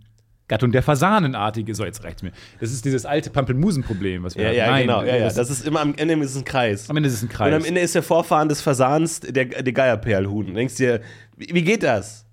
Gattung 0.52 0.72
der 0.72 0.84
Fasanenartige. 0.84 1.74
So, 1.74 1.86
jetzt 1.86 2.04
reicht's 2.04 2.22
mir. 2.24 2.32
Das 2.60 2.72
ist 2.74 2.84
dieses 2.86 3.06
alte 3.06 3.30
Pampelmusenproblem, 3.30 4.24
was 4.24 4.36
wir 4.36 4.44
Ja, 4.44 4.50
hatten. 4.50 4.58
ja, 4.58 4.68
Nein, 4.72 4.82
genau. 4.88 5.02
Ja, 5.04 5.16
ja. 5.16 5.24
das- 5.24 5.36
Das 5.36 5.50
ist 5.50 5.66
immer 5.66 5.80
am 5.80 5.96
Ende 5.96 6.14
ist 6.16 6.32
es 6.32 6.38
ein 6.38 6.46
Kreis. 6.46 6.90
am 6.90 6.98
Ende 6.98 7.08
ist 7.08 7.16
es 7.16 7.22
ein 7.24 7.28
Und 7.30 7.34
Kreis. 7.34 7.54
am 7.56 7.64
Ende 7.66 7.80
ist 7.82 7.96
der 7.96 8.04
Vorfahren 8.04 8.50
des 8.50 8.62
Fasans 8.62 9.22
der, 9.22 9.46
der 9.46 9.74
Geierperlhuhn. 9.74 10.48
Du 10.48 10.54
denkst 10.54 10.76
dir, 10.76 11.02
wie, 11.38 11.50
wie 11.54 11.64
geht 11.64 11.84
das? 11.84 12.26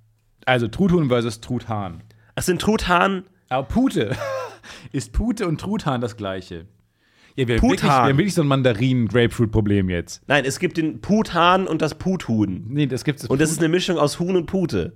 also 0.47 0.67
Truthuhn 0.67 1.09
versus 1.09 1.41
Truthahn. 1.41 2.03
Ach, 2.35 2.43
sind 2.43 2.61
Truthahn? 2.61 3.25
Aber 3.51 3.69
Pute. 3.69 4.17
ist 4.93 5.13
Pute 5.13 5.47
und 5.47 5.61
Truthahn 5.61 6.01
das 6.01 6.17
gleiche? 6.17 6.67
Ja, 7.37 7.47
wir 7.47 7.55
haben 7.57 7.61
Puthahn. 7.61 7.71
wirklich, 7.71 7.83
wir 7.83 7.93
haben 8.09 8.19
wirklich 8.19 8.35
so 8.35 8.43
ein 8.43 8.49
Mandarinen-Grapefruit-Problem 8.49 9.91
jetzt. 9.91 10.23
Nein, 10.27 10.45
es 10.45 10.59
gibt 10.59 10.77
den 10.77 11.01
Puthahn 11.01 11.67
und 11.67 11.83
das 11.83 11.95
Puthuhn. 11.99 12.65
Nee, 12.69 12.87
das 12.87 13.05
gibt's. 13.05 13.27
Und 13.27 13.41
das 13.41 13.51
ist 13.51 13.59
eine 13.59 13.69
Mischung 13.69 13.99
aus 13.99 14.19
Huhn 14.19 14.37
und 14.37 14.47
Pute. 14.47 14.95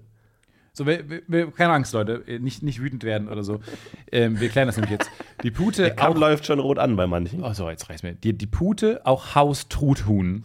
So, 0.75 0.87
wir, 0.87 1.23
wir, 1.29 1.51
keine 1.51 1.75
Angst, 1.75 1.93
Leute. 1.93 2.25
Äh, 2.27 2.39
Nicht, 2.39 2.63
nicht 2.63 2.81
wütend 2.81 3.05
werden 3.05 3.29
oder 3.29 3.43
so. 3.45 3.61
Ähm, 4.11 4.41
wir 4.41 4.49
klären 4.49 4.69
das 4.69 4.77
nämlich 4.77 4.93
jetzt. 4.93 5.11
Die 5.43 5.51
Pute. 5.51 5.95
Kaum 5.95 6.15
Auch, 6.15 6.19
läuft 6.19 6.47
schon 6.47 6.59
rot 6.61 6.79
an 6.79 6.97
bei 6.97 7.07
manchen. 7.07 7.43
oh, 7.45 7.53
so, 7.53 7.69
jetzt 7.69 7.89
reicht's 7.91 8.03
mir. 8.03 8.15
Die, 8.15 8.33
die 8.33 8.47
Pute, 8.47 9.05
auch 9.05 9.35
Haus-Truthuhn, 9.35 10.45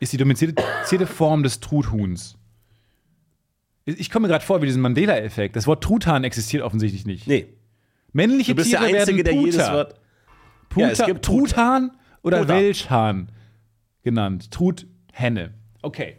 ist 0.00 0.12
die 0.12 0.16
domestizierte 0.16 1.06
Form 1.06 1.42
des 1.42 1.60
Truthuhns. 1.60 2.36
Ich 3.84 4.10
komme 4.10 4.26
mir 4.26 4.32
gerade 4.32 4.44
vor 4.44 4.60
wie 4.62 4.66
diesen 4.66 4.82
Mandela-Effekt. 4.82 5.56
Das 5.56 5.66
Wort 5.66 5.82
Truthahn 5.82 6.24
existiert 6.24 6.62
offensichtlich 6.62 7.06
nicht. 7.06 7.26
Nee, 7.26 7.54
Männliche 8.12 8.52
du 8.52 8.56
bist 8.56 8.72
der 8.72 8.80
Tiere 8.80 8.98
Einzige, 9.00 9.22
der 9.24 9.32
werden 9.32 9.44
jedes. 9.46 9.72
Wort. 9.72 9.94
Puter, 10.68 10.86
Ja, 10.86 10.92
es 10.92 11.04
gibt. 11.04 11.24
Truthahn 11.24 11.92
oder. 12.22 12.46
Welschhahn 12.48 13.30
genannt. 14.02 14.50
Truthenne. 14.50 15.54
Okay. 15.82 16.16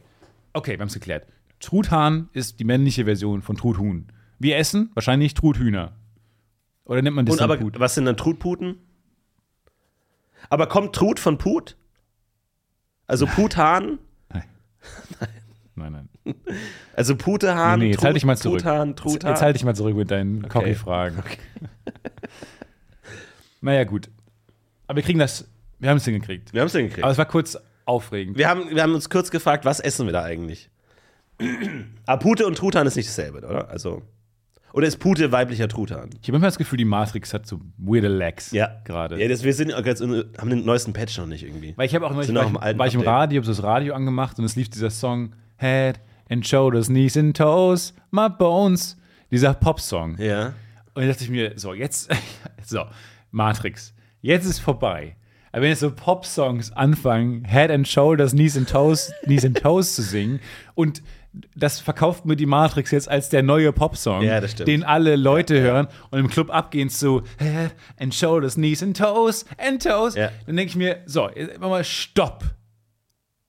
Okay, 0.53 0.71
wir 0.73 0.79
haben 0.79 0.87
es 0.87 0.93
geklärt. 0.93 1.27
Truthahn 1.59 2.29
ist 2.33 2.59
die 2.59 2.63
männliche 2.63 3.05
Version 3.05 3.41
von 3.41 3.55
Truthuhn. 3.57 4.07
Wir 4.39 4.57
essen 4.57 4.91
wahrscheinlich 4.93 5.33
Truthühner. 5.33 5.93
Oder 6.85 7.01
nennt 7.01 7.15
man 7.15 7.25
das 7.25 7.35
Und 7.35 7.41
aber, 7.41 7.57
Put? 7.57 7.79
was 7.79 7.95
sind 7.95 8.05
dann 8.05 8.17
Trutputen? 8.17 8.77
Aber 10.49 10.67
kommt 10.67 10.95
Trut 10.95 11.19
von 11.19 11.37
Put? 11.37 11.75
Also 13.05 13.25
Puthahn? 13.27 13.99
Nein, 15.75 15.93
nein. 15.93 16.09
Also 16.95 17.15
Putehahn, 17.15 17.79
Nee, 17.79 17.85
nee, 17.85 17.91
jetzt 17.91 17.99
Trut, 17.99 18.05
halt 18.07 18.15
dich 18.17 18.25
mal 18.25 18.37
zurück. 18.37 18.61
Jetzt, 18.63 18.97
Truthahn. 18.97 19.31
jetzt 19.31 19.41
halte 19.41 19.57
ich 19.57 19.63
mal 19.63 19.75
zurück 19.75 19.95
mit 19.95 20.11
deinen 20.11 20.47
Cocky-Fragen. 20.49 21.23
naja, 23.61 23.85
gut. 23.85 24.09
Aber 24.87 24.97
wir 24.97 25.03
kriegen 25.03 25.19
das, 25.19 25.47
wir 25.79 25.89
haben 25.89 25.97
es 25.97 26.05
hingekriegt. 26.05 26.53
wir 26.53 26.59
haben 26.61 26.67
es 26.67 26.73
hingekriegt. 26.73 27.03
Aber 27.03 27.11
es 27.11 27.17
war 27.17 27.25
kurz 27.25 27.57
aufregend. 27.85 28.37
wir, 28.37 28.49
haben, 28.49 28.69
wir 28.69 28.83
haben 28.83 28.93
uns 28.93 29.09
kurz 29.09 29.31
gefragt, 29.31 29.63
was 29.63 29.79
essen 29.79 30.05
wir 30.05 30.13
da 30.13 30.23
eigentlich? 30.23 30.69
Aber 32.05 32.19
Pute 32.19 32.45
und 32.45 32.57
Truthahn 32.57 32.87
ist 32.87 32.95
nicht 32.95 33.09
dasselbe, 33.09 33.39
oder? 33.39 33.69
Also. 33.69 34.01
Oder 34.73 34.85
ist 34.87 34.97
Pute 34.97 35.31
weiblicher 35.31 35.67
Truthahn? 35.67 36.11
Ich 36.21 36.27
habe 36.27 36.37
immer 36.37 36.47
das 36.47 36.57
Gefühl, 36.57 36.77
die 36.77 36.85
Matrix 36.85 37.33
hat 37.33 37.47
so 37.47 37.59
weirde 37.77 38.07
Lags 38.07 38.51
Ja. 38.51 38.69
gerade. 38.83 39.19
Ja, 39.19 39.27
das, 39.27 39.43
wir 39.43 39.53
sind 39.53 39.69
jetzt, 39.69 40.01
haben 40.01 40.49
den 40.49 40.63
neuesten 40.63 40.93
Patch 40.93 41.17
noch 41.17 41.25
nicht 41.25 41.43
irgendwie. 41.43 41.73
Weil 41.75 41.87
ich 41.87 41.95
habe 41.95 42.05
auch 42.05 42.13
neulich 42.13 42.33
war, 42.33 42.43
noch 42.49 42.63
ich, 42.63 42.77
war 42.77 42.87
ich 42.87 42.93
im. 42.93 43.01
Radio, 43.01 43.37
habe 43.41 43.45
so 43.47 43.51
das 43.51 43.63
Radio 43.63 43.95
angemacht 43.95 44.37
und 44.37 44.45
es 44.45 44.55
lief 44.55 44.69
dieser 44.69 44.91
Song 44.91 45.33
Head 45.57 45.99
and 46.29 46.47
Shoulders, 46.47 46.87
Knees 46.87 47.17
and 47.17 47.35
Toes, 47.35 47.93
My 48.11 48.29
Bones. 48.29 48.95
Dieser 49.31 49.53
Popsong. 49.53 50.17
Ja. 50.17 50.47
Und 50.93 51.03
dann 51.03 51.07
dachte 51.07 51.23
ich 51.23 51.29
mir, 51.29 51.53
so, 51.55 51.73
jetzt, 51.73 52.09
so, 52.65 52.83
Matrix, 53.31 53.93
jetzt 54.21 54.45
ist 54.45 54.59
vorbei. 54.59 55.15
Aber 55.51 55.63
wenn 55.63 55.69
jetzt 55.69 55.79
so 55.79 55.91
Pop-Songs 55.91 56.71
anfangen, 56.73 57.43
Head 57.45 57.71
and 57.71 57.87
Shoulders, 57.87 58.31
Knees 58.33 58.55
and 58.57 58.69
Toes, 58.69 59.11
Knees 59.23 59.45
and 59.45 59.57
Toes 59.57 59.95
zu 59.95 60.01
singen 60.03 60.39
und 60.75 61.01
das 61.55 61.79
verkauft 61.79 62.25
mir 62.25 62.35
die 62.35 62.45
Matrix 62.45 62.91
jetzt 62.91 63.09
als 63.09 63.29
der 63.29 63.43
neue 63.43 63.71
Popsong, 63.71 64.23
Ja, 64.23 64.39
den 64.41 64.83
alle 64.83 65.15
Leute 65.15 65.59
hören 65.61 65.87
und 66.09 66.19
im 66.19 66.27
Club 66.27 66.49
abgehen 66.49 66.89
zu 66.89 67.21
Head 67.37 67.75
and 67.97 68.13
Shoulders, 68.13 68.55
Knees 68.55 68.81
and 68.81 68.97
Toes 68.97 69.45
and 69.57 69.83
Toes. 69.83 70.15
Ja. 70.15 70.31
Dann 70.47 70.55
denke 70.55 70.69
ich 70.71 70.75
mir, 70.75 71.03
so, 71.05 71.29
jetzt 71.29 71.59
mal 71.59 71.83
Stopp. 71.83 72.43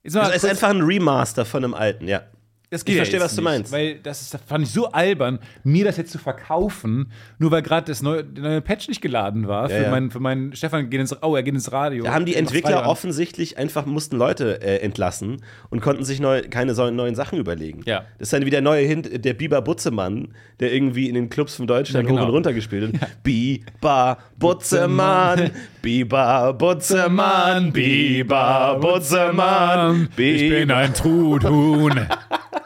Jetzt 0.02 0.14
mal 0.14 0.26
Das 0.26 0.36
ist 0.36 0.44
einfach 0.44 0.68
ein 0.70 0.82
Remaster 0.82 1.44
von 1.44 1.64
einem 1.64 1.74
alten, 1.74 2.06
ja. 2.06 2.22
Das 2.70 2.82
Ich 2.82 2.88
ja 2.94 2.98
verstehe, 2.98 3.18
jetzt 3.18 3.24
was 3.24 3.34
du 3.34 3.40
nicht, 3.42 3.50
meinst. 3.50 3.72
Weil 3.72 3.96
das, 3.96 4.22
ist, 4.22 4.32
das 4.32 4.40
fand 4.46 4.64
ich 4.64 4.70
so 4.70 4.92
albern, 4.92 5.40
mir 5.64 5.84
das 5.84 5.96
jetzt 5.96 6.12
zu 6.12 6.18
verkaufen, 6.18 7.10
nur 7.38 7.50
weil 7.50 7.62
gerade 7.62 7.86
das 7.86 8.00
neue, 8.00 8.22
der 8.22 8.44
neue 8.44 8.60
Patch 8.60 8.86
nicht 8.86 9.00
geladen 9.00 9.48
war. 9.48 9.68
Ja, 9.68 9.76
für, 9.76 9.82
ja. 9.82 9.90
meinen, 9.90 10.10
für 10.12 10.20
meinen 10.20 10.54
Stefan 10.54 10.88
geht 10.88 11.00
ins, 11.00 11.20
oh, 11.20 11.34
er 11.34 11.42
geht 11.42 11.54
ins 11.54 11.72
Radio. 11.72 12.04
Da 12.04 12.14
haben 12.14 12.26
die 12.26 12.34
Er 12.34 12.38
Entwickler 12.38 12.86
offensichtlich 12.86 13.58
einfach 13.58 13.86
mussten 13.86 14.16
Leute 14.16 14.62
äh, 14.62 14.76
entlassen 14.82 15.42
und 15.70 15.80
konnten 15.80 16.04
sich 16.04 16.20
neu, 16.20 16.42
keine 16.48 16.74
so 16.76 16.88
neuen 16.90 17.16
Sachen 17.16 17.40
überlegen. 17.40 17.82
Ja. 17.86 18.04
Das 18.18 18.28
ist 18.28 18.32
dann 18.32 18.42
wieder 18.46 18.60
der 18.60 18.62
neue 18.62 18.86
Hint, 18.86 19.24
der 19.24 19.34
Biber 19.34 19.62
Butzemann, 19.62 20.28
der 20.60 20.72
irgendwie 20.72 21.08
in 21.08 21.14
den 21.14 21.28
Clubs 21.28 21.56
von 21.56 21.66
Deutschland 21.66 22.04
Ja, 22.04 22.08
genau. 22.08 22.22
hoch 22.22 22.28
und 22.28 22.34
runter 22.34 22.52
gespielt 22.52 23.00
hat. 23.00 23.22
Biber 23.24 24.18
Butzemann, 24.38 25.50
Biber 25.82 26.52
Butzemann, 26.52 27.72
Biber 27.72 28.78
Butzemann, 28.80 30.08
Ich 30.16 30.48
bin 30.48 30.70
ein 30.70 30.94
Truthuhn. 30.94 32.06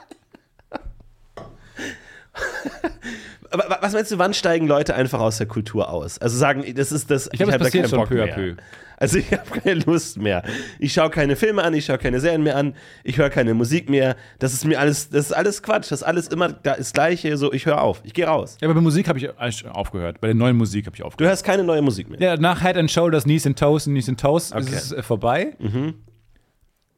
Aber 3.55 3.79
was 3.81 3.93
meinst 3.93 4.11
du, 4.13 4.19
wann 4.19 4.35
steigen 4.35 4.67
Leute 4.67 4.95
einfach 4.95 5.21
aus 5.21 5.39
der 5.39 5.47
Kultur 5.47 5.89
aus? 5.91 6.19
Also 6.19 6.37
sagen, 6.37 6.65
das 6.75 6.93
ist 6.93 7.11
das, 7.11 7.29
Ich 7.33 7.39
glaube, 7.39 7.53
es 7.53 7.55
hab 7.55 7.63
da 7.63 7.71
keinen 7.71 7.91
Bock 7.91 8.09
peu 8.09 8.15
mehr. 8.17 8.35
peu. 8.35 8.55
Also 8.97 9.19
ich 9.19 9.33
habe 9.33 9.61
keine 9.61 9.81
Lust 9.81 10.19
mehr. 10.19 10.43
Ich 10.79 10.93
schaue 10.93 11.11
keine 11.11 11.35
Filme 11.37 11.63
an, 11.63 11.75
ich 11.75 11.85
schaue 11.85 11.99
keine 11.99 12.21
Serien 12.21 12.43
mehr 12.43 12.57
an, 12.57 12.75
ich 13.03 13.19
höre 13.19 13.31
keine 13.31 13.53
Musik 13.55 13.89
mehr. 13.91 14.17
Das 14.39 14.53
ist 14.53 14.65
mir 14.65 14.79
alles, 14.79 15.09
das 15.09 15.27
ist 15.27 15.33
alles 15.33 15.63
Quatsch. 15.63 15.91
Das 15.91 16.01
ist 16.01 16.03
alles 16.03 16.29
immer 16.29 16.53
das 16.53 16.93
Gleiche. 16.93 17.37
So, 17.37 17.53
ich 17.53 17.67
höre 17.67 17.81
auf, 17.81 18.01
ich 18.05 18.13
gehe 18.15 18.27
raus. 18.27 18.57
Ja, 18.61 18.69
aber 18.69 18.75
bei 18.75 18.81
Musik 18.81 19.09
habe 19.09 19.19
ich 19.19 19.29
aufgehört. 19.69 20.21
Bei 20.21 20.29
der 20.29 20.35
neuen 20.37 20.57
Musik 20.57 20.87
habe 20.87 20.95
ich 20.97 21.01
Du 21.01 21.07
aufgehört. 21.07 21.31
hörst 21.31 21.45
keine 21.45 21.65
neue 21.65 21.83
Musik 21.83 22.09
mehr. 22.11 22.21
Ja, 22.21 22.37
nach 22.37 22.63
Head 22.63 22.77
and 22.77 22.91
Shoulders, 22.91 23.25
Knees 23.25 23.47
and 23.47 23.59
Toes 23.59 23.87
und 23.87 23.95
Knees 23.95 24.09
and 24.09 24.21
Toes 24.21 24.53
Okay. 24.53 24.63
ist 24.65 24.73
es 24.87 24.93
äh, 24.93 25.03
vorbei. 25.03 25.57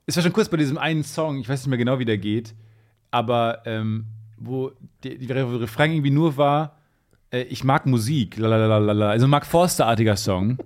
Es 0.07 0.17
war 0.17 0.23
schon 0.23 0.33
kurz 0.33 0.49
bei 0.49 0.57
diesem 0.57 0.79
einen 0.79 1.03
Song, 1.03 1.39
ich 1.41 1.49
weiß 1.49 1.61
nicht 1.61 1.69
mehr 1.69 1.79
genau, 1.79 1.99
wie 1.99 2.05
der 2.05 2.19
geht, 2.19 2.55
aber 3.11 3.63
ähm, 3.65 4.07
wo 4.39 4.73
Re- 5.05 5.61
Refrain 5.61 5.93
irgendwie 5.93 6.11
nur 6.11 6.37
war, 6.37 6.79
äh, 7.31 7.43
ich 7.43 7.65
mag 7.65 7.87
Musik, 7.87 8.37
lalalala. 8.37 9.11
also 9.11 9.27
ein 9.27 9.31
Mark 9.31 9.47
Forster-artiger 9.47 10.17
Song. 10.17 10.59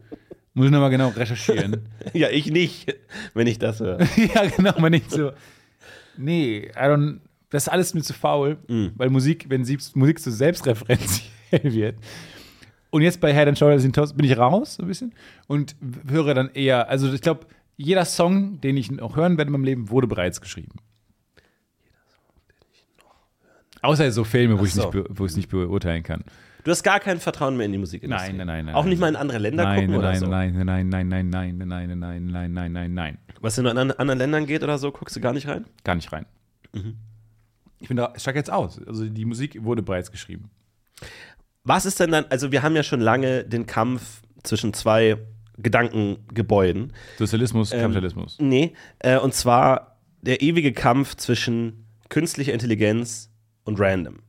Muss 0.55 0.67
ich 0.67 0.73
nochmal 0.73 0.91
genau 0.91 1.09
recherchieren. 1.09 1.89
Ja, 2.13 2.29
ich 2.31 2.51
nicht, 2.51 2.95
wenn 3.35 3.47
ich 3.47 3.59
das 3.59 3.81
höre. 3.81 4.01
ja, 4.35 4.47
genau, 4.47 4.79
man 4.81 4.91
nicht 4.93 5.11
so. 5.11 5.31
Nee, 6.17 6.71
I 6.75 6.81
don't, 6.81 7.21
das 7.51 7.65
ist 7.65 7.69
alles 7.69 7.95
mir 7.95 8.03
zu 8.03 8.13
faul, 8.13 8.59
weil 8.97 9.11
Musik, 9.11 9.47
wenn 9.49 9.65
sie, 9.65 9.79
Musik 9.95 10.19
so 10.19 10.31
selbstreferenziell 10.31 11.31
wird. 11.63 11.97
Und 12.91 13.03
jetzt 13.03 13.21
bei 13.21 13.33
Head 13.33 13.47
and 13.49 13.57
Shoulders 13.59 13.85
in 13.85 13.93
Toast 13.93 14.17
bin 14.17 14.27
ich 14.27 14.37
raus, 14.37 14.75
so 14.75 14.83
ein 14.83 14.89
bisschen, 14.89 15.15
und 15.47 15.77
höre 16.09 16.35
dann 16.35 16.51
eher, 16.55 16.89
also 16.89 17.13
ich 17.13 17.21
glaube, 17.21 17.47
jeder 17.77 18.05
Song, 18.05 18.61
den 18.61 18.77
ich 18.77 18.91
noch 18.91 19.17
hören 19.17 19.39
werde 19.39 19.49
in 19.49 19.53
meinem 19.53 19.65
Leben, 19.65 19.91
wurde 19.91 20.09
bereits 20.09 20.41
geschrieben. 20.41 20.73
Außer 23.83 24.11
so 24.13 24.25
Filme, 24.25 24.59
wo 24.59 24.65
ich 24.65 24.75
so. 24.75 24.83
nicht, 24.83 24.91
be- 24.93 25.07
wo 25.09 25.25
ich 25.25 25.31
es 25.33 25.37
nicht 25.37 25.49
beurteilen 25.49 26.03
kann. 26.03 26.25
Du 26.65 26.71
hast 26.71 26.83
gar 26.83 27.01
kein 27.01 27.19
Vertrauen 27.21 27.57
mehr 27.57 27.65
in 27.67 27.73
die 27.73 27.79
Musikindustrie. 27.79 28.29
Nein, 28.29 28.37
nein, 28.37 28.47
nein, 28.47 28.65
nein, 28.67 28.75
Auch 28.75 28.85
nicht 28.85 28.99
mal 29.01 29.09
in 29.09 29.17
andere 29.17 29.39
Länder 29.39 29.65
Nein, 29.65 29.81
gucken 29.87 29.97
oder 29.97 30.11
nein, 30.11 30.21
so. 30.21 30.27
nein, 30.27 30.53
nein, 30.53 30.89
nein, 30.91 31.09
nein, 31.09 31.29
nein, 31.31 31.57
nein, 31.57 31.67
nein, 31.67 31.99
nein, 31.99 32.27
nein, 32.27 32.53
nein, 32.53 32.73
nein, 32.73 32.95
nein. 32.95 33.19
Was 33.41 33.57
in 33.57 33.67
anderen 33.67 34.19
Ländern 34.19 34.45
geht 34.47 34.63
oder 34.63 34.77
so, 34.77 34.93
guckst 34.93 35.17
du 35.17 35.21
gar 35.21 35.33
nicht 35.33 35.49
rein? 35.49 35.65
Gar 35.85 35.95
nicht 35.95 36.13
rein. 36.13 36.27
Ich 37.79 37.89
bin 37.89 37.97
da, 37.97 38.13
ich 38.15 38.21
steig 38.21 38.37
jetzt 38.37 38.53
aus. 38.53 38.79
Also 38.87 39.07
die 39.09 39.25
Musik 39.25 39.65
wurde 39.65 39.81
bereits 39.83 40.11
geschrieben. 40.13 40.51
Was 41.65 41.87
ist 41.87 41.99
denn 41.99 42.11
dann, 42.11 42.27
also 42.29 42.53
wir 42.53 42.63
haben 42.63 42.77
ja 42.77 42.83
schon 42.83 43.01
lange 43.01 43.45
den 43.45 43.65
Kampf 43.65 44.21
zwischen 44.43 44.75
zwei 44.75 45.17
Gedankengebäuden. 45.57 46.93
Sozialismus, 47.19 47.73
Ähm, 47.73 47.81
Kapitalismus. 47.81 48.37
Nee, 48.41 48.75
äh, 48.99 49.19
und 49.19 49.35
zwar 49.35 49.99
der 50.23 50.43
ewige 50.43 50.73
Kampf 50.73 51.17
zwischen 51.17 51.87
künstlicher 52.09 52.53
Intelligenz 52.53 53.30
und 53.65 53.79
Random. 53.81 54.21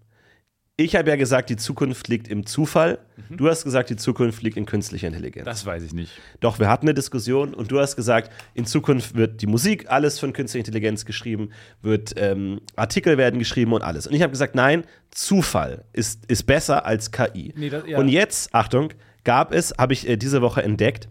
Ich 0.78 0.96
habe 0.96 1.10
ja 1.10 1.16
gesagt, 1.16 1.52
die 1.52 1.58
Zukunft 1.58 2.08
liegt 2.08 2.28
im 2.28 2.46
Zufall. 2.48 2.98
Du 3.30 3.48
hast 3.48 3.64
gesagt, 3.66 3.92
die 3.92 3.98
Zukunft 3.98 4.42
liegt 4.42 4.58
in 4.58 4.66
künstlicher 4.66 5.08
Intelligenz. 5.08 5.46
Das 5.46 5.64
weiß 5.66 5.84
ich 5.84 5.94
nicht. 5.94 6.12
Doch, 6.40 6.58
wir 6.58 6.70
hatten 6.70 6.88
eine 6.88 6.96
Diskussion 6.96 7.54
und 7.54 7.72
du 7.72 7.80
hast 7.80 7.96
gesagt, 7.96 8.32
in 8.56 8.66
Zukunft 8.66 9.14
wird 9.16 9.42
die 9.44 9.48
Musik 9.48 9.92
alles 9.92 10.18
von 10.18 10.34
künstlicher 10.34 10.66
Intelligenz 10.66 11.06
geschrieben, 11.06 11.50
wird 11.84 12.14
ähm, 12.18 12.62
Artikel 12.78 13.18
werden 13.20 13.38
geschrieben 13.38 13.74
und 13.74 13.84
alles. 13.84 14.08
Und 14.08 14.16
ich 14.16 14.24
habe 14.24 14.32
gesagt, 14.32 14.56
nein, 14.56 14.84
Zufall 15.12 15.86
ist, 15.94 16.26
ist 16.32 16.44
besser 16.48 16.84
als 16.86 17.12
KI. 17.12 17.54
Nee, 17.56 17.70
das- 17.70 17.84
ja. 17.86 18.00
Und 18.00 18.08
jetzt, 18.10 18.56
Achtung, 18.56 18.92
gab 19.24 19.54
es, 19.54 19.76
habe 19.78 19.94
ich 19.94 20.10
äh, 20.10 20.18
diese 20.18 20.42
Woche 20.42 20.64
entdeckt, 20.64 21.10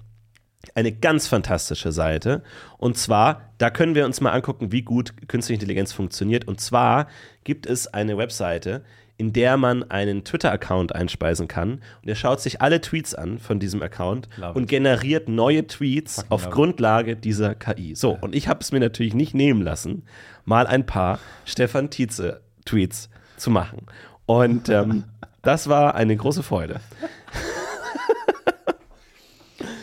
eine 0.74 0.92
ganz 0.92 1.26
fantastische 1.26 1.92
Seite. 1.92 2.42
Und 2.78 2.96
zwar, 2.96 3.50
da 3.58 3.70
können 3.70 3.94
wir 3.94 4.04
uns 4.04 4.20
mal 4.20 4.32
angucken, 4.32 4.72
wie 4.72 4.82
gut 4.82 5.14
künstliche 5.28 5.60
Intelligenz 5.60 5.92
funktioniert. 5.92 6.46
Und 6.46 6.60
zwar 6.60 7.08
gibt 7.44 7.66
es 7.66 7.86
eine 7.86 8.18
Webseite, 8.18 8.82
in 9.16 9.34
der 9.34 9.58
man 9.58 9.82
einen 9.90 10.24
Twitter-Account 10.24 10.94
einspeisen 10.94 11.46
kann. 11.46 11.82
Und 12.02 12.08
er 12.08 12.14
schaut 12.14 12.40
sich 12.40 12.62
alle 12.62 12.80
Tweets 12.80 13.14
an 13.14 13.38
von 13.38 13.58
diesem 13.58 13.82
Account 13.82 14.28
Love 14.36 14.54
und 14.54 14.62
it. 14.62 14.68
generiert 14.70 15.28
neue 15.28 15.66
Tweets 15.66 16.16
Fucking 16.16 16.30
auf 16.30 16.42
love 16.42 16.48
it. 16.48 16.54
Grundlage 16.54 17.16
dieser 17.16 17.54
KI. 17.54 17.94
So, 17.94 18.16
und 18.18 18.34
ich 18.34 18.48
habe 18.48 18.60
es 18.60 18.72
mir 18.72 18.80
natürlich 18.80 19.12
nicht 19.12 19.34
nehmen 19.34 19.60
lassen, 19.60 20.04
mal 20.46 20.66
ein 20.66 20.86
paar 20.86 21.18
Stefan 21.44 21.90
Tietze-Tweets 21.90 23.10
zu 23.36 23.50
machen. 23.50 23.86
Und 24.24 24.70
ähm, 24.70 25.04
das 25.42 25.68
war 25.68 25.94
eine 25.96 26.16
große 26.16 26.42
Freude. 26.42 26.80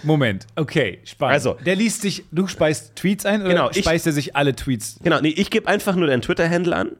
Moment, 0.08 0.48
okay, 0.56 1.00
spannend. 1.04 1.34
Also- 1.34 1.58
der 1.66 1.76
liest 1.76 2.02
sich, 2.02 2.24
du 2.32 2.48
speist 2.48 2.96
Tweets 2.96 3.26
ein 3.26 3.42
oder 3.42 3.50
Genau, 3.50 3.70
ich- 3.70 3.80
speist 3.80 4.06
er 4.08 4.14
sich 4.14 4.36
alle 4.36 4.56
Tweets? 4.56 5.00
Genau, 5.04 5.20
nee, 5.22 5.30
ich 5.30 5.50
gebe 5.50 5.68
einfach 5.68 5.96
nur 5.96 6.08
deinen 6.08 6.22
Twitter-Handle 6.22 6.76
an. 6.76 6.92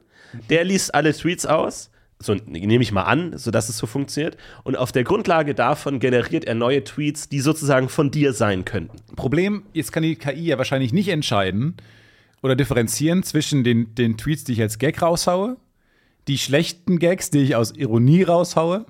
Der 0.50 0.62
liest 0.64 0.94
alle 0.94 1.12
Tweets 1.14 1.46
aus. 1.46 1.90
So 2.20 2.34
nehme 2.46 2.82
ich 2.82 2.90
mal 2.92 3.04
an, 3.04 3.38
sodass 3.38 3.68
es 3.68 3.78
so 3.78 3.86
funktioniert. 3.86 4.36
Und 4.64 4.76
auf 4.76 4.90
der 4.90 5.04
Grundlage 5.04 5.54
davon 5.54 6.00
generiert 6.00 6.44
er 6.46 6.54
neue 6.56 6.82
Tweets, 6.82 7.28
die 7.28 7.40
sozusagen 7.40 7.88
von 7.88 8.10
dir 8.10 8.32
sein 8.32 8.64
könnten. 8.64 8.98
Problem, 9.14 9.62
jetzt 9.72 9.92
kann 9.92 10.02
die 10.02 10.16
KI 10.16 10.46
ja 10.46 10.58
wahrscheinlich 10.58 10.92
nicht 10.92 11.08
entscheiden 11.08 11.76
oder 12.42 12.56
differenzieren 12.56 13.22
zwischen 13.22 13.62
den, 13.64 13.94
den 13.94 14.16
Tweets, 14.18 14.42
die 14.44 14.52
ich 14.54 14.60
als 14.60 14.78
Gag 14.78 15.00
raushaue, 15.00 15.56
die 16.28 16.38
schlechten 16.38 16.98
Gags, 16.98 17.30
die 17.30 17.38
ich 17.38 17.56
aus 17.56 17.72
Ironie 17.74 18.22
raushaue 18.22 18.86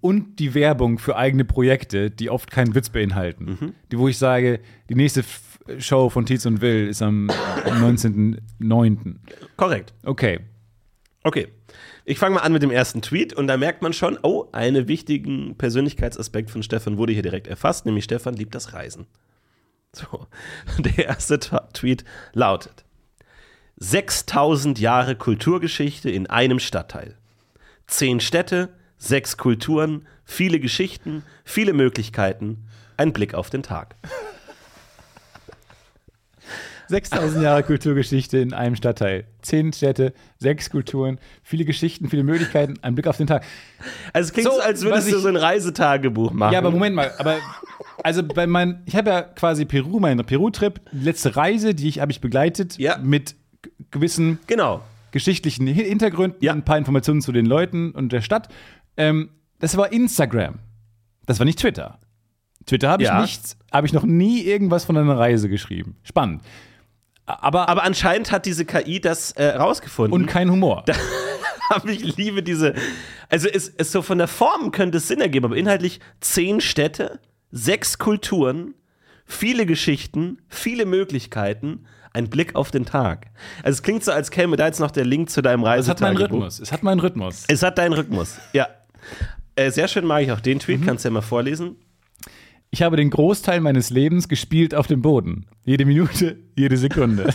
und 0.00 0.38
die 0.38 0.54
Werbung 0.54 0.98
für 0.98 1.16
eigene 1.16 1.44
Projekte, 1.44 2.10
die 2.10 2.30
oft 2.30 2.50
keinen 2.50 2.74
Witz 2.74 2.88
beinhalten. 2.90 3.74
Die, 3.90 3.98
wo 3.98 4.08
ich 4.08 4.18
sage, 4.18 4.60
die 4.88 4.94
nächste 4.94 5.20
F 5.20 5.58
Show 5.78 6.08
von 6.10 6.26
Tietz 6.26 6.46
und 6.46 6.60
Will 6.60 6.88
ist 6.88 7.02
am 7.02 7.28
19.09. 7.28 9.16
Korrekt. 9.56 9.94
Okay. 10.04 10.40
Okay. 11.24 11.48
Ich 12.04 12.20
fange 12.20 12.36
mal 12.36 12.42
an 12.42 12.52
mit 12.52 12.62
dem 12.62 12.70
ersten 12.70 13.02
Tweet 13.02 13.32
und 13.32 13.48
da 13.48 13.56
merkt 13.56 13.82
man 13.82 13.92
schon, 13.92 14.16
oh, 14.22 14.46
einen 14.52 14.86
wichtigen 14.86 15.56
Persönlichkeitsaspekt 15.56 16.50
von 16.52 16.62
Stefan 16.62 16.98
wurde 16.98 17.12
hier 17.12 17.22
direkt 17.22 17.48
erfasst, 17.48 17.84
nämlich 17.84 18.04
Stefan 18.04 18.34
liebt 18.34 18.54
das 18.54 18.74
Reisen. 18.74 19.06
So, 19.92 20.28
der 20.78 21.06
erste 21.06 21.40
Tweet 21.40 22.04
lautet: 22.32 22.84
6000 23.78 24.78
Jahre 24.78 25.16
Kulturgeschichte 25.16 26.10
in 26.10 26.26
einem 26.28 26.58
Stadtteil. 26.58 27.14
Zehn 27.86 28.20
Städte, 28.20 28.70
sechs 28.98 29.36
Kulturen, 29.36 30.06
viele 30.24 30.58
Geschichten, 30.60 31.22
viele 31.44 31.72
Möglichkeiten, 31.72 32.64
ein 32.96 33.12
Blick 33.12 33.34
auf 33.34 33.50
den 33.50 33.62
Tag. 33.62 33.94
6000 36.88 37.42
Jahre 37.42 37.64
Kulturgeschichte 37.64 38.38
in 38.38 38.52
einem 38.54 38.76
Stadtteil. 38.76 39.24
Zehn 39.42 39.72
Städte, 39.72 40.14
sechs 40.38 40.70
Kulturen, 40.70 41.18
viele 41.42 41.64
Geschichten, 41.64 42.08
viele 42.08 42.22
Möglichkeiten, 42.22 42.74
ein 42.80 42.94
Blick 42.94 43.08
auf 43.08 43.16
den 43.16 43.26
Tag. 43.26 43.44
Also 44.12 44.28
es 44.28 44.32
klingt 44.32 44.48
so, 44.48 44.54
So, 44.54 44.60
als 44.62 44.82
würdest 44.82 45.06
was 45.06 45.10
du 45.10 45.16
ich- 45.16 45.22
so 45.22 45.28
ein 45.28 45.36
Reisetagebuch 45.36 46.30
machen. 46.32 46.52
Ja, 46.52 46.60
aber 46.60 46.70
Moment 46.70 46.94
mal, 46.94 47.12
aber 47.18 47.38
also 48.04 48.22
bei 48.22 48.46
mein, 48.46 48.82
ich 48.86 48.94
habe 48.94 49.10
ja 49.10 49.22
quasi 49.22 49.64
Peru, 49.64 49.98
meinen 49.98 50.24
Peru-Trip, 50.24 50.80
die 50.92 51.04
letzte 51.04 51.34
Reise, 51.34 51.74
die 51.74 51.88
ich 51.88 51.98
habe 52.00 52.12
ich 52.12 52.20
begleitet 52.20 52.78
Ja. 52.78 52.98
mit 52.98 53.34
gewissen 53.90 54.38
Genau. 54.46 54.82
geschichtlichen 55.12 55.66
Hi- 55.68 55.84
Hintergründen, 55.88 56.38
Ja. 56.42 56.52
ein 56.52 56.64
paar 56.64 56.78
Informationen 56.78 57.20
zu 57.22 57.32
den 57.32 57.46
Leuten 57.46 57.92
und 57.92 58.12
der 58.12 58.20
Stadt. 58.22 58.48
Ähm, 58.96 59.30
das 59.58 59.76
war 59.76 59.92
Instagram. 59.92 60.58
Das 61.26 61.38
war 61.38 61.44
nicht 61.46 61.58
Twitter. 61.58 61.98
Twitter 62.66 62.88
habe 62.90 63.02
ich 63.02 63.08
Ja. 63.08 63.20
nichts, 63.22 63.56
habe 63.72 63.86
ich 63.86 63.92
noch 63.92 64.02
nie 64.04 64.42
irgendwas 64.42 64.84
von 64.84 64.96
einer 64.96 65.16
Reise 65.18 65.48
geschrieben. 65.48 65.96
Spannend. 66.02 66.42
Aber, 67.24 67.68
Aber 67.68 67.82
anscheinend 67.82 68.30
hat 68.30 68.46
diese 68.46 68.64
KI 68.64 69.00
das 69.00 69.32
äh, 69.32 69.46
rausgefunden. 69.56 70.12
und 70.12 70.26
kein 70.26 70.50
Humor. 70.50 70.84
Aber 71.70 71.88
ich 71.88 72.16
liebe 72.16 72.42
diese. 72.44 72.74
Also 73.28 73.48
es 73.48 73.66
ist 73.68 73.90
so 73.90 74.02
von 74.02 74.18
der 74.18 74.28
Form 74.28 74.70
könnte 74.70 74.98
es 74.98 75.08
Sinn 75.08 75.20
ergeben, 75.20 75.46
aber 75.46 75.56
inhaltlich 75.56 75.98
zehn 76.20 76.60
Städte, 76.60 77.18
sechs 77.50 77.98
Kulturen, 77.98 78.74
viele 79.24 79.66
Geschichten, 79.66 80.38
viele 80.48 80.86
Möglichkeiten, 80.86 81.86
ein 82.16 82.28
Blick 82.30 82.54
auf 82.56 82.70
den 82.70 82.86
Tag. 82.86 83.26
Also 83.62 83.76
es 83.76 83.82
klingt 83.82 84.02
so, 84.02 84.10
als 84.10 84.30
käme 84.30 84.56
da 84.56 84.66
jetzt 84.66 84.80
noch 84.80 84.90
der 84.90 85.04
Link 85.04 85.28
zu 85.30 85.42
deinem 85.42 85.64
Es 85.64 85.88
hat 85.88 86.00
meinen 86.00 86.16
Reisetagebuch. 86.16 86.36
Rhythmus. 86.38 86.60
Es 86.60 86.72
hat 86.72 86.82
meinen 86.82 87.00
Rhythmus. 87.00 87.44
Es 87.48 87.62
hat 87.62 87.78
deinen 87.78 87.92
Rhythmus. 87.92 88.38
Ja. 88.52 88.68
Äh, 89.54 89.70
sehr 89.70 89.86
schön 89.86 90.06
mag 90.06 90.22
ich 90.22 90.32
auch 90.32 90.40
den 90.40 90.56
Mhm. 90.56 90.60
Tweet. 90.60 90.84
Kannst 90.84 91.04
du 91.04 91.08
ja 91.08 91.12
mal 91.12 91.20
vorlesen. 91.20 91.76
Ich 92.70 92.82
habe 92.82 92.96
den 92.96 93.10
Großteil 93.10 93.60
meines 93.60 93.90
Lebens 93.90 94.28
gespielt 94.28 94.74
auf 94.74 94.86
dem 94.86 95.02
Boden. 95.02 95.46
Jede 95.64 95.84
Minute, 95.84 96.38
jede 96.56 96.76
Sekunde. 96.76 97.28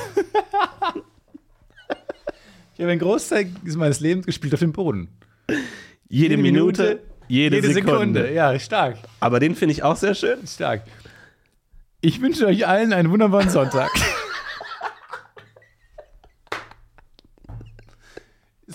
ich 2.75 2.79
habe 2.79 2.89
den 2.89 2.99
Großteil 2.99 3.51
meines 3.75 3.99
Lebens 3.99 4.25
gespielt 4.25 4.53
auf 4.53 4.59
dem 4.59 4.73
Boden. 4.73 5.09
Jede, 6.09 6.37
Minute, 6.37 6.99
jede, 7.27 7.61
Sekunde. 7.71 8.33
Ja, 8.33 8.57
stark. 8.59 8.97
Aber 9.19 9.39
den 9.39 9.55
finde 9.55 9.73
ich 9.73 9.83
auch 9.83 9.95
sehr 9.95 10.15
schön. 10.15 10.45
Stark. 10.45 10.83
Ich 12.01 12.21
wünsche 12.21 12.47
euch 12.47 12.67
allen 12.67 12.91
einen 12.93 13.11
wunderbaren 13.11 13.49
Sonntag. 13.49 13.89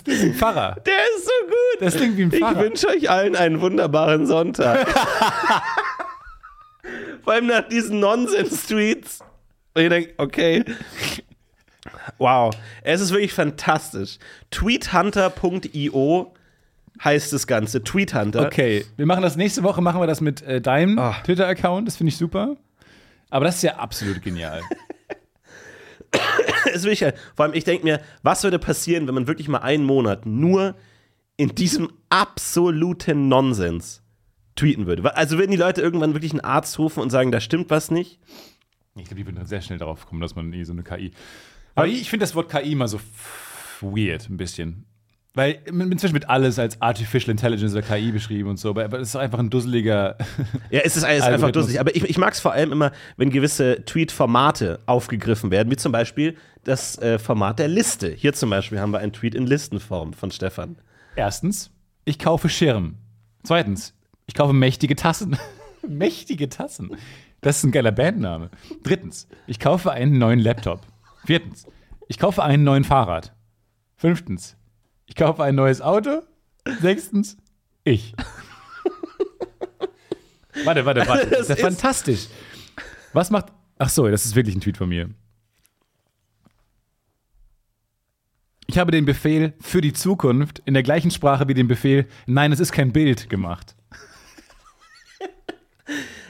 Wie 0.07 0.21
ein 0.29 0.33
Pfarrer. 0.33 0.77
Der 0.85 0.93
ist 1.17 1.25
so 1.25 1.31
gut. 1.47 1.81
Das 1.81 1.95
klingt 1.95 2.17
wie 2.17 2.23
ein 2.23 2.31
Ich 2.33 2.39
Pfarrer. 2.39 2.59
wünsche 2.61 2.87
euch 2.87 3.09
allen 3.09 3.35
einen 3.35 3.61
wunderbaren 3.61 4.25
Sonntag. 4.25 4.87
Vor 7.23 7.33
allem 7.33 7.47
nach 7.47 7.67
diesen 7.67 7.99
Nonsens-Tweets. 7.99 9.19
Und 9.73 9.81
ich 9.83 9.89
denke, 9.89 10.13
okay. 10.17 10.63
Wow. 12.17 12.53
Es 12.83 13.01
ist 13.01 13.11
wirklich 13.11 13.33
fantastisch. 13.33 14.17
Tweethunter.io 14.51 16.33
heißt 17.03 17.33
das 17.33 17.45
Ganze. 17.45 17.83
Tweet 17.83 18.13
Hunter. 18.15 18.45
Okay, 18.45 18.85
wir 18.95 19.05
machen 19.05 19.21
das 19.21 19.35
nächste 19.35 19.61
Woche, 19.63 19.81
machen 19.81 19.99
wir 20.01 20.07
das 20.07 20.21
mit 20.21 20.41
äh, 20.41 20.61
deinem 20.61 20.97
Ah. 20.97 21.15
Twitter-Account, 21.25 21.87
das 21.87 21.97
finde 21.97 22.09
ich 22.09 22.17
super. 22.17 22.55
Aber 23.29 23.45
das 23.45 23.57
ist 23.57 23.63
ja 23.63 23.75
absolut 23.75 24.21
genial. 24.23 24.61
ist 26.73 26.83
wirklich, 26.83 27.03
halt- 27.03 27.17
vor 27.35 27.45
allem, 27.45 27.53
ich 27.53 27.63
denke 27.63 27.83
mir, 27.83 28.01
was 28.23 28.43
würde 28.43 28.59
passieren, 28.59 29.07
wenn 29.07 29.13
man 29.15 29.27
wirklich 29.27 29.47
mal 29.47 29.59
einen 29.59 29.83
Monat 29.85 30.25
nur 30.25 30.75
in 31.37 31.49
diesem 31.55 31.89
absoluten 32.09 33.27
Nonsens 33.27 34.01
tweeten 34.55 34.85
würde? 34.87 35.15
Also 35.15 35.37
würden 35.37 35.51
die 35.51 35.57
Leute 35.57 35.81
irgendwann 35.81 36.13
wirklich 36.13 36.31
einen 36.31 36.41
Arzt 36.41 36.77
rufen 36.79 37.01
und 37.01 37.09
sagen, 37.09 37.31
da 37.31 37.39
stimmt 37.39 37.69
was 37.69 37.91
nicht? 37.91 38.19
Ich 38.95 39.03
glaube, 39.05 39.15
die 39.15 39.25
würden 39.27 39.35
dann 39.35 39.45
sehr 39.45 39.61
schnell 39.61 39.77
darauf 39.77 40.05
kommen, 40.07 40.21
dass 40.21 40.35
man 40.35 40.51
eh 40.53 40.63
so 40.63 40.73
eine 40.73 40.83
KI. 40.83 41.11
Aber 41.75 41.87
ich 41.87 42.09
finde 42.09 42.23
das 42.23 42.33
Wort 42.33 42.49
KI 42.49 42.73
mal 42.73 42.87
so 42.87 42.99
weird, 43.81 44.27
ein 44.29 44.37
bisschen. 44.37 44.85
Weil 45.37 45.59
inzwischen 45.67 46.15
wird 46.15 46.27
alles 46.31 46.57
als 46.57 46.81
Artificial 46.81 47.29
Intelligence 47.29 47.71
oder 47.73 47.83
KI 47.83 48.11
beschrieben 48.11 48.49
und 48.49 48.57
so, 48.57 48.71
aber 48.71 48.99
es 48.99 49.09
ist 49.09 49.15
einfach 49.15 49.37
ein 49.37 49.51
dusseliger. 49.51 50.17
Ja, 50.71 50.79
es 50.83 50.97
ist 50.97 51.03
alles 51.03 51.21
einfach 51.21 51.51
dusselig. 51.51 51.79
Aber 51.79 51.95
ich, 51.95 52.03
ich 52.05 52.17
mag 52.17 52.33
es 52.33 52.39
vor 52.39 52.53
allem 52.53 52.71
immer, 52.71 52.91
wenn 53.17 53.29
gewisse 53.29 53.85
Tweet-Formate 53.85 54.79
aufgegriffen 54.87 55.51
werden, 55.51 55.69
wie 55.69 55.75
zum 55.75 55.91
Beispiel 55.91 56.35
das 56.63 56.97
äh, 56.97 57.19
Format 57.19 57.59
der 57.59 57.67
Liste. 57.67 58.09
Hier 58.09 58.33
zum 58.33 58.49
Beispiel 58.49 58.79
haben 58.79 58.91
wir 58.91 58.97
einen 58.97 59.13
Tweet 59.13 59.35
in 59.35 59.45
Listenform 59.45 60.13
von 60.13 60.31
Stefan. 60.31 60.77
Erstens, 61.15 61.69
ich 62.03 62.17
kaufe 62.17 62.49
Schirm. 62.49 62.95
Zweitens, 63.43 63.93
ich 64.25 64.33
kaufe 64.33 64.53
mächtige 64.53 64.95
Tassen. 64.95 65.37
mächtige 65.87 66.49
Tassen. 66.49 66.97
Das 67.41 67.59
ist 67.59 67.63
ein 67.63 67.71
geiler 67.71 67.91
Bandname. 67.91 68.49
Drittens, 68.81 69.27
ich 69.45 69.59
kaufe 69.59 69.91
einen 69.91 70.17
neuen 70.17 70.39
Laptop. 70.39 70.81
Viertens, 71.27 71.67
ich 72.07 72.17
kaufe 72.17 72.41
einen 72.41 72.63
neuen 72.63 72.83
Fahrrad. 72.83 73.35
Fünftens, 73.97 74.56
ich 75.07 75.15
kaufe 75.15 75.43
ein 75.43 75.55
neues 75.55 75.81
Auto. 75.81 76.21
Sechstens, 76.81 77.37
ich. 77.83 78.13
warte, 80.65 80.85
warte, 80.85 81.07
warte. 81.07 81.27
Das 81.27 81.41
ist 81.41 81.49
ja 81.49 81.55
fantastisch. 81.55 82.27
Was 83.13 83.31
macht. 83.31 83.47
Ach 83.79 83.89
so, 83.89 84.07
das 84.07 84.25
ist 84.25 84.35
wirklich 84.35 84.55
ein 84.55 84.61
Tweet 84.61 84.77
von 84.77 84.89
mir. 84.89 85.09
Ich 88.67 88.77
habe 88.77 88.91
den 88.91 89.05
Befehl 89.05 89.53
für 89.61 89.79
die 89.79 89.93
Zukunft 89.93 90.61
in 90.65 90.73
der 90.73 90.83
gleichen 90.83 91.09
Sprache 91.09 91.47
wie 91.47 91.53
den 91.53 91.69
Befehl 91.69 92.05
Nein, 92.25 92.51
es 92.51 92.59
ist 92.59 92.73
kein 92.73 92.91
Bild 92.91 93.29
gemacht. 93.29 93.75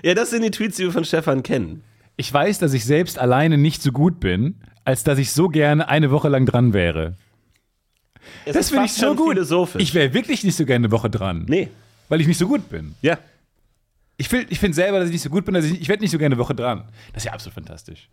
Ja, 0.03 0.13
das 0.13 0.29
sind 0.29 0.43
die 0.43 0.51
Tweets, 0.51 0.77
die 0.77 0.83
wir 0.83 0.91
von 0.91 1.05
Stefan 1.05 1.41
kennen. 1.41 1.81
Ich 2.17 2.31
weiß, 2.31 2.59
dass 2.59 2.73
ich 2.73 2.85
selbst 2.85 3.17
alleine 3.17 3.57
nicht 3.57 3.81
so 3.81 3.91
gut 3.91 4.19
bin, 4.19 4.61
als 4.85 5.03
dass 5.03 5.17
ich 5.17 5.31
so 5.31 5.49
gerne 5.49 5.89
eine 5.89 6.11
Woche 6.11 6.29
lang 6.29 6.45
dran 6.45 6.71
wäre. 6.71 7.15
Es 8.45 8.53
Das 8.53 8.69
finde 8.69 8.85
ich 8.85 8.93
so 8.93 9.15
gut. 9.15 9.37
Ich 9.77 9.93
wäre 9.93 10.13
wirklich 10.13 10.43
nicht 10.43 10.55
so 10.55 10.65
gerne 10.65 10.85
eine 10.87 10.91
Woche 10.91 11.09
dran, 11.09 11.45
nee. 11.47 11.69
weil 12.09 12.21
ich 12.21 12.27
nicht 12.27 12.37
so 12.37 12.47
gut 12.47 12.69
bin. 12.69 12.95
Ja. 13.01 13.17
Ich, 14.17 14.31
will- 14.31 14.45
ich 14.49 14.59
finde 14.59 14.75
selber, 14.75 14.99
dass 14.99 15.07
ich 15.07 15.13
nicht 15.13 15.21
so 15.21 15.29
gut 15.29 15.45
bin, 15.45 15.53
dass 15.53 15.65
ich, 15.65 15.79
ich 15.81 15.87
werde 15.89 16.01
nicht 16.01 16.11
so 16.11 16.17
gerne 16.17 16.33
eine 16.35 16.41
Woche 16.41 16.55
dran. 16.55 16.83
Das 17.13 17.21
ist 17.23 17.25
ja 17.25 17.33
absolut 17.33 17.53
fantastisch. 17.53 18.09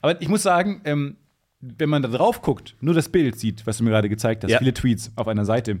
Aber 0.00 0.20
ich 0.20 0.28
muss 0.28 0.42
sagen, 0.42 0.80
ähm, 0.84 1.16
wenn 1.60 1.88
man 1.88 2.02
da 2.02 2.08
drauf 2.08 2.42
guckt, 2.42 2.74
nur 2.80 2.94
das 2.94 3.08
Bild 3.08 3.38
sieht, 3.38 3.66
was 3.66 3.78
du 3.78 3.84
mir 3.84 3.90
gerade 3.90 4.08
gezeigt 4.08 4.44
hast, 4.44 4.50
Ja. 4.50 4.58
viele 4.58 4.74
Tweets 4.74 5.12
auf 5.16 5.28
einer 5.28 5.44
Seite, 5.44 5.78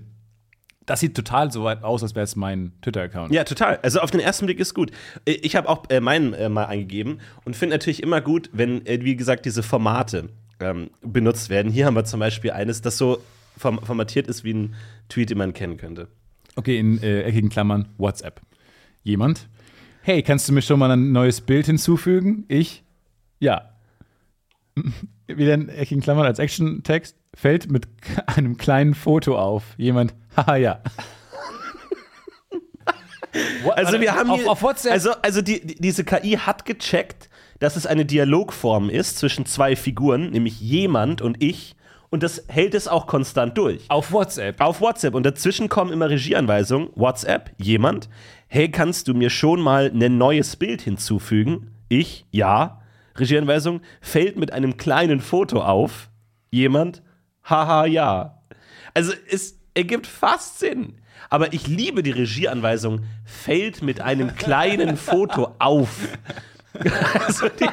das 0.86 1.00
sieht 1.00 1.14
total 1.14 1.50
so 1.52 1.64
weit 1.64 1.82
aus, 1.84 2.02
als 2.02 2.14
wäre 2.14 2.24
es 2.24 2.34
mein 2.36 2.72
Twitter-Account. 2.82 3.32
Ja, 3.32 3.44
total. 3.44 3.78
Also 3.82 4.00
auf 4.00 4.10
den 4.10 4.20
ersten 4.20 4.46
Blick 4.46 4.58
ist 4.58 4.74
gut. 4.74 4.90
Äh, 5.26 5.32
Ich 5.32 5.54
habe 5.56 5.68
auch 5.68 5.84
äh, 5.90 6.00
meinen 6.00 6.34
äh, 6.34 6.48
mal 6.48 6.64
eingegeben 6.66 7.20
und 7.44 7.54
finde 7.56 7.74
natürlich 7.76 8.02
immer 8.02 8.20
gut, 8.20 8.48
wenn, 8.52 8.84
äh, 8.86 9.00
wie 9.02 9.16
gesagt, 9.16 9.44
diese 9.44 9.62
Formate 9.62 10.28
ähm, 10.60 10.90
benutzt 11.02 11.50
werden. 11.50 11.70
Hier 11.70 11.86
haben 11.86 11.94
wir 11.94 12.04
zum 12.04 12.20
Beispiel 12.20 12.50
eines, 12.52 12.80
das 12.80 12.96
so 12.98 13.22
formatiert 13.62 14.26
ist 14.26 14.44
wie 14.44 14.54
ein 14.54 14.74
Tweet, 15.08 15.30
den 15.30 15.38
man 15.38 15.52
kennen 15.52 15.76
könnte. 15.76 16.08
Okay, 16.56 16.78
in 16.78 17.02
äh, 17.02 17.22
eckigen 17.22 17.48
Klammern 17.48 17.88
WhatsApp. 17.96 18.40
Jemand? 19.02 19.48
Hey, 20.02 20.22
kannst 20.22 20.48
du 20.48 20.52
mir 20.52 20.62
schon 20.62 20.78
mal 20.78 20.90
ein 20.90 21.12
neues 21.12 21.40
Bild 21.40 21.66
hinzufügen? 21.66 22.44
Ich? 22.48 22.84
Ja. 23.38 23.70
Wieder 25.26 25.54
in 25.54 25.68
eckigen 25.68 26.02
Klammern 26.02 26.26
als 26.26 26.38
Action-Text. 26.38 27.16
Fällt 27.34 27.70
mit 27.70 27.88
einem 28.26 28.56
kleinen 28.56 28.94
Foto 28.94 29.38
auf. 29.38 29.74
Jemand? 29.78 30.14
Haha, 30.36 30.56
ja. 30.56 30.82
Also 33.74 34.00
wir 34.00 34.14
haben 34.14 34.30
auf, 34.30 34.40
hier, 34.40 34.50
auf 34.50 34.62
WhatsApp. 34.62 34.92
Also, 34.92 35.12
also 35.22 35.40
die, 35.40 35.66
die, 35.66 35.76
diese 35.76 36.04
KI 36.04 36.32
hat 36.32 36.66
gecheckt, 36.66 37.30
dass 37.60 37.76
es 37.76 37.86
eine 37.86 38.04
Dialogform 38.04 38.90
ist 38.90 39.18
zwischen 39.18 39.46
zwei 39.46 39.76
Figuren, 39.76 40.30
nämlich 40.30 40.60
jemand 40.60 41.22
und 41.22 41.42
ich. 41.42 41.76
Und 42.12 42.22
das 42.22 42.44
hält 42.48 42.74
es 42.74 42.88
auch 42.88 43.06
konstant 43.06 43.56
durch. 43.56 43.86
auf 43.88 44.12
WhatsApp. 44.12 44.60
Auf 44.60 44.82
WhatsApp 44.82 45.14
und 45.14 45.24
dazwischen 45.24 45.70
kommen 45.70 45.90
immer 45.90 46.10
Regieanweisungen. 46.10 46.90
WhatsApp, 46.94 47.52
jemand. 47.56 48.10
Hey, 48.48 48.70
kannst 48.70 49.08
du 49.08 49.14
mir 49.14 49.30
schon 49.30 49.62
mal 49.62 49.90
ein 49.90 50.18
neues 50.18 50.56
Bild 50.56 50.82
hinzufügen? 50.82 51.70
Ich, 51.88 52.26
ja. 52.30 52.82
Regieanweisung, 53.18 53.80
fällt 54.02 54.36
mit 54.36 54.52
einem 54.52 54.76
kleinen 54.76 55.20
Foto 55.20 55.62
auf. 55.62 56.10
Jemand, 56.50 57.02
haha, 57.44 57.86
ja. 57.86 58.42
Also 58.92 59.14
es 59.30 59.58
ergibt 59.72 60.06
fast 60.06 60.58
Sinn. 60.58 61.00
Aber 61.30 61.54
ich 61.54 61.66
liebe 61.66 62.02
die 62.02 62.10
Regieanweisung, 62.10 63.06
fällt 63.24 63.80
mit 63.80 64.02
einem 64.02 64.36
kleinen 64.36 64.98
Foto 64.98 65.54
auf. 65.58 66.08
also 67.26 67.48
die, 67.48 67.68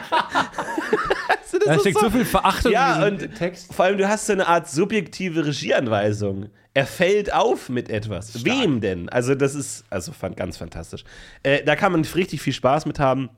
also 1.29 1.57
das 1.57 1.65
Da 1.65 1.73
ist 1.75 1.81
steckt 1.81 1.99
so 1.99 2.09
viel 2.09 2.25
Verachtung 2.25 2.71
ja, 2.71 3.05
in 3.05 3.13
und 3.13 3.35
Text. 3.35 3.73
vor 3.73 3.85
allem, 3.85 3.97
du 3.97 4.07
hast 4.07 4.25
so 4.25 4.33
eine 4.33 4.47
Art 4.47 4.69
subjektive 4.69 5.45
Regieanweisung. 5.45 6.49
Er 6.73 6.85
fällt 6.85 7.33
auf 7.33 7.69
mit 7.69 7.89
etwas. 7.89 8.45
Wem 8.45 8.79
denn? 8.79 9.09
Also, 9.09 9.35
das 9.35 9.55
ist 9.55 9.85
also 9.89 10.11
fand, 10.11 10.37
ganz 10.37 10.57
fantastisch. 10.57 11.03
Äh, 11.43 11.63
da 11.63 11.75
kann 11.75 11.91
man 11.91 12.03
richtig 12.03 12.41
viel 12.41 12.53
Spaß 12.53 12.85
mit 12.85 12.99
haben. 12.99 13.29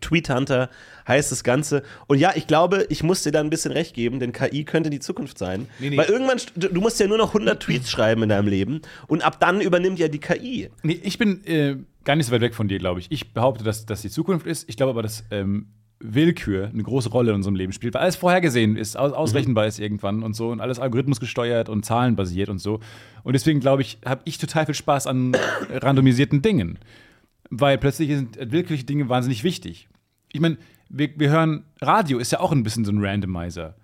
Tweet 0.00 0.30
Hunter 0.30 0.70
heißt 1.08 1.32
das 1.32 1.42
Ganze. 1.42 1.82
Und 2.06 2.18
ja, 2.18 2.32
ich 2.36 2.46
glaube, 2.46 2.86
ich 2.90 3.02
muss 3.02 3.22
dir 3.22 3.32
da 3.32 3.40
ein 3.40 3.50
bisschen 3.50 3.72
recht 3.72 3.94
geben, 3.94 4.20
denn 4.20 4.32
KI 4.32 4.64
könnte 4.64 4.88
die 4.88 5.00
Zukunft 5.00 5.36
sein. 5.36 5.66
Nee, 5.80 5.90
nee. 5.90 5.96
Weil 5.96 6.06
irgendwann, 6.06 6.38
du 6.54 6.68
du 6.68 6.80
musst 6.80 7.00
ja 7.00 7.08
nur 7.08 7.18
noch 7.18 7.28
100 7.28 7.60
Tweets 7.60 7.90
schreiben 7.90 8.22
in 8.22 8.28
deinem 8.28 8.46
Leben 8.46 8.82
und 9.08 9.22
ab 9.24 9.40
dann 9.40 9.60
übernimmt 9.60 9.98
ja 9.98 10.06
die 10.08 10.20
KI. 10.20 10.70
Nee, 10.82 11.00
ich 11.02 11.18
bin 11.18 11.44
äh, 11.44 11.76
gar 12.04 12.14
nicht 12.14 12.26
so 12.26 12.32
weit 12.32 12.40
weg 12.40 12.54
von 12.54 12.68
dir, 12.68 12.78
glaube 12.78 13.00
ich. 13.00 13.10
Ich 13.10 13.32
behaupte, 13.32 13.64
dass 13.64 13.84
das 13.84 14.02
die 14.02 14.10
Zukunft 14.10 14.46
ist. 14.46 14.68
Ich 14.68 14.76
glaube 14.76 14.90
aber, 14.90 15.02
dass 15.02 15.24
ähm, 15.32 15.66
Willkür 16.00 16.68
eine 16.68 16.82
große 16.82 17.10
Rolle 17.10 17.30
in 17.30 17.36
unserem 17.36 17.54
Leben 17.54 17.72
spielt, 17.72 17.94
weil 17.94 18.02
alles 18.02 18.16
vorhergesehen 18.16 18.76
ist, 18.76 18.96
aus 18.96 19.12
ausrechenbar 19.12 19.66
ist 19.66 19.78
irgendwann 19.78 20.22
und 20.22 20.34
so 20.34 20.48
und 20.48 20.60
alles 20.60 20.78
algorithmusgesteuert 20.78 21.68
und 21.68 21.84
zahlenbasiert 21.84 22.48
und 22.48 22.58
so. 22.58 22.80
Und 23.22 23.34
deswegen 23.34 23.60
glaube 23.60 23.82
ich, 23.82 23.98
habe 24.04 24.22
ich 24.24 24.38
total 24.38 24.66
viel 24.66 24.74
Spaß 24.74 25.06
an 25.06 25.36
randomisierten 25.70 26.40
Dingen. 26.40 26.78
Weil 27.50 27.78
plötzlich 27.78 28.08
sind 28.10 28.38
willkürliche 28.40 28.84
Dinge 28.84 29.08
wahnsinnig 29.08 29.44
wichtig. 29.44 29.88
Ich 30.32 30.40
meine, 30.40 30.56
wir, 30.88 31.10
wir 31.16 31.30
hören, 31.30 31.64
Radio 31.80 32.18
ist 32.18 32.32
ja 32.32 32.40
auch 32.40 32.52
ein 32.52 32.62
bisschen 32.62 32.84
so 32.84 32.92
ein 32.92 33.04
Randomizer. 33.04 33.74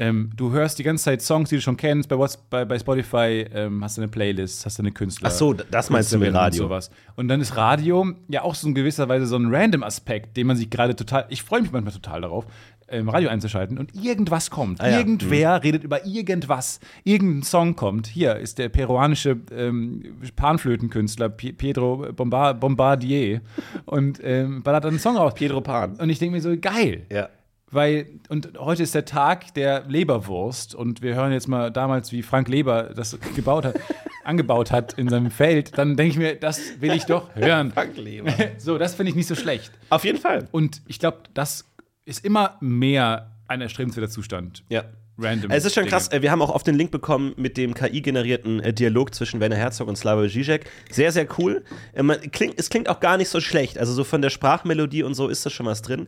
Ähm, 0.00 0.30
du 0.36 0.52
hörst 0.52 0.78
die 0.78 0.84
ganze 0.84 1.04
Zeit 1.04 1.22
Songs, 1.22 1.48
die 1.48 1.56
du 1.56 1.60
schon 1.60 1.76
kennst, 1.76 2.08
bei, 2.08 2.16
bei, 2.50 2.64
bei 2.64 2.78
Spotify 2.78 3.44
ähm, 3.52 3.82
hast 3.82 3.96
du 3.96 4.02
eine 4.02 4.08
Playlist, 4.08 4.64
hast 4.64 4.78
du 4.78 4.82
eine 4.82 4.92
Künstler. 4.92 5.28
Ach 5.28 5.32
so, 5.32 5.52
das 5.52 5.90
meinst 5.90 6.12
du 6.12 6.18
mit 6.18 6.32
Radio. 6.32 6.62
Und, 6.62 6.68
sowas. 6.68 6.90
und 7.16 7.26
dann 7.26 7.40
ist 7.40 7.56
Radio 7.56 8.06
ja 8.28 8.42
auch 8.42 8.54
so 8.54 8.68
in 8.68 8.74
gewisser 8.74 9.08
Weise 9.08 9.26
so 9.26 9.36
ein 9.36 9.52
random 9.52 9.82
Aspekt, 9.82 10.36
den 10.36 10.46
man 10.46 10.56
sich 10.56 10.70
gerade 10.70 10.94
total, 10.94 11.26
ich 11.30 11.42
freue 11.42 11.62
mich 11.62 11.72
manchmal 11.72 11.92
total 11.92 12.20
darauf, 12.20 12.46
ähm, 12.90 13.08
Radio 13.08 13.28
einzuschalten 13.28 13.76
und 13.76 13.94
irgendwas 13.94 14.50
kommt. 14.50 14.80
Ah 14.80 14.88
ja. 14.88 14.98
Irgendwer 14.98 15.62
redet 15.62 15.84
über 15.84 16.06
irgendwas. 16.06 16.80
Irgendein 17.04 17.42
Song 17.42 17.76
kommt. 17.76 18.06
Hier 18.06 18.36
ist 18.36 18.58
der 18.58 18.68
peruanische 18.68 19.36
ähm, 19.54 20.02
Panflötenkünstler 20.36 21.28
Pedro 21.28 22.12
Bomba 22.14 22.52
Bombardier 22.52 23.40
und 23.84 24.20
ähm, 24.22 24.62
ballert 24.62 24.86
einen 24.86 24.98
Song 24.98 25.16
raus. 25.16 25.34
Pedro 25.34 25.60
Pan. 25.60 25.96
Und 25.96 26.08
ich 26.08 26.18
denke 26.18 26.36
mir 26.36 26.40
so, 26.40 26.56
geil. 26.58 27.02
Ja. 27.10 27.28
Weil, 27.70 28.06
und 28.28 28.58
heute 28.58 28.82
ist 28.82 28.94
der 28.94 29.04
Tag 29.04 29.52
der 29.54 29.84
Leberwurst 29.86 30.74
und 30.74 31.02
wir 31.02 31.14
hören 31.14 31.32
jetzt 31.32 31.48
mal 31.48 31.70
damals, 31.70 32.12
wie 32.12 32.22
Frank 32.22 32.48
Leber 32.48 32.94
das 32.94 33.18
gebaut 33.34 33.64
hat, 33.64 33.78
angebaut 34.24 34.70
hat 34.70 34.94
in 34.94 35.08
seinem 35.08 35.30
Feld, 35.30 35.76
dann 35.76 35.96
denke 35.96 36.12
ich 36.12 36.18
mir, 36.18 36.34
das 36.36 36.80
will 36.80 36.92
ich 36.92 37.04
doch 37.04 37.34
hören. 37.34 37.72
Leber. 37.96 38.32
So, 38.58 38.78
das 38.78 38.94
finde 38.94 39.10
ich 39.10 39.16
nicht 39.16 39.26
so 39.26 39.34
schlecht. 39.34 39.72
Auf 39.90 40.04
jeden 40.04 40.18
Fall. 40.18 40.48
Und 40.50 40.82
ich 40.86 40.98
glaube, 40.98 41.18
das 41.34 41.66
ist 42.04 42.24
immer 42.24 42.56
mehr 42.60 43.32
ein 43.48 43.60
erstrebenswerter 43.60 44.10
Zustand. 44.10 44.64
Ja. 44.68 44.84
Random. 45.18 45.50
Es 45.50 45.64
ist 45.64 45.74
schon 45.74 45.84
Dinge. 45.84 45.90
krass. 45.90 46.08
äh, 46.12 46.22
Wir 46.22 46.30
haben 46.30 46.42
auch 46.42 46.50
auf 46.50 46.62
den 46.62 46.74
Link 46.74 46.90
bekommen 46.90 47.32
mit 47.36 47.56
dem 47.56 47.74
KI-generierten 47.74 48.60
äh, 48.60 48.72
Dialog 48.72 49.14
zwischen 49.14 49.40
Werner 49.40 49.56
Herzog 49.56 49.88
und 49.88 49.96
Slavoj 49.96 50.28
Žižek. 50.28 50.66
Sehr, 50.90 51.12
sehr 51.12 51.26
cool. 51.38 51.64
Äh, 51.92 52.02
klingt, 52.28 52.58
es 52.58 52.70
klingt 52.70 52.88
auch 52.88 53.00
gar 53.00 53.16
nicht 53.16 53.28
so 53.28 53.40
schlecht. 53.40 53.78
Also 53.78 53.92
so 53.92 54.04
von 54.04 54.22
der 54.22 54.30
Sprachmelodie 54.30 55.02
und 55.02 55.14
so 55.14 55.28
ist 55.28 55.44
da 55.44 55.50
schon 55.50 55.66
was 55.66 55.82
drin. 55.82 56.06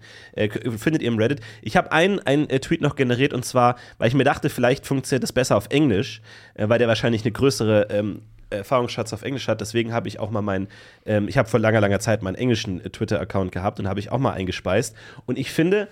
Findet 0.76 1.02
ihr 1.02 1.08
im 1.08 1.18
Reddit. 1.18 1.40
Ich 1.62 1.76
habe 1.76 1.92
einen, 1.92 2.20
einen 2.20 2.48
Tweet 2.48 2.80
noch 2.80 2.96
generiert 2.96 3.32
und 3.32 3.44
zwar, 3.44 3.76
weil 3.98 4.08
ich 4.08 4.14
mir 4.14 4.24
dachte, 4.24 4.48
vielleicht 4.48 4.86
funktioniert 4.86 5.22
das 5.22 5.32
besser 5.32 5.56
auf 5.56 5.66
Englisch, 5.70 6.22
weil 6.54 6.78
der 6.78 6.88
wahrscheinlich 6.88 7.22
eine 7.22 7.32
größere 7.32 7.88
ähm, 7.90 8.22
Erfahrungsschatz 8.50 9.12
auf 9.12 9.22
Englisch 9.22 9.48
hat. 9.48 9.60
Deswegen 9.60 9.92
habe 9.92 10.08
ich 10.08 10.18
auch 10.20 10.30
mal 10.30 10.42
meinen, 10.42 10.68
ähm, 11.06 11.28
ich 11.28 11.38
habe 11.38 11.48
vor 11.48 11.60
langer, 11.60 11.80
langer 11.80 12.00
Zeit 12.00 12.22
meinen 12.22 12.34
englischen 12.34 12.82
Twitter-Account 12.82 13.52
gehabt 13.52 13.80
und 13.80 13.88
habe 13.88 14.00
ich 14.00 14.10
auch 14.10 14.18
mal 14.18 14.32
eingespeist. 14.32 14.94
Und 15.26 15.38
ich 15.38 15.50
finde, 15.50 15.88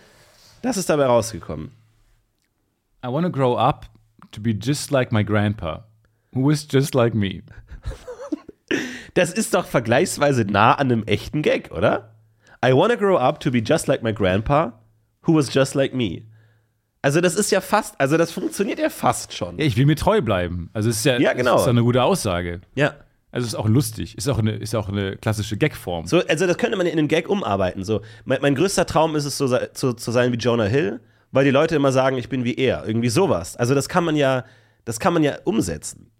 das 0.62 0.76
ist 0.76 0.90
dabei 0.90 1.06
rausgekommen. 1.06 1.70
I 3.04 3.08
want 3.08 3.24
to 3.26 3.30
grow 3.30 3.54
up 3.56 3.86
to 4.32 4.40
be 4.40 4.52
just 4.52 4.90
like 4.90 5.12
my 5.12 5.22
grandpa, 5.24 5.84
who 6.34 6.50
is 6.50 6.66
just 6.70 6.94
like 6.94 7.14
me. 7.14 7.42
Das 9.14 9.32
ist 9.32 9.54
doch 9.54 9.64
vergleichsweise 9.66 10.44
nah 10.44 10.74
an 10.74 10.92
einem 10.92 11.04
echten 11.04 11.42
Gag, 11.42 11.70
oder? 11.72 12.14
I 12.64 12.72
wanna 12.72 12.96
grow 12.96 13.16
up 13.16 13.40
to 13.40 13.50
be 13.50 13.58
just 13.58 13.86
like 13.88 14.02
my 14.02 14.12
grandpa, 14.12 14.72
who 15.26 15.34
was 15.34 15.52
just 15.52 15.74
like 15.74 15.94
me. 15.94 16.22
Also 17.02 17.20
das 17.20 17.34
ist 17.34 17.50
ja 17.50 17.60
fast, 17.60 17.98
also 18.00 18.16
das 18.16 18.30
funktioniert 18.32 18.78
ja 18.78 18.90
fast 18.90 19.32
schon. 19.32 19.58
Ja, 19.58 19.64
ich 19.64 19.76
will 19.76 19.86
mir 19.86 19.96
treu 19.96 20.20
bleiben. 20.20 20.68
Also 20.72 20.90
es 20.90 20.98
ist 20.98 21.04
ja, 21.04 21.18
Ja, 21.18 21.32
genau. 21.32 21.56
es 21.56 21.62
ist 21.62 21.68
eine 21.68 21.82
gute 21.82 22.02
Aussage. 22.02 22.60
Ja. 22.74 22.94
Also 23.30 23.46
es 23.46 23.52
ist 23.52 23.58
auch 23.58 23.68
lustig. 23.68 24.16
Ist 24.16 24.28
auch 24.28 24.38
eine, 24.38 24.52
ist 24.52 24.74
auch 24.74 24.88
eine 24.88 25.16
klassische 25.16 25.56
Gagform. 25.56 26.06
So, 26.06 26.20
also 26.26 26.46
das 26.46 26.58
könnte 26.58 26.76
man 26.76 26.86
in 26.86 26.98
einen 26.98 27.08
Gag 27.08 27.28
umarbeiten. 27.28 27.84
So, 27.84 28.02
mein, 28.24 28.40
mein 28.42 28.54
größter 28.54 28.86
Traum 28.86 29.16
ist 29.16 29.24
es, 29.24 29.38
so 29.38 29.48
zu, 29.72 29.92
zu 29.94 30.10
sein 30.10 30.32
wie 30.32 30.36
Jonah 30.36 30.64
Hill, 30.64 31.00
weil 31.32 31.44
die 31.44 31.50
Leute 31.50 31.76
immer 31.76 31.92
sagen, 31.92 32.16
ich 32.18 32.28
bin 32.28 32.44
wie 32.44 32.54
er. 32.54 32.86
Irgendwie 32.86 33.08
sowas. 33.08 33.56
Also 33.56 33.74
das 33.74 33.88
kann 33.88 34.04
man 34.04 34.16
ja, 34.16 34.44
das 34.84 35.00
kann 35.00 35.12
man 35.12 35.22
ja 35.22 35.36
umsetzen. 35.44 36.10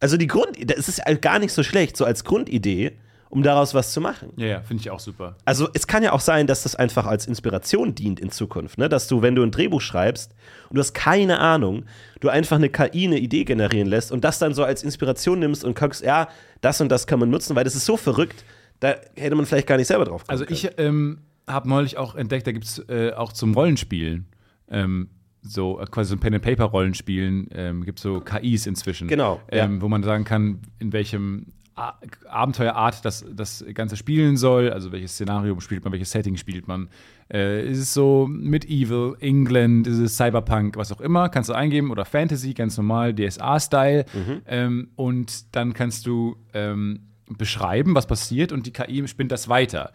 Also 0.00 0.16
die 0.16 0.26
Grund, 0.26 0.70
das 0.70 0.88
ist 0.88 0.98
ja 0.98 1.14
gar 1.14 1.38
nicht 1.38 1.52
so 1.52 1.62
schlecht, 1.62 1.96
so 1.96 2.04
als 2.04 2.24
Grundidee, 2.24 2.98
um 3.30 3.42
daraus 3.42 3.74
was 3.74 3.92
zu 3.92 4.00
machen. 4.00 4.32
Ja, 4.36 4.46
ja, 4.46 4.60
finde 4.62 4.80
ich 4.80 4.90
auch 4.90 5.00
super. 5.00 5.36
Also 5.44 5.68
es 5.74 5.86
kann 5.86 6.02
ja 6.02 6.12
auch 6.12 6.20
sein, 6.20 6.46
dass 6.46 6.62
das 6.62 6.76
einfach 6.76 7.06
als 7.06 7.26
Inspiration 7.26 7.94
dient 7.94 8.20
in 8.20 8.30
Zukunft, 8.30 8.78
ne? 8.78 8.88
Dass 8.88 9.06
du, 9.08 9.22
wenn 9.22 9.34
du 9.34 9.42
ein 9.42 9.50
Drehbuch 9.50 9.80
schreibst 9.80 10.34
und 10.70 10.76
du 10.76 10.80
hast 10.80 10.94
keine 10.94 11.38
Ahnung, 11.40 11.84
du 12.20 12.28
einfach 12.28 12.56
eine 12.56 12.70
KI 12.70 13.06
eine 13.06 13.18
Idee 13.18 13.44
generieren 13.44 13.88
lässt 13.88 14.12
und 14.12 14.24
das 14.24 14.38
dann 14.38 14.54
so 14.54 14.64
als 14.64 14.82
Inspiration 14.82 15.40
nimmst 15.40 15.64
und 15.64 15.78
guckst, 15.78 16.02
ja, 16.02 16.28
das 16.60 16.80
und 16.80 16.88
das 16.88 17.06
kann 17.06 17.18
man 17.18 17.28
nutzen, 17.28 17.54
weil 17.54 17.64
das 17.64 17.74
ist 17.74 17.84
so 17.84 17.96
verrückt, 17.96 18.44
da 18.80 18.94
hätte 19.16 19.34
man 19.34 19.44
vielleicht 19.44 19.66
gar 19.66 19.76
nicht 19.76 19.88
selber 19.88 20.04
drauf 20.04 20.24
kommen 20.26 20.40
Also 20.40 20.46
ich 20.48 20.70
ähm, 20.78 21.18
habe 21.46 21.68
neulich 21.68 21.98
auch 21.98 22.14
entdeckt, 22.14 22.46
da 22.46 22.52
gibt 22.52 22.64
es 22.64 22.78
äh, 22.88 23.12
auch 23.12 23.32
zum 23.32 23.54
Rollenspielen, 23.54 24.26
ähm, 24.70 25.08
so 25.42 25.80
äh, 25.80 25.86
quasi 25.86 26.10
so 26.10 26.16
ein 26.16 26.20
Pen-and-Paper-Rollenspielen, 26.20 27.48
ähm, 27.52 27.84
gibt 27.84 27.98
es 27.98 28.02
so 28.02 28.20
KIs 28.20 28.66
inzwischen. 28.66 29.08
Genau, 29.08 29.40
Ähm, 29.50 29.80
Wo 29.82 29.88
man 29.88 30.02
sagen 30.02 30.24
kann, 30.24 30.60
in 30.78 30.92
welchem 30.92 31.46
A 31.74 31.94
Abenteuerart 32.28 33.04
das, 33.04 33.24
das 33.32 33.64
Ganze 33.72 33.96
spielen 33.96 34.36
soll, 34.36 34.70
also 34.70 34.90
welches 34.90 35.12
Szenario 35.12 35.58
spielt 35.60 35.84
man, 35.84 35.92
welches 35.92 36.10
Setting 36.10 36.36
spielt 36.36 36.66
man. 36.66 36.88
Äh, 37.32 37.68
ist 37.68 37.78
es 37.78 37.94
so 37.94 38.26
Medieval, 38.28 39.16
England, 39.20 39.86
ist 39.86 39.98
es 39.98 40.16
Cyberpunk, 40.16 40.76
was 40.76 40.90
auch 40.90 41.00
immer, 41.00 41.28
kannst 41.28 41.50
du 41.50 41.54
eingeben 41.54 41.92
oder 41.92 42.04
Fantasy, 42.04 42.52
ganz 42.52 42.76
normal, 42.76 43.14
DSA-Style. 43.14 44.06
Ähm, 44.46 44.88
und 44.96 45.54
dann 45.54 45.72
kannst 45.72 46.06
du 46.06 46.36
ähm, 46.52 47.00
beschreiben, 47.28 47.94
was 47.94 48.08
passiert 48.08 48.50
und 48.50 48.66
die 48.66 48.72
KI 48.72 49.06
spinnt 49.06 49.30
das 49.30 49.48
weiter. 49.48 49.92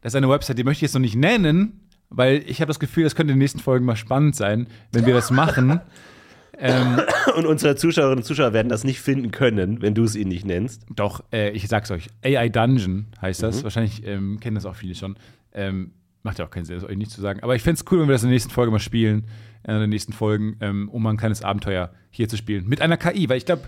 Das 0.00 0.12
ist 0.12 0.16
eine 0.16 0.30
Website, 0.30 0.56
die 0.56 0.64
möchte 0.64 0.78
ich 0.78 0.82
jetzt 0.88 0.94
noch 0.94 1.00
nicht 1.00 1.16
nennen, 1.16 1.85
weil 2.10 2.42
ich 2.46 2.60
habe 2.60 2.68
das 2.68 2.78
Gefühl, 2.80 3.04
das 3.04 3.14
könnte 3.14 3.32
in 3.32 3.36
den 3.38 3.42
nächsten 3.42 3.60
Folgen 3.60 3.84
mal 3.84 3.96
spannend 3.96 4.36
sein, 4.36 4.66
wenn 4.92 5.06
wir 5.06 5.14
das 5.14 5.30
machen. 5.30 5.80
ähm, 6.58 7.00
und 7.36 7.46
unsere 7.46 7.76
Zuschauerinnen 7.76 8.18
und 8.18 8.24
Zuschauer 8.24 8.52
werden 8.52 8.68
das 8.68 8.84
nicht 8.84 9.00
finden 9.00 9.30
können, 9.30 9.82
wenn 9.82 9.94
du 9.94 10.04
es 10.04 10.16
ihnen 10.16 10.28
nicht 10.30 10.44
nennst. 10.46 10.86
Doch, 10.94 11.22
äh, 11.32 11.50
ich 11.50 11.68
sag's 11.68 11.90
euch. 11.90 12.08
AI 12.24 12.48
Dungeon 12.48 13.06
heißt 13.20 13.42
Mhm. 13.42 13.46
das. 13.46 13.64
Wahrscheinlich 13.64 14.06
ähm, 14.06 14.40
kennen 14.40 14.54
das 14.54 14.66
auch 14.66 14.76
viele 14.76 14.94
schon. 14.94 15.16
Ähm, 15.52 15.92
macht 16.22 16.38
ja 16.38 16.44
auch 16.46 16.50
keinen 16.50 16.64
Sinn, 16.64 16.76
das 16.80 16.88
euch 16.88 16.96
nicht 16.96 17.10
zu 17.10 17.20
sagen. 17.20 17.40
Aber 17.42 17.54
ich 17.54 17.62
fänd's 17.62 17.84
cool, 17.90 18.00
wenn 18.00 18.08
wir 18.08 18.12
das 18.14 18.22
in 18.22 18.28
der 18.28 18.34
nächsten 18.34 18.50
Folge 18.50 18.72
mal 18.72 18.78
spielen. 18.78 19.26
äh, 19.64 19.74
In 19.74 19.80
den 19.80 19.90
nächsten 19.90 20.12
Folgen, 20.12 20.56
ähm, 20.60 20.88
um 20.88 21.02
mal 21.02 21.10
ein 21.10 21.16
kleines 21.16 21.42
Abenteuer 21.42 21.90
hier 22.10 22.28
zu 22.28 22.36
spielen. 22.36 22.66
Mit 22.68 22.80
einer 22.80 22.96
KI, 22.96 23.28
weil 23.28 23.36
ich 23.38 23.44
glaube, 23.46 23.62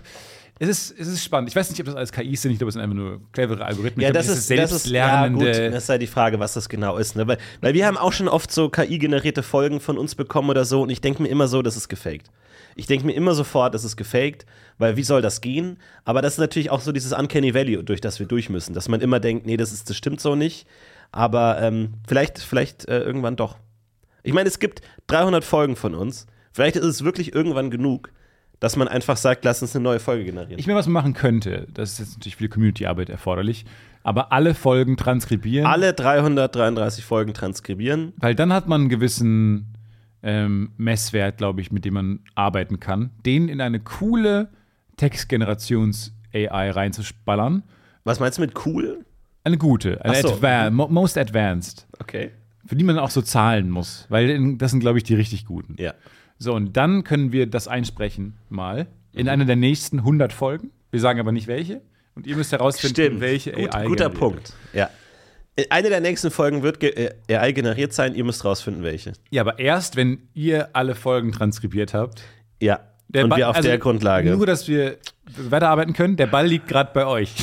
es 0.61 0.67
ist, 0.67 0.99
es 0.99 1.07
ist 1.07 1.23
spannend. 1.23 1.49
Ich 1.49 1.55
weiß 1.55 1.69
nicht, 1.69 1.79
ob 1.79 1.85
das 1.85 1.95
alles 1.95 2.11
KIs 2.11 2.41
sind. 2.41 2.51
Ich 2.51 2.57
glaube, 2.57 2.69
es 2.69 2.73
sind 2.73 2.81
einfach 2.81 2.95
nur 2.95 3.21
clevere 3.31 3.63
Algorithmen. 3.63 4.01
Ja, 4.01 4.09
ich 4.09 4.13
glaub, 4.13 4.25
das 4.25 4.37
ist, 4.37 4.51
das 4.51 4.71
ist 4.73 4.87
ja, 4.87 5.27
gut, 5.29 5.39
selbstlernende. 5.39 5.71
das 5.71 5.83
ist 5.83 5.89
halt 5.89 6.01
die 6.01 6.07
Frage, 6.07 6.39
was 6.39 6.53
das 6.53 6.67
genau 6.67 6.97
ist. 6.97 7.15
Ne? 7.15 7.27
Weil, 7.27 7.37
weil 7.61 7.73
wir 7.73 7.87
haben 7.87 7.95
auch 7.95 8.11
schon 8.11 8.27
oft 8.27 8.51
so 8.51 8.69
KI-generierte 8.69 9.41
Folgen 9.41 9.79
von 9.79 9.97
uns 9.97 10.15
bekommen 10.15 10.49
oder 10.49 10.65
so 10.65 10.81
und 10.81 10.89
ich 10.89 10.99
denke 10.99 11.21
mir 11.21 11.29
immer 11.29 11.47
so, 11.47 11.61
das 11.61 11.77
ist 11.77 11.87
gefaked. 11.87 12.29
Ich 12.75 12.87
denke 12.87 13.05
mir 13.05 13.13
immer 13.13 13.33
sofort, 13.35 13.73
das 13.73 13.85
ist 13.85 13.95
gefaked, 13.95 14.45
weil 14.77 14.97
wie 14.97 15.03
soll 15.03 15.21
das 15.21 15.39
gehen? 15.39 15.77
Aber 16.03 16.21
das 16.21 16.33
ist 16.33 16.39
natürlich 16.39 16.69
auch 16.71 16.81
so 16.81 16.91
dieses 16.91 17.13
Uncanny 17.13 17.53
Valley, 17.53 17.83
durch 17.83 18.01
das 18.01 18.19
wir 18.19 18.25
durch 18.25 18.49
müssen, 18.49 18.73
dass 18.73 18.89
man 18.89 18.99
immer 18.99 19.21
denkt, 19.21 19.45
nee, 19.45 19.57
das, 19.57 19.71
ist, 19.71 19.89
das 19.89 19.95
stimmt 19.95 20.19
so 20.19 20.35
nicht. 20.35 20.67
Aber 21.11 21.61
ähm, 21.61 21.93
vielleicht, 22.07 22.37
vielleicht 22.37 22.87
äh, 22.87 22.99
irgendwann 22.99 23.35
doch. 23.35 23.57
Ich 24.23 24.33
meine, 24.33 24.49
es 24.49 24.59
gibt 24.59 24.81
300 25.07 25.43
Folgen 25.43 25.75
von 25.75 25.95
uns. 25.95 26.27
Vielleicht 26.51 26.75
ist 26.75 26.85
es 26.85 27.03
wirklich 27.03 27.33
irgendwann 27.33 27.71
genug, 27.71 28.11
dass 28.59 28.75
man 28.75 28.87
einfach 28.87 29.17
sagt, 29.17 29.45
lass 29.45 29.61
uns 29.61 29.75
eine 29.75 29.83
neue 29.83 29.99
Folge 29.99 30.25
generieren. 30.25 30.59
Ich 30.59 30.67
mir 30.67 30.75
was 30.75 30.85
man 30.87 30.93
machen 30.93 31.13
könnte, 31.13 31.67
das 31.73 31.93
ist 31.93 31.99
jetzt 31.99 32.13
natürlich 32.17 32.35
viel 32.35 32.49
Community-Arbeit 32.49 33.09
erforderlich, 33.09 33.65
aber 34.03 34.31
alle 34.31 34.53
Folgen 34.53 34.97
transkribieren. 34.97 35.65
Alle 35.65 35.93
333 35.93 37.03
Folgen 37.05 37.33
transkribieren. 37.33 38.13
Weil 38.17 38.35
dann 38.35 38.51
hat 38.53 38.67
man 38.67 38.81
einen 38.81 38.89
gewissen 38.89 39.73
ähm, 40.23 40.71
Messwert, 40.77 41.37
glaube 41.37 41.61
ich, 41.61 41.71
mit 41.71 41.85
dem 41.85 41.93
man 41.93 42.19
arbeiten 42.35 42.79
kann, 42.79 43.11
den 43.25 43.47
in 43.49 43.61
eine 43.61 43.79
coole 43.79 44.49
Textgenerations-AI 44.97 46.71
reinzuspallern. 46.71 47.63
Was 48.03 48.19
meinst 48.19 48.37
du 48.37 48.41
mit 48.41 48.65
cool? 48.65 49.05
Eine 49.43 49.57
gute, 49.57 50.03
eine 50.03 50.15
so. 50.21 50.33
adva 50.33 50.69
mo 50.69 50.87
most 50.89 51.17
advanced, 51.17 51.87
Okay. 51.99 52.31
für 52.65 52.75
die 52.75 52.83
man 52.83 52.99
auch 52.99 53.09
so 53.09 53.21
zahlen 53.21 53.69
muss, 53.69 54.05
weil 54.09 54.57
das 54.57 54.71
sind, 54.71 54.81
glaube 54.81 54.97
ich, 54.97 55.03
die 55.03 55.15
richtig 55.15 55.45
guten. 55.45 55.75
Ja. 55.79 55.93
So, 56.39 56.53
und 56.55 56.75
dann 56.77 57.03
können 57.03 57.31
wir 57.31 57.45
das 57.47 57.67
einsprechen 57.67 58.37
mal 58.49 58.87
in 59.13 59.27
einer 59.29 59.45
der 59.45 59.55
nächsten 59.57 59.99
100 59.99 60.31
Folgen. 60.33 60.71
Wir 60.91 60.99
sagen 61.01 61.19
aber 61.19 61.31
nicht 61.31 61.47
welche. 61.47 61.81
Und 62.15 62.25
ihr 62.25 62.35
müsst 62.35 62.51
herausfinden, 62.51 62.95
Stimmt. 62.95 63.21
welche 63.21 63.51
Gut, 63.51 63.75
AI. 63.75 63.85
guter 63.85 64.09
Punkt. 64.09 64.53
Ja. 64.73 64.89
Eine 65.69 65.89
der 65.89 65.99
nächsten 65.99 66.31
Folgen 66.31 66.63
wird 66.63 66.81
äh, 66.81 67.11
AI 67.29 67.51
generiert 67.51 67.91
sein. 67.91 68.15
Ihr 68.15 68.23
müsst 68.23 68.45
rausfinden, 68.45 68.83
welche. 68.83 69.13
Ja, 69.29 69.41
aber 69.41 69.59
erst, 69.59 69.97
wenn 69.97 70.29
ihr 70.33 70.69
alle 70.73 70.95
Folgen 70.95 71.31
transkribiert 71.33 71.93
habt. 71.93 72.23
Ja. 72.61 72.79
Und 73.13 73.29
Ball- 73.29 73.37
wir 73.39 73.49
auf 73.49 73.55
also 73.57 73.67
der 73.67 73.77
Grundlage. 73.77 74.31
Nur, 74.31 74.45
dass 74.45 74.67
wir 74.69 74.97
weiterarbeiten 75.37 75.93
können. 75.93 76.15
Der 76.15 76.27
Ball 76.27 76.47
liegt 76.47 76.67
gerade 76.67 76.91
bei 76.93 77.05
euch. 77.05 77.33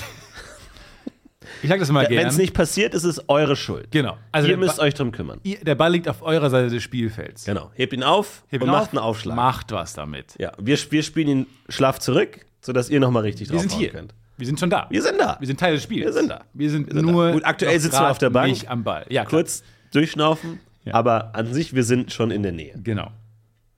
Ich 1.62 1.68
sag 1.68 1.78
das 1.78 1.90
mal 1.90 2.04
Wenn 2.04 2.10
gerne. 2.16 2.28
es 2.28 2.36
nicht 2.38 2.54
passiert, 2.54 2.94
ist 2.94 3.04
es 3.04 3.28
eure 3.28 3.56
Schuld. 3.56 3.90
Genau. 3.90 4.16
Also 4.32 4.48
Ihr 4.48 4.56
müsst 4.56 4.76
Ba- 4.78 4.82
euch 4.84 4.94
drum 4.94 5.12
kümmern. 5.12 5.40
ihr, 5.42 5.58
der 5.58 5.74
Ball 5.74 5.92
liegt 5.92 6.08
auf 6.08 6.22
eurer 6.22 6.50
Seite 6.50 6.70
des 6.70 6.82
Spielfelds. 6.82 7.44
Genau. 7.44 7.70
Hebt 7.74 7.92
ihn 7.92 8.02
auf 8.02 8.44
Hebt 8.48 8.62
und 8.62 8.68
ihn 8.68 8.72
macht 8.72 8.82
auf, 8.82 8.92
einen 8.92 8.98
Aufschlag. 8.98 9.36
Macht 9.36 9.72
was 9.72 9.92
damit. 9.94 10.34
Ja. 10.38 10.52
Wir, 10.58 10.78
wir 10.90 11.02
spielen 11.02 11.28
ihn 11.28 11.46
schlaff 11.68 11.98
zurück, 12.00 12.44
sodass 12.60 12.88
ihr 12.90 13.00
nochmal 13.00 13.22
richtig 13.22 13.48
Wir 13.48 13.52
drauf 13.54 13.62
sind 13.62 13.72
hier. 13.72 13.90
könnt. 13.90 14.14
Wir 14.38 14.46
sind 14.46 14.60
schon 14.60 14.68
da. 14.70 14.86
Wir 14.90 15.02
sind 15.02 15.18
da. 15.18 15.36
Wir 15.40 15.46
sind 15.46 15.58
Teil 15.58 15.74
des 15.74 15.82
Spiels. 15.82 16.06
Wir 16.06 16.12
sind 16.12 16.28
da. 16.30 16.44
Wir 16.52 16.68
sind, 16.70 16.92
sind 16.92 17.06
da. 17.06 17.10
nur. 17.12 17.32
Gut, 17.32 17.44
aktuell 17.44 17.80
sitzen 17.80 18.00
wir 18.00 18.10
auf 18.10 18.18
der 18.18 18.28
Bank. 18.30 18.48
Nicht 18.48 18.68
am 18.68 18.84
Ball. 18.84 19.06
Ja, 19.08 19.24
klar. 19.24 19.40
Kurz 19.42 19.62
durchschnaufen, 19.92 20.60
Ja. 20.84 20.92
aber 20.94 21.34
an 21.34 21.54
sich, 21.54 21.74
wir 21.74 21.84
sind 21.84 22.12
schon 22.12 22.30
in 22.30 22.42
der 22.42 22.52
Nähe. 22.52 22.74
Genau. 22.84 23.10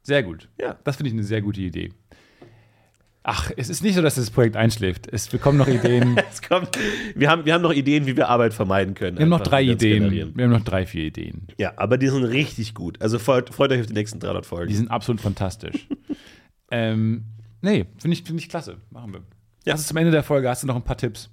Sehr 0.02 0.22
gut. 0.24 0.48
Ja. 0.60 0.76
Das 0.84 0.96
finde 0.96 1.08
ich 1.08 1.14
eine 1.14 1.22
sehr 1.22 1.42
gute 1.42 1.60
Idee. 1.60 1.92
Ach, 3.30 3.50
es 3.58 3.68
ist 3.68 3.82
nicht 3.82 3.94
so, 3.94 4.00
dass 4.00 4.14
das 4.14 4.30
Projekt 4.30 4.56
einschläft. 4.56 5.06
Es 5.12 5.28
bekommen 5.28 5.58
noch 5.58 5.68
Ideen. 5.68 6.16
Es 6.30 6.40
kommt, 6.40 6.78
wir, 7.14 7.28
haben, 7.28 7.44
wir 7.44 7.52
haben 7.52 7.60
noch 7.60 7.74
Ideen, 7.74 8.06
wie 8.06 8.16
wir 8.16 8.30
Arbeit 8.30 8.54
vermeiden 8.54 8.94
können. 8.94 9.18
Wir 9.18 9.24
haben 9.24 9.28
noch 9.28 9.42
drei 9.42 9.64
die 9.64 9.72
Ideen. 9.72 10.04
generieren. 10.04 10.32
Wir 10.34 10.44
haben 10.46 10.52
noch 10.52 10.64
drei, 10.64 10.86
vier 10.86 11.04
Ideen. 11.04 11.46
Ja, 11.58 11.74
aber 11.76 11.98
die 11.98 12.08
sind 12.08 12.24
richtig 12.24 12.72
gut. 12.72 13.02
Also 13.02 13.18
freut, 13.18 13.52
freut 13.52 13.70
euch 13.70 13.80
auf 13.80 13.86
die 13.86 13.92
nächsten 13.92 14.18
300 14.18 14.44
Die 14.44 14.48
Folgen. 14.48 14.74
sind 14.74 14.90
absolut 14.90 15.20
fantastisch. 15.20 15.86
ähm, 16.70 17.26
nee, 17.60 17.84
finde 17.98 18.16
ich, 18.16 18.22
find 18.22 18.40
ich 18.40 18.48
klasse. 18.48 18.78
Machen 18.88 19.12
wir. 19.12 19.20
Ja. 19.66 19.74
Hast 19.74 19.84
du 19.84 19.88
zum 19.88 19.98
Ende 19.98 20.10
der 20.10 20.22
Folge, 20.22 20.48
hast 20.48 20.62
du 20.62 20.66
noch 20.66 20.76
ein 20.76 20.84
paar 20.84 20.96
Tipps? 20.96 21.28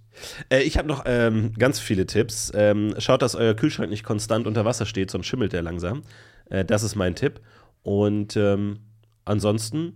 Äh, 0.50 0.64
ich 0.64 0.78
habe 0.78 0.90
noch 0.90 1.04
ähm, 1.06 1.54
ganz 1.58 1.80
viele 1.80 2.06
Tipps. 2.06 2.52
Ähm, 2.54 2.94
schaut, 2.98 3.22
dass 3.22 3.36
euer 3.36 3.54
Kühlschrank 3.54 3.90
nicht 3.90 4.04
konstant 4.04 4.48
unter 4.48 4.66
Wasser 4.66 4.86
steht, 4.86 5.12
sonst 5.12 5.28
schimmelt 5.28 5.54
der 5.54 5.62
langsam. 5.62 6.04
Äh, 6.50 6.66
das 6.66 6.84
ist 6.84 6.96
mein 6.96 7.16
Tipp. 7.16 7.40
Und 7.84 8.36
ähm, 8.36 8.80
ansonsten 9.24 9.94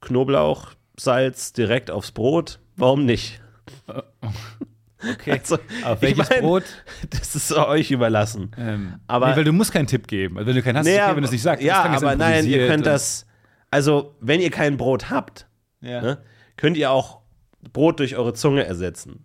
Knoblauch, 0.00 0.74
Salz 0.96 1.52
direkt 1.52 1.90
aufs 1.90 2.12
Brot. 2.12 2.58
Warum 2.76 3.04
nicht? 3.06 3.40
Okay. 3.86 4.02
Also, 5.32 5.56
Auf 5.84 6.02
ich 6.02 6.16
welches 6.16 6.30
mein, 6.30 6.40
Brot? 6.40 6.62
Das 7.10 7.34
ist 7.36 7.52
euch 7.52 7.90
überlassen. 7.90 8.50
Ähm, 8.56 8.94
Aber- 9.06 9.28
nee, 9.30 9.36
weil 9.36 9.44
du 9.44 9.52
musst 9.52 9.70
keinen 9.72 9.86
Tipp 9.86 10.06
geben. 10.06 10.38
Also 10.38 10.48
wenn 10.48 10.56
du 10.56 10.62
keinen 10.62 10.78
hast, 10.78 10.86
Naja, 10.86 11.06
okay, 11.08 11.16
wenn 11.16 11.22
du 11.22 11.26
es 11.26 11.32
nicht 11.32 11.42
sagst. 11.42 11.62
Ja, 11.62 11.82
aber 11.84 12.16
nein, 12.16 12.46
ihr 12.46 12.66
könnt 12.68 12.86
das. 12.86 13.26
Also, 13.70 14.14
wenn 14.20 14.40
ihr 14.40 14.50
kein 14.50 14.78
Brot 14.78 15.10
habt, 15.10 15.46
Ja. 15.82 16.00
ne, 16.00 16.18
könnt 16.56 16.78
ihr 16.78 16.90
auch 16.90 17.20
Brot 17.72 17.98
durch 18.00 18.16
eure 18.16 18.32
Zunge 18.32 18.64
ersetzen. 18.64 19.24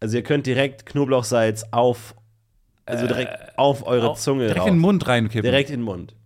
Also 0.00 0.16
ihr 0.16 0.24
könnt 0.24 0.46
direkt 0.46 0.84
Knoblauchsalz 0.86 1.64
auf, 1.70 2.16
also 2.86 3.06
direkt 3.06 3.56
auf 3.56 3.86
eure 3.86 4.06
Äh, 4.06 4.10
Au- 4.10 4.14
Zunge 4.14 4.44
Direkt 4.46 4.60
rauf. 4.62 4.68
in 4.68 4.74
den 4.74 4.80
Mund 4.80 5.06
reinkippen. 5.06 5.42
Direkt 5.42 5.70
in 5.70 5.80
den 5.80 5.84
Mund. 5.84 6.16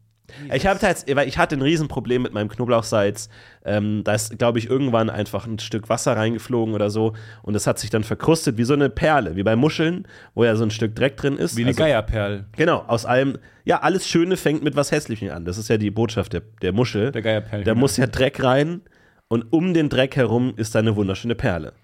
Ich 0.53 0.67
habe 0.67 0.81
tatsächlich, 0.81 1.15
weil 1.17 1.29
ich 1.29 1.37
hatte 1.39 1.55
ein 1.55 1.63
Riesenproblem 1.63 2.23
mit 2.23 2.33
meinem 2.33 2.49
Knoblauchsalz. 2.49 3.29
Ähm, 3.65 4.03
da 4.05 4.15
ist, 4.15 4.39
glaube 4.39 4.59
ich, 4.59 4.69
irgendwann 4.71 5.11
einfach 5.11 5.47
ein 5.47 5.59
Stück 5.59 5.89
Wasser 5.89 6.17
reingeflogen 6.17 6.75
oder 6.75 6.89
so. 6.91 7.13
Und 7.43 7.53
das 7.55 7.67
hat 7.67 7.79
sich 7.79 7.91
dann 7.91 8.05
verkrustet 8.05 8.57
wie 8.57 8.65
so 8.65 8.73
eine 8.75 8.89
Perle, 8.91 9.37
wie 9.37 9.43
bei 9.43 9.55
Muscheln, 9.55 10.09
wo 10.35 10.45
ja 10.45 10.57
so 10.57 10.65
ein 10.65 10.71
Stück 10.71 10.95
Dreck 10.97 11.17
drin 11.19 11.37
ist. 11.37 11.57
Wie 11.57 11.63
eine 11.63 11.71
Also- 11.71 11.83
Geierperl. 11.83 12.47
Genau, 12.57 12.79
aus 12.87 13.05
allem, 13.05 13.39
ja, 13.65 13.81
alles 13.81 14.09
Schöne 14.09 14.37
fängt 14.37 14.63
mit 14.65 14.77
was 14.77 14.91
Hässlichem 14.93 15.31
an. 15.31 15.45
Das 15.45 15.59
ist 15.59 15.69
ja 15.69 15.77
die 15.77 15.91
Botschaft 15.91 16.33
der, 16.33 16.43
der 16.63 16.73
Muschel. 16.73 17.13
Der 17.13 17.23
Geierperl. 17.23 17.63
Da 17.65 17.75
muss 17.75 17.97
ja 17.99 18.07
Dreck 18.07 18.43
rein 18.43 18.81
und 19.29 19.53
um 19.53 19.75
den 19.75 19.89
Dreck 19.91 20.17
herum 20.17 20.55
ist 20.57 20.75
da 20.75 20.79
eine 20.79 20.97
wunderschöne 20.97 21.35
Perle. 21.35 21.75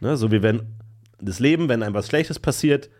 Ne? 0.00 0.16
So 0.16 0.30
wie 0.30 0.42
wenn 0.42 0.62
das 1.20 1.40
Leben, 1.40 1.68
wenn 1.68 1.82
einem 1.82 1.94
was 1.94 2.06
Schlechtes 2.06 2.38
passiert, 2.38 2.90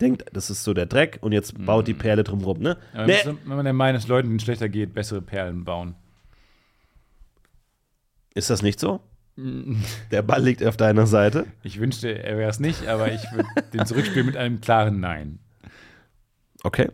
denkt, 0.00 0.24
das 0.32 0.50
ist 0.50 0.64
so 0.64 0.74
der 0.74 0.86
Dreck 0.86 1.18
und 1.20 1.32
jetzt 1.32 1.64
baut 1.64 1.86
die 1.86 1.94
Perle 1.94 2.24
drumherum. 2.24 2.58
Ne? 2.60 2.76
Aber 2.92 3.06
Nee. 3.06 3.18
Wenn 3.24 3.38
man 3.56 3.64
der 3.64 3.72
Meinung 3.74 3.98
ist, 3.98 4.08
Leuten, 4.08 4.28
denen 4.28 4.36
es 4.38 4.42
schlechter 4.44 4.68
geht, 4.68 4.94
bessere 4.94 5.22
Perlen 5.22 5.64
bauen. 5.64 5.94
Ist 8.34 8.50
das 8.50 8.62
nicht 8.62 8.80
so? 8.80 9.00
Der 9.36 10.22
Ball 10.22 10.42
liegt 10.42 10.62
auf 10.64 10.76
deiner 10.76 11.06
Seite. 11.06 11.46
Ich 11.62 11.80
wünschte, 11.80 12.22
er 12.22 12.38
wäre 12.38 12.50
es 12.50 12.60
nicht, 12.60 12.86
aber 12.86 13.12
ich 13.12 13.20
würde 13.32 13.48
den 13.72 13.84
zurückspielen 13.86 14.26
mit 14.26 14.36
einem 14.36 14.60
klaren 14.60 15.00
Nein. 15.00 15.40
Okay. 16.62 16.88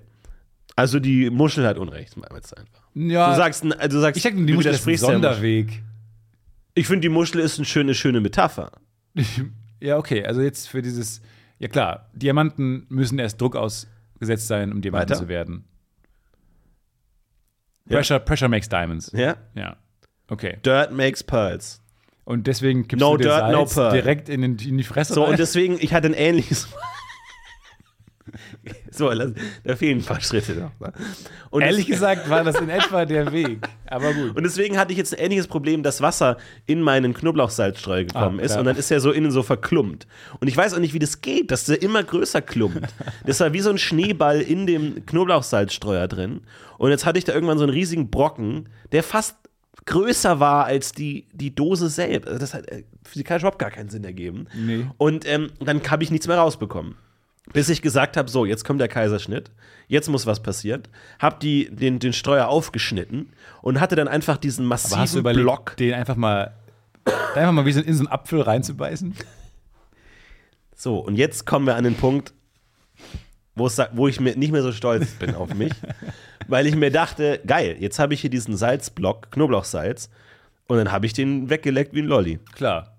Also 0.76 0.98
die 1.00 1.28
Muschel 1.28 1.66
hat 1.66 1.76
Unrecht, 1.76 2.16
mal 2.16 2.28
jetzt 2.34 2.56
einfach. 2.56 2.80
Ja, 2.94 3.30
Du 3.30 3.36
sagst, 3.36 3.64
du 3.64 4.00
sagst, 4.00 4.16
ich 4.16 4.22
sag, 4.22 4.34
die 4.34 4.46
du 4.46 4.54
Muschel 4.54 4.72
ist 4.72 4.86
ein. 4.86 4.96
Sonderweg. 4.96 5.82
Ich 6.74 6.86
finde, 6.86 7.00
die 7.02 7.08
Muschel 7.10 7.40
ist 7.40 7.58
eine 7.58 7.66
schöne, 7.66 7.94
schöne 7.94 8.20
Metapher. 8.20 8.72
Ja, 9.82 9.96
okay, 9.96 10.26
also 10.26 10.42
jetzt 10.42 10.68
für 10.68 10.82
dieses, 10.82 11.22
ja 11.60 11.68
klar, 11.68 12.10
Diamanten 12.14 12.86
müssen 12.88 13.18
erst 13.20 13.40
Druck 13.40 13.54
ausgesetzt 13.54 14.48
sein, 14.48 14.72
um 14.72 14.80
Diamanten 14.80 15.10
Weiter? 15.10 15.20
zu 15.20 15.28
werden. 15.28 15.64
Ja. 17.88 17.96
Pressure, 17.96 18.18
pressure 18.20 18.48
makes 18.48 18.68
diamonds. 18.68 19.10
Ja? 19.12 19.36
Ja, 19.54 19.76
okay. 20.28 20.58
Dirt 20.64 20.92
makes 20.92 21.22
pearls. 21.22 21.80
Und 22.24 22.46
deswegen 22.46 22.86
kippst 22.86 23.00
No 23.00 23.16
du 23.16 23.24
dir 23.24 23.28
dirt, 23.30 23.50
no 23.52 23.58
Salz 23.66 23.74
pearl. 23.74 23.92
direkt 23.92 24.28
in, 24.28 24.42
den, 24.42 24.58
in 24.58 24.78
die 24.78 24.84
Fresse 24.84 25.14
So, 25.14 25.22
rein. 25.22 25.30
und 25.32 25.38
deswegen, 25.38 25.78
ich 25.80 25.92
hatte 25.94 26.06
ein 26.08 26.14
ähnliches. 26.14 26.68
so, 28.90 29.10
da 29.10 29.76
fehlen 29.76 29.98
ein 29.98 30.04
paar 30.04 30.20
Schritte 30.20 30.52
noch. 30.54 30.70
Und 31.50 31.62
Ehrlich 31.62 31.86
gesagt 31.86 32.28
war 32.28 32.44
das 32.44 32.60
in 32.60 32.68
etwa 32.70 33.04
der 33.04 33.32
Weg. 33.32 33.68
Aber 33.86 34.12
gut. 34.12 34.36
Und 34.36 34.42
deswegen 34.42 34.78
hatte 34.78 34.92
ich 34.92 34.98
jetzt 34.98 35.14
ein 35.14 35.24
ähnliches 35.24 35.46
Problem, 35.46 35.82
dass 35.82 36.00
Wasser 36.00 36.36
in 36.66 36.80
meinen 36.82 37.14
Knoblauchsalzstreuer 37.14 38.04
gekommen 38.04 38.40
Ah, 38.40 38.42
ist 38.42 38.56
und 38.56 38.64
dann 38.64 38.76
ist 38.76 38.90
er 38.90 39.00
so 39.00 39.10
innen 39.12 39.30
so 39.30 39.42
verklumpt. 39.42 40.06
Und 40.40 40.48
ich 40.48 40.56
weiß 40.56 40.74
auch 40.74 40.78
nicht, 40.78 40.94
wie 40.94 40.98
das 40.98 41.20
geht, 41.20 41.50
dass 41.50 41.64
der 41.64 41.82
immer 41.82 42.02
größer 42.02 42.42
klumpt. 42.42 42.80
Das 43.26 43.40
war 43.40 43.52
wie 43.52 43.60
so 43.60 43.70
ein 43.70 43.78
Schneeball 43.78 44.40
in 44.40 44.66
dem 44.66 45.04
Knoblauchsalzstreuer 45.06 46.08
drin. 46.08 46.40
Und 46.78 46.90
jetzt 46.90 47.06
hatte 47.06 47.18
ich 47.18 47.24
da 47.24 47.32
irgendwann 47.34 47.58
so 47.58 47.64
einen 47.64 47.72
riesigen 47.72 48.10
Brocken, 48.10 48.68
der 48.92 49.02
fast 49.02 49.36
größer 49.86 50.40
war 50.40 50.64
als 50.66 50.92
die, 50.92 51.26
die 51.32 51.54
Dose 51.54 51.88
selbst. 51.88 52.28
Also 52.28 52.38
das 52.38 52.54
hat 52.54 52.68
äh, 52.68 52.84
physikalisch 53.04 53.42
überhaupt 53.42 53.58
gar 53.58 53.70
keinen 53.70 53.88
Sinn 53.88 54.04
ergeben. 54.04 54.46
Nee. 54.54 54.86
Und 54.98 55.26
ähm, 55.26 55.50
dann 55.60 55.80
habe 55.90 56.02
ich 56.02 56.10
nichts 56.10 56.26
mehr 56.26 56.38
rausbekommen. 56.38 56.96
Bis 57.52 57.68
ich 57.68 57.82
gesagt 57.82 58.16
habe, 58.16 58.30
so, 58.30 58.44
jetzt 58.44 58.64
kommt 58.64 58.80
der 58.80 58.88
Kaiserschnitt, 58.88 59.50
jetzt 59.88 60.08
muss 60.08 60.26
was 60.26 60.40
passieren. 60.40 60.82
Hab 61.18 61.40
die, 61.40 61.68
den, 61.70 61.98
den 61.98 62.12
Streuer 62.12 62.48
aufgeschnitten 62.48 63.32
und 63.62 63.80
hatte 63.80 63.96
dann 63.96 64.08
einfach 64.08 64.36
diesen 64.36 64.66
Aber 64.66 64.74
hast 64.74 64.92
du 64.92 64.96
massiven 64.96 65.20
überlegt, 65.20 65.44
Block. 65.44 65.76
den 65.76 65.94
einfach 65.94 66.16
mal, 66.16 66.54
einfach 67.34 67.52
mal 67.52 67.66
wie 67.66 67.72
so 67.72 67.80
in 67.80 67.94
so 67.94 68.00
einen 68.00 68.08
Apfel 68.08 68.40
reinzubeißen? 68.40 69.14
So, 70.76 70.98
und 70.98 71.16
jetzt 71.16 71.44
kommen 71.44 71.66
wir 71.66 71.76
an 71.76 71.84
den 71.84 71.96
Punkt, 71.96 72.32
wo 73.54 74.08
ich 74.08 74.20
mir 74.20 74.36
nicht 74.36 74.52
mehr 74.52 74.62
so 74.62 74.72
stolz 74.72 75.10
bin 75.18 75.34
auf 75.34 75.52
mich, 75.52 75.72
weil 76.48 76.66
ich 76.66 76.76
mir 76.76 76.90
dachte, 76.90 77.40
geil, 77.46 77.76
jetzt 77.80 77.98
habe 77.98 78.14
ich 78.14 78.20
hier 78.20 78.30
diesen 78.30 78.56
Salzblock, 78.56 79.30
Knoblauchsalz, 79.32 80.08
und 80.68 80.78
dann 80.78 80.92
habe 80.92 81.04
ich 81.04 81.12
den 81.12 81.50
weggeleckt 81.50 81.94
wie 81.94 82.02
ein 82.02 82.06
Lolli. 82.06 82.38
Klar. 82.54 82.96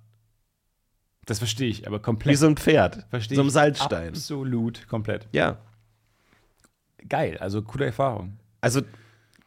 Das 1.25 1.37
verstehe 1.37 1.69
ich, 1.69 1.87
aber 1.87 1.99
komplett. 1.99 2.31
Wie 2.31 2.37
so 2.37 2.47
ein 2.47 2.57
Pferd. 2.57 3.05
verstehe 3.09 3.35
so 3.35 3.43
ein 3.43 3.49
Salzstein. 3.49 4.09
Absolut, 4.09 4.87
komplett. 4.87 5.27
Ja. 5.31 5.59
Geil, 7.07 7.37
also 7.37 7.61
coole 7.61 7.85
Erfahrung. 7.85 8.37
Also, 8.59 8.81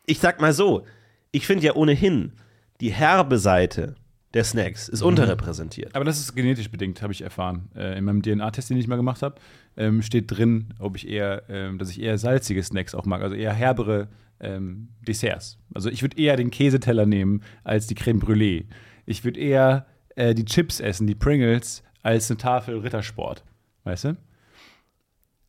ich 0.07 0.19
sag 0.19 0.41
mal 0.41 0.53
so, 0.53 0.87
ich 1.33 1.47
finde 1.47 1.65
ja 1.65 1.75
ohnehin, 1.75 2.33
die 2.81 2.93
herbe 2.93 3.39
Seite 3.39 3.97
der 4.35 4.45
Snacks 4.45 4.89
ist 4.89 5.03
unterrepräsentiert. 5.03 5.95
Aber 5.95 6.05
das 6.05 6.19
ist 6.19 6.35
genetisch 6.35 6.69
bedingt, 6.71 7.01
habe 7.03 7.13
ich 7.13 7.23
erfahren. 7.23 7.71
Äh, 7.77 7.97
in 7.97 8.05
meinem 8.05 8.21
DNA-Test, 8.21 8.71
den 8.71 8.77
ich 8.77 8.89
mal 8.89 8.97
gemacht 8.97 9.23
habe, 9.23 9.37
ähm, 9.77 10.03
steht 10.03 10.31
drin, 10.31 10.75
ob 10.81 10.97
ich 10.97 11.09
eher, 11.09 11.45
ähm, 11.49 11.79
dass 11.79 11.91
ich 11.91 12.01
eher 12.01 12.19
salzige 12.19 12.63
Snacks 12.63 12.95
auch 12.95 13.07
mag, 13.07 13.23
also 13.23 13.37
eher 13.37 13.53
herbere 13.53 14.09
ähm, 14.41 14.89
Desserts. 15.07 15.59
Also 15.73 15.89
ich 15.89 16.03
würde 16.03 16.17
eher 16.19 16.37
den 16.37 16.51
Käseteller 16.51 17.07
nehmen 17.07 17.43
als 17.63 17.87
die 17.87 17.95
Creme 17.95 18.21
Brûlée. 18.21 18.65
Ich 19.07 19.25
würde 19.25 19.39
eher 19.39 19.87
äh, 20.17 20.35
die 20.35 20.45
Chips 20.45 20.81
essen, 20.81 21.07
die 21.07 21.15
Pringles, 21.15 21.83
als 22.03 22.31
eine 22.31 22.39
Tafel 22.39 22.79
Rittersport. 22.79 23.43
Weißt 23.85 24.05
du? 24.05 24.17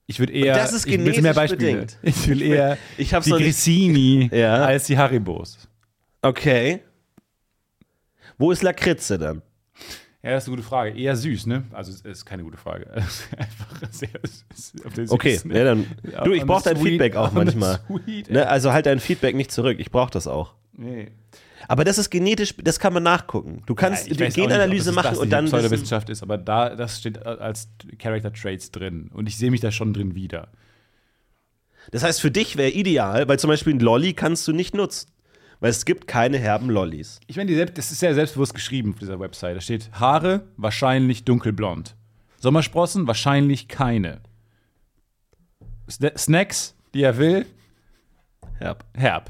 Ich 0.07 0.19
würde 0.19 0.33
eher. 0.33 0.53
das 0.55 0.73
ist 0.73 0.85
ich 0.85 0.91
will 0.93 1.03
mehr 1.03 1.13
genetisch 1.13 1.35
Beispiele. 1.35 1.71
bedingt. 1.73 1.97
Ich 2.03 2.27
will 2.27 2.41
eher 2.41 2.77
Ich 2.97 3.09
die 3.09 3.31
Grissini 3.31 4.29
Ja. 4.33 4.65
als 4.65 4.85
die 4.85 4.97
Haribos. 4.97 5.57
Okay. 6.21 6.81
Wo 8.37 8.51
ist 8.51 8.61
Lakritze 8.63 9.17
dann? 9.17 9.41
Ja, 10.21 10.31
das 10.31 10.43
ist 10.43 10.49
eine 10.49 10.57
gute 10.57 10.67
Frage. 10.67 10.97
Eher 10.97 11.15
süß, 11.15 11.45
ne? 11.45 11.63
Also, 11.71 11.91
es 11.91 12.01
ist 12.01 12.25
keine 12.25 12.43
gute 12.43 12.57
Frage. 12.57 12.91
Einfach 12.93 13.91
sehr 13.91 14.09
süß 14.23 15.11
Okay, 15.11 15.39
ja, 15.49 15.63
dann. 15.63 15.85
Du, 16.23 16.33
ich 16.33 16.43
brauche 16.45 16.63
dein 16.63 16.77
Feedback 16.77 17.15
auch 17.15 17.31
manchmal. 17.31 17.79
sweet, 17.87 18.31
Ne, 18.31 18.47
also 18.47 18.73
halt 18.73 18.87
dein 18.87 18.99
Feedback 18.99 19.35
nicht 19.35 19.51
zurück. 19.51 19.77
Ich 19.79 19.91
brauche 19.91 20.09
das 20.11 20.25
auch. 20.27 20.53
Nee. 20.73 21.11
Aber 21.67 21.83
das 21.83 21.97
ist 21.97 22.09
genetisch, 22.09 22.53
das 22.57 22.79
kann 22.79 22.93
man 22.93 23.03
nachgucken. 23.03 23.63
Du 23.65 23.75
kannst 23.75 24.07
Ja, 24.07 24.15
nicht, 24.25 24.35
Genanalyse 24.35 24.87
das 24.87 24.95
machen 24.95 25.09
das 25.11 25.19
und 25.19 25.29
dann. 25.29 25.45
Pseudowissenschaft 25.45 26.09
ist, 26.09 26.21
aber 26.21 26.37
da, 26.37 26.75
das 26.75 26.99
steht 26.99 27.25
als 27.25 27.69
Character 27.97 28.31
Traits 28.33 28.71
drin. 28.71 29.09
Und 29.13 29.27
ich 29.27 29.37
sehe 29.37 29.51
mich 29.51 29.61
da 29.61 29.71
schon 29.71 29.93
drin 29.93 30.15
wieder. 30.15 30.49
Das 31.91 32.03
heißt, 32.03 32.19
für 32.19 32.31
dich 32.31 32.57
wäre 32.57 32.71
ideal, 32.71 33.27
weil 33.27 33.39
zum 33.39 33.49
Beispiel 33.49 33.73
ein 33.73 33.79
Lolli 33.79 34.13
kannst 34.13 34.47
du 34.47 34.53
nicht 34.53 34.75
nutzen. 34.75 35.09
Weil 35.61 35.69
es 35.69 35.85
gibt 35.85 36.07
keine 36.07 36.37
herben 36.37 36.69
Lollis. 36.69 37.21
Ich 37.27 37.37
meine, 37.37 37.65
das 37.67 37.91
ist 37.91 37.99
sehr 37.99 38.13
selbstbewusst 38.13 38.53
geschrieben 38.53 38.91
auf 38.93 38.99
dieser 38.99 39.19
Website. 39.19 39.55
Da 39.55 39.61
steht 39.61 39.89
Haare 39.93 40.43
wahrscheinlich 40.57 41.23
dunkelblond. 41.23 41.95
Sommersprossen 42.37 43.07
wahrscheinlich 43.07 43.69
keine. 43.69 44.19
Sna- 45.89 46.17
Snacks, 46.17 46.75
die 46.93 47.03
er 47.03 47.17
will, 47.17 47.45
Herb. 48.59 48.83
herb. 48.95 49.29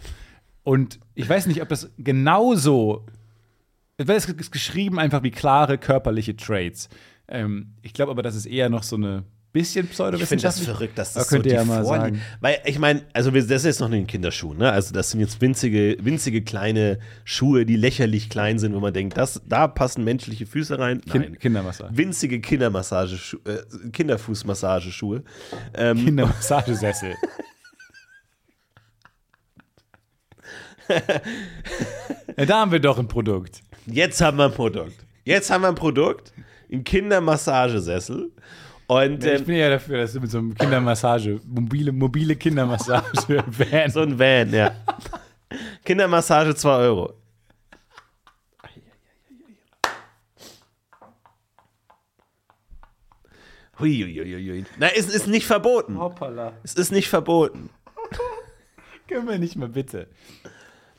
Und 0.64 1.00
ich 1.16 1.28
weiß 1.28 1.48
nicht, 1.48 1.62
ob 1.62 1.70
das 1.70 1.90
genauso. 1.98 3.06
Es 3.98 4.28
ist 4.28 4.52
geschrieben 4.52 5.00
einfach 5.00 5.24
wie 5.24 5.32
klare 5.32 5.78
körperliche 5.78 6.36
Traits. 6.36 6.90
Ähm, 7.28 7.74
ich 7.82 7.94
glaube 7.94 8.12
aber, 8.12 8.22
das 8.22 8.36
ist 8.36 8.46
eher 8.46 8.70
noch 8.70 8.84
so 8.84 8.98
eine 8.98 9.24
bisschen 9.56 9.88
Ich 9.90 10.26
finde 10.26 10.44
das 10.44 10.60
verrückt, 10.60 10.98
dass 10.98 11.14
Da 11.14 11.22
das 11.22 11.30
so 11.30 11.36
könnt 11.36 11.46
ihr 11.46 11.52
die 11.52 11.56
ja 11.56 11.64
mal 11.64 11.86
sagen. 11.86 12.22
Weil 12.42 12.58
ich 12.66 12.78
meine, 12.78 13.04
also 13.14 13.32
das 13.32 13.46
ist 13.46 13.64
jetzt 13.64 13.80
noch 13.80 13.88
in 13.88 13.94
den 13.94 14.08
Kinderschuhen, 14.08 14.58
ne? 14.58 14.70
Also 14.70 14.94
das 14.94 15.12
sind 15.12 15.22
jetzt 15.22 15.40
winzige, 15.40 15.96
winzige 16.02 16.42
kleine 16.42 17.00
Schuhe, 17.24 17.66
die 17.66 17.78
lächerlich 17.78 18.30
klein 18.30 18.60
sind, 18.60 18.76
wo 18.76 18.82
man 18.82 18.94
denkt, 18.94 19.16
das, 19.16 19.42
da 19.48 19.70
passen 19.70 20.04
menschliche 20.04 20.46
Füße 20.46 20.78
rein. 20.78 21.02
Nein. 21.06 21.22
Kind, 21.22 21.40
Kindermassage. 21.40 21.98
Winzige 21.98 22.42
Kindermassage, 22.42 23.18
äh, 23.46 23.90
Kinderfußmassageschuhe. 23.92 25.24
Ähm, 25.74 26.04
Kindermassagesessel. 26.04 27.14
ja, 32.38 32.46
da 32.46 32.60
haben 32.60 32.72
wir 32.72 32.80
doch 32.80 32.98
ein 33.00 33.08
Produkt. 33.08 33.62
Jetzt 33.86 34.22
haben 34.22 34.38
wir 34.38 34.46
ein 34.46 34.54
Produkt. 34.54 35.06
Jetzt 35.24 35.50
haben 35.50 35.62
wir 35.62 35.70
ein 35.70 35.76
Produkt, 35.76 36.34
ein 36.72 36.84
Kindermassagesessel. 36.84 38.32
Und 38.88 39.24
ich 39.24 39.32
ähm, 39.32 39.46
bin 39.46 39.56
ja 39.56 39.70
dafür, 39.70 39.98
dass 39.98 40.14
du 40.14 40.20
mit 40.20 40.30
so 40.30 40.38
einem 40.38 40.54
Kindermassage, 40.54 41.40
mobile, 41.46 41.92
mobile 41.92 42.36
Kindermassage-Van. 42.36 43.90
so 43.92 44.02
ein 44.02 44.20
Van, 44.20 44.54
ja. 44.54 44.72
Kindermassage 45.84 46.56
2 46.56 46.70
Euro. 46.70 47.14
Huiuiuiui. 53.80 54.66
Na, 54.78 54.88
es 54.96 55.08
ist 55.08 55.28
nicht 55.28 55.46
verboten. 55.46 56.00
Hoppala. 56.00 56.54
Es 56.64 56.76
ist 56.76 56.92
nicht 56.92 57.10
verboten. 57.10 57.70
Können 59.08 59.28
wir 59.28 59.38
nicht 59.38 59.56
mal 59.56 59.68
bitte. 59.68 60.08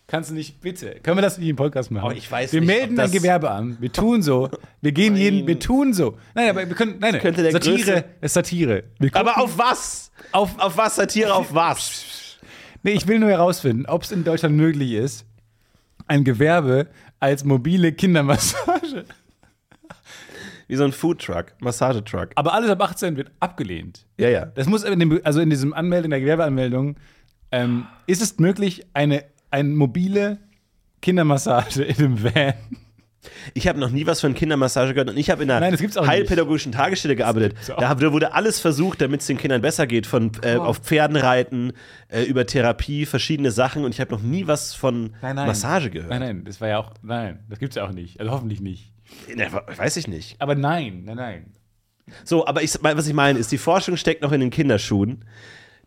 Kannst 0.09 0.31
du 0.31 0.35
nicht 0.35 0.61
bitte? 0.61 1.01
Können 1.03 1.17
wir 1.19 1.23
das 1.23 1.41
wie 1.41 1.51
im 1.51 1.57
Podcast 1.57 1.91
machen? 1.91 2.09
Oh, 2.09 2.13
ich 2.17 2.31
weiß 2.31 2.53
wir 2.53 2.61
nicht, 2.61 2.67
melden 2.69 3.01
ein 3.01 3.11
Gewerbe 3.11 3.51
an. 3.51 3.77
Wir 3.81 3.91
tun 3.93 4.23
so. 4.23 4.49
Wir 4.81 4.93
gehen 4.93 5.17
jeden, 5.17 5.47
wir 5.49 5.59
tun 5.59 5.93
so. 5.93 6.17
Nein, 6.35 6.51
aber 6.51 6.69
wir 6.69 6.77
können, 6.77 6.97
nein, 7.01 7.13
nein. 7.13 7.21
könnte 7.21 7.43
der 7.43 7.51
Satire 7.51 8.05
ist 8.21 8.35
Satire. 8.35 8.85
Wir 9.01 9.11
gucken- 9.11 9.29
Aber 9.29 9.43
auf 9.43 9.59
was? 9.59 10.13
auf, 10.31 10.57
Auf 10.61 10.77
was 10.77 10.95
Satire? 10.97 11.35
Auf 11.35 11.53
was? 11.53 12.39
Nee, 12.85 12.93
ich 12.93 13.09
will 13.09 13.19
nur 13.19 13.31
herausfinden, 13.31 13.87
ob 13.87 14.03
es 14.05 14.13
in 14.13 14.23
Deutschland 14.23 14.55
möglich 14.55 14.93
ist, 14.93 15.27
ein 16.07 16.23
Gewerbe 16.23 16.87
als 17.19 17.43
mobile 17.45 17.91
Kindermassage. 17.93 19.07
Wie 20.69 20.77
so 20.77 20.85
ein 20.85 20.93
Foodtruck, 20.93 21.47
Massagetruck. 21.61 22.31
Aber 22.37 22.53
alles 22.55 22.71
ab 22.71 22.81
18 22.81 23.17
wird 23.17 23.31
abgelehnt. 23.41 24.05
Ja, 24.19 24.29
ja. 24.29 24.47
Das 24.47 24.67
muss 24.69 24.85
in 24.85 24.99
dem, 25.01 25.21
also 25.25 25.41
in 25.41 25.51
diesem 25.51 25.73
Anmeldung, 25.75 26.07
in 26.07 26.11
der 26.11 26.21
Gewerbeanmeldung, 26.21 26.97
ähm, 27.53 27.87
ist 28.07 28.21
es 28.23 28.39
möglich, 28.39 28.85
eine, 28.93 29.25
eine 29.57 29.69
mobile 29.71 30.39
Kindermassage 31.01 31.83
in 31.83 31.97
einem 31.97 32.25
Van? 32.25 32.55
Ich 33.55 33.67
habe 33.67 33.81
noch 33.81 33.91
nie 33.91 34.07
was 34.07 34.21
von 34.21 34.35
Kindermassage 34.35 34.95
gehört 34.95 35.11
und 35.11 35.17
ich 35.17 35.31
habe 35.31 35.43
in 35.43 35.51
einer 35.51 35.61
Nein, 35.61 35.75
auch 35.75 35.81
nicht. 35.81 35.97
heilpädagogischen 36.07 36.71
Tagesstelle 36.71 37.17
gearbeitet. 37.17 37.57
Da, 37.67 38.01
wurde 38.13 38.35
alles 38.35 38.61
versucht, 38.61 39.01
damit 39.01 39.23
es 39.23 39.27
den 39.27 39.37
Kindern 39.37 39.63
besser 39.63 39.87
geht, 39.87 40.07
von 40.07 40.31
äh, 40.43 40.57
auf 40.57 40.79
Pferden 40.79 41.17
reiten, 41.17 41.73
äh, 42.09 42.23
über 42.23 42.47
Therapie, 42.47 43.05
verschiedene 43.05 43.51
Sachen 43.51 43.85
und 43.85 43.93
ich 43.93 44.01
habe 44.01 44.15
noch 44.15 44.23
nie 44.23 44.47
was 44.47 44.75
von 44.75 45.15
Massage 45.23 45.91
gehört. 45.91 46.11
Nein, 46.11 46.21
nein, 46.21 46.45
das 46.45 46.61
war 46.61 46.69
ja 46.69 46.79
auch, 46.79 46.93
nein, 47.03 47.41
das 47.49 47.59
gibt's 47.59 47.75
ja 47.75 47.85
auch 47.85 47.93
nicht. 47.93 48.21
Also 48.21 48.31
hoffentlich 48.31 48.61
nicht. 48.61 48.93
Ne, 49.35 49.49
weiß 49.77 49.97
ich 49.97 50.07
nicht. 50.07 50.41
Aber 50.41 50.55
nein, 50.55 51.03
nein, 51.05 51.17
nein. 51.17 51.53
So, 52.25 52.47
aber 52.47 52.63
ich, 52.63 52.79
was 52.81 53.07
ich 53.09 53.15
meine, 53.15 53.39
ist, 53.39 53.51
die 53.51 53.59
Forschung 53.59 53.97
steckt 53.97 54.23
noch 54.23 54.33
in 54.33 54.41
den 54.41 54.51
Kinderschuhen. 54.51 55.25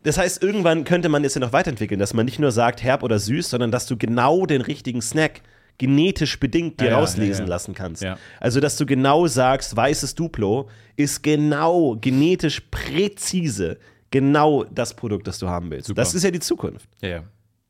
Das 0.02 0.16
heißt, 0.16 0.42
irgendwann 0.42 0.84
könnte 0.84 1.08
man 1.08 1.24
es 1.24 1.34
ja 1.34 1.40
noch 1.40 1.52
weiterentwickeln, 1.52 2.00
dass 2.00 2.14
man 2.14 2.24
nicht 2.24 2.38
nur 2.38 2.52
sagt 2.52 2.82
herb 2.82 3.02
oder 3.02 3.18
süß, 3.18 3.50
sondern 3.50 3.70
dass 3.70 3.86
du 3.86 3.96
genau 3.96 4.46
den 4.46 4.62
richtigen 4.62 5.02
Snack 5.02 5.42
genetisch 5.76 6.38
bedingt 6.38 6.80
dir 6.80 6.90
Ja, 6.90 6.98
rauslesen 6.98 7.44
ja, 7.44 7.46
ja. 7.46 7.48
lassen 7.48 7.74
kannst. 7.74 8.04
Also, 8.38 8.60
dass 8.60 8.76
du 8.76 8.86
genau 8.86 9.26
sagst, 9.26 9.74
weißes 9.76 10.14
Duplo 10.14 10.68
ist 10.96 11.22
genau 11.22 11.96
genetisch 12.00 12.60
präzise 12.70 13.78
genau 14.10 14.64
das 14.64 14.94
Produkt, 14.94 15.26
das 15.26 15.38
du 15.38 15.48
haben 15.48 15.70
willst. 15.70 15.86
Super. 15.88 16.02
Das 16.02 16.14
ist 16.14 16.22
ja 16.22 16.30
die 16.30 16.40
Zukunft. 16.40 16.88
Ja, 17.00 17.08
ja. 17.08 17.24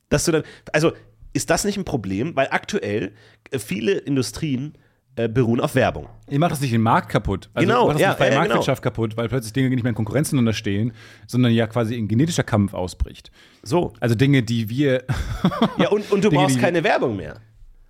Dass 0.09 0.25
du 0.25 0.33
dann, 0.33 0.43
also 0.73 0.93
ist 1.33 1.51
das 1.51 1.65
nicht 1.65 1.77
ein 1.77 1.85
Problem? 1.85 2.35
Weil 2.35 2.49
aktuell 2.51 3.13
äh, 3.51 3.59
viele 3.59 3.93
Industrien 3.93 4.75
äh, 5.17 5.29
beruhen 5.29 5.61
auf 5.61 5.75
Werbung. 5.75 6.09
Ihr 6.29 6.39
macht 6.39 6.53
das 6.53 6.61
nicht 6.61 6.73
den 6.73 6.83
Markt 6.83 7.09
kaputt. 7.09 7.51
Also 7.53 7.67
Genau, 7.67 7.83
ihr 7.83 7.87
macht 7.87 7.95
das 7.97 8.03
ja, 8.03 8.09
nicht 8.09 8.17
freie 8.19 8.29
ja, 8.29 8.35
genau. 8.35 8.41
Marktwirtschaft 8.49 8.83
kaputt, 8.83 9.17
weil 9.17 9.29
plötzlich 9.29 9.53
Dinge 9.53 9.71
nicht 9.71 9.83
mehr 9.83 9.91
in 9.91 9.97
Konkurrenz 9.97 10.31
zueinander 10.31 10.53
stehen, 10.53 10.93
sondern 11.27 11.53
ja 11.53 11.67
quasi 11.67 11.97
ein 11.97 12.09
genetischer 12.09 12.45
Kampf 12.45 12.75
ausbricht. 12.75 13.31
So. 13.63 13.93
Also 14.01 14.15
Dinge, 14.15 14.43
die 14.43 14.69
wir. 14.69 15.05
Ja, 15.79 15.89
und, 15.89 16.11
und 16.11 16.25
du 16.25 16.29
Dinge, 16.31 16.43
brauchst 16.43 16.59
keine 16.59 16.85
Werbung 16.85 17.17
mehr. 17.17 17.41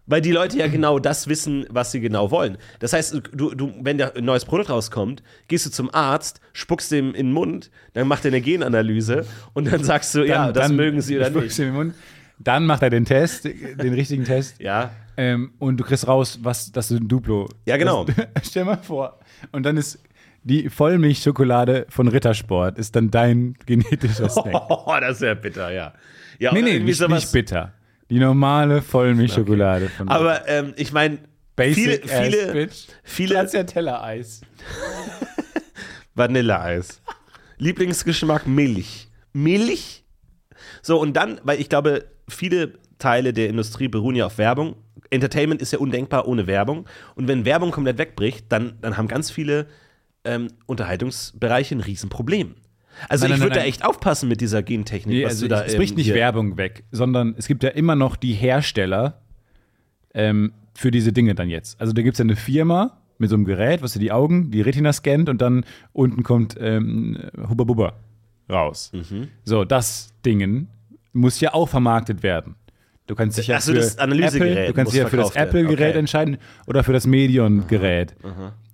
Weil 0.06 0.20
die 0.20 0.32
Leute 0.32 0.58
ja 0.58 0.66
genau 0.66 0.98
das 0.98 1.28
wissen, 1.28 1.66
was 1.70 1.92
sie 1.92 2.00
genau 2.00 2.30
wollen. 2.30 2.58
Das 2.80 2.92
heißt, 2.92 3.20
du, 3.32 3.54
du, 3.54 3.72
wenn 3.80 3.98
da 3.98 4.08
ein 4.08 4.24
neues 4.24 4.44
Produkt 4.44 4.70
rauskommt, 4.70 5.22
gehst 5.46 5.66
du 5.66 5.70
zum 5.70 5.92
Arzt, 5.92 6.40
spuckst 6.52 6.90
dem 6.90 7.14
in 7.14 7.26
den 7.26 7.32
Mund, 7.32 7.70
dann 7.92 8.08
macht 8.08 8.24
er 8.24 8.30
eine 8.30 8.40
Genanalyse 8.40 9.24
und 9.52 9.70
dann 9.70 9.84
sagst 9.84 10.14
du, 10.14 10.26
ja, 10.26 10.50
das 10.50 10.70
mögen 10.70 11.00
sie 11.00 11.16
oder 11.16 11.26
spuckst 11.26 11.58
nicht. 11.58 11.94
Du. 12.40 12.44
Dann 12.44 12.66
macht 12.66 12.82
er 12.82 12.90
den 12.90 13.04
Test, 13.04 13.44
den 13.44 13.94
richtigen 13.94 14.24
Test. 14.24 14.60
Ja, 14.60 14.90
Ähm, 15.16 15.52
und 15.58 15.76
du 15.76 15.84
kriegst 15.84 16.08
raus, 16.08 16.38
was 16.42 16.72
das 16.72 16.90
ist 16.90 17.00
ein 17.00 17.08
Duplo. 17.08 17.48
Ja, 17.66 17.76
genau. 17.76 18.04
Das, 18.04 18.26
stell 18.48 18.64
mal 18.64 18.78
vor. 18.78 19.18
Und 19.52 19.64
dann 19.64 19.76
ist 19.76 19.98
die 20.42 20.70
Vollmilchschokolade 20.70 21.86
von 21.90 22.08
Rittersport 22.08 22.78
ist 22.78 22.96
dann 22.96 23.10
dein 23.10 23.54
genetischer 23.66 24.28
Snack. 24.30 24.54
oh, 24.70 24.96
das 25.00 25.16
ist 25.16 25.22
ja 25.22 25.34
bitter, 25.34 25.70
ja. 25.70 25.92
ja 26.38 26.52
nee, 26.52 26.62
nee, 26.62 26.78
nicht, 26.78 27.06
nicht 27.08 27.32
bitter. 27.32 27.74
Die 28.08 28.18
normale 28.18 28.82
Vollmilchschokolade 28.82 29.88
von 29.90 30.08
Aber 30.08 30.48
ähm, 30.48 30.72
ich 30.76 30.92
meine, 30.92 31.18
viele, 31.58 31.98
Basic 31.98 32.04
ass 32.12 32.26
viele, 32.26 32.52
bitch. 32.52 32.86
viele 33.04 33.34
Stracciatella-Eis. 33.34 34.40
Vanilleeis. 36.14 37.00
Lieblingsgeschmack 37.58 38.46
Milch. 38.46 39.08
Milch? 39.32 40.04
So, 40.82 40.98
und 40.98 41.14
dann, 41.14 41.40
weil 41.44 41.60
ich 41.60 41.68
glaube, 41.68 42.06
viele 42.30 42.74
Teile 42.98 43.32
der 43.32 43.48
Industrie 43.48 43.88
beruhen 43.88 44.16
ja 44.16 44.26
auf 44.26 44.38
Werbung. 44.38 44.76
Entertainment 45.10 45.60
ist 45.60 45.72
ja 45.72 45.78
undenkbar 45.78 46.28
ohne 46.28 46.46
Werbung. 46.46 46.86
Und 47.14 47.28
wenn 47.28 47.44
Werbung 47.44 47.70
komplett 47.70 47.98
wegbricht, 47.98 48.46
dann, 48.48 48.74
dann 48.80 48.96
haben 48.96 49.08
ganz 49.08 49.30
viele 49.30 49.66
ähm, 50.24 50.48
Unterhaltungsbereiche 50.66 51.74
ein 51.74 51.80
Riesenproblem. 51.80 52.54
Also 53.08 53.26
Nein, 53.26 53.36
ich 53.36 53.42
würde 53.42 53.56
da 53.56 53.64
echt 53.64 53.84
aufpassen 53.84 54.28
mit 54.28 54.40
dieser 54.40 54.62
Gentechnik, 54.62 55.16
Nee, 55.16 55.24
was 55.24 55.32
also 55.32 55.46
du 55.46 55.48
da 55.48 55.64
es 55.64 55.76
bricht 55.76 55.92
ähm, 55.92 55.98
nicht 55.98 56.14
Werbung 56.14 56.56
weg, 56.56 56.84
sondern 56.90 57.34
es 57.38 57.46
gibt 57.46 57.62
ja 57.62 57.70
immer 57.70 57.96
noch 57.96 58.16
die 58.16 58.32
Hersteller 58.32 59.22
ähm, 60.12 60.52
für 60.74 60.90
diese 60.90 61.12
Dinge 61.12 61.34
dann 61.34 61.48
jetzt. 61.48 61.80
Also 61.80 61.92
da 61.92 62.02
gibt 62.02 62.14
es 62.14 62.18
ja 62.18 62.24
eine 62.24 62.36
Firma 62.36 62.98
mit 63.18 63.30
so 63.30 63.36
einem 63.36 63.44
Gerät, 63.44 63.82
was 63.82 63.92
dir 63.92 64.00
die 64.00 64.12
Augen, 64.12 64.50
die 64.50 64.60
Retina 64.60 64.92
scannt 64.92 65.28
und 65.28 65.40
dann 65.40 65.64
unten 65.92 66.22
kommt 66.22 66.56
ähm, 66.60 67.18
Hubba 67.48 67.64
Bubba 67.64 67.94
raus. 68.50 68.90
Mhm. 68.92 69.28
So, 69.44 69.64
das 69.64 70.12
Dingen 70.24 70.68
muss 71.12 71.40
ja 71.40 71.54
auch 71.54 71.68
vermarktet 71.68 72.22
werden. 72.22 72.56
Du 73.06 73.14
kannst 73.16 73.38
dich 73.38 73.48
ja 73.48 73.56
Ach 73.56 73.60
so, 73.60 73.72
für 73.72 73.78
das 73.78 73.98
Analysegerät 73.98 74.52
Apple, 74.52 74.66
du 74.68 74.72
kannst 74.74 74.92
dich 74.92 75.00
ja 75.00 75.08
für 75.08 75.16
das. 75.16 75.34
Apple-Gerät 75.34 75.90
Okay. 75.90 75.98
entscheiden 75.98 76.38
oder 76.66 76.84
für 76.84 76.92
das 76.92 77.06
Medion-Gerät. 77.06 78.14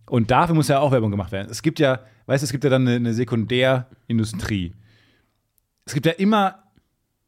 Und 0.09 0.31
dafür 0.31 0.55
muss 0.55 0.69
ja 0.69 0.79
auch 0.79 0.93
Werbung 0.93 1.11
gemacht 1.11 1.33
werden. 1.33 1.49
Es 1.51 1.63
gibt 1.63 1.79
ja, 1.79 2.01
weißt 2.27 2.43
du, 2.43 2.45
es 2.45 2.53
gibt 2.53 2.63
ja 2.65 2.71
dann 2.71 2.83
eine, 2.87 2.97
eine 2.97 3.15
Sekundärindustrie. 3.15 4.75
Es 5.87 5.95
gibt 5.95 6.05
ja 6.07 6.13
immer, 6.13 6.63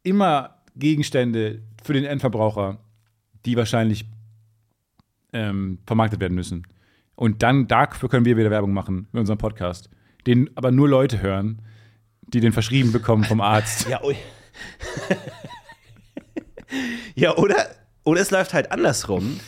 immer 0.03 0.55
Gegenstände 0.75 1.61
für 1.83 1.93
den 1.93 2.05
Endverbraucher, 2.05 2.77
die 3.45 3.55
wahrscheinlich 3.57 4.05
ähm, 5.33 5.79
vermarktet 5.87 6.19
werden 6.19 6.35
müssen. 6.35 6.67
Und 7.15 7.41
dann 7.43 7.67
dafür 7.67 8.07
können 8.07 8.25
wir 8.25 8.37
wieder 8.37 8.51
Werbung 8.51 8.71
machen 8.73 9.07
mit 9.11 9.19
unserem 9.19 9.39
Podcast, 9.39 9.89
den 10.27 10.49
aber 10.55 10.71
nur 10.71 10.87
Leute 10.87 11.21
hören, 11.21 11.61
die 12.27 12.39
den 12.39 12.51
verschrieben 12.53 12.91
bekommen 12.91 13.23
vom 13.23 13.41
Arzt. 13.41 13.89
Ja, 13.89 14.03
ui. 14.03 14.15
Ja 17.15 17.35
oder, 17.37 17.55
oder 18.03 18.21
es 18.21 18.31
läuft 18.31 18.53
halt 18.53 18.71
andersrum, 18.71 19.39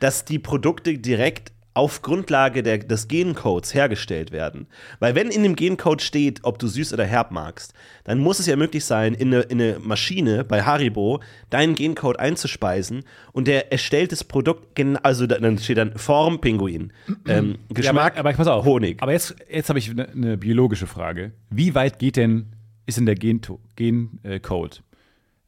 dass 0.00 0.24
die 0.24 0.38
Produkte 0.38 0.96
direkt 0.98 1.52
auf 1.72 2.02
Grundlage 2.02 2.64
der, 2.64 2.78
des 2.78 3.06
Gencodes 3.06 3.74
hergestellt 3.74 4.32
werden. 4.32 4.66
Weil 4.98 5.14
wenn 5.14 5.28
in 5.28 5.44
dem 5.44 5.54
Gencode 5.54 6.02
steht, 6.02 6.40
ob 6.42 6.58
du 6.58 6.66
süß 6.66 6.92
oder 6.92 7.04
herb 7.06 7.30
magst, 7.30 7.74
dann 8.02 8.18
muss 8.18 8.40
es 8.40 8.46
ja 8.46 8.56
möglich 8.56 8.84
sein, 8.84 9.14
in 9.14 9.32
eine, 9.32 9.42
in 9.44 9.60
eine 9.62 9.78
Maschine 9.78 10.42
bei 10.42 10.62
Haribo 10.64 11.20
deinen 11.48 11.76
Gencode 11.76 12.18
einzuspeisen 12.18 13.04
und 13.32 13.46
der 13.46 13.70
erstellt 13.70 14.10
das 14.10 14.24
Produkt, 14.24 14.80
also 15.04 15.28
da- 15.28 15.38
dann 15.38 15.58
steht 15.58 15.78
dann 15.78 15.96
Form 15.96 16.40
Pinguin, 16.40 16.92
ähm, 17.28 17.58
Geschmack 17.68 18.18
aber, 18.18 18.28
aber 18.30 18.36
pass 18.36 18.48
auf. 18.48 18.64
Honig. 18.64 19.00
Aber 19.00 19.12
jetzt, 19.12 19.36
jetzt 19.48 19.68
habe 19.68 19.78
ich 19.78 19.90
eine 19.90 20.08
eine 20.08 20.36
biologische 20.36 20.88
Frage. 20.88 21.30
Wie 21.50 21.76
weit 21.76 22.00
geht 22.00 22.16
denn, 22.16 22.46
ist 22.90 22.98
denn 22.98 23.06
der 23.06 23.14
Gencode? 23.14 23.60
Gen, 23.76 24.20
äh? 24.22 24.40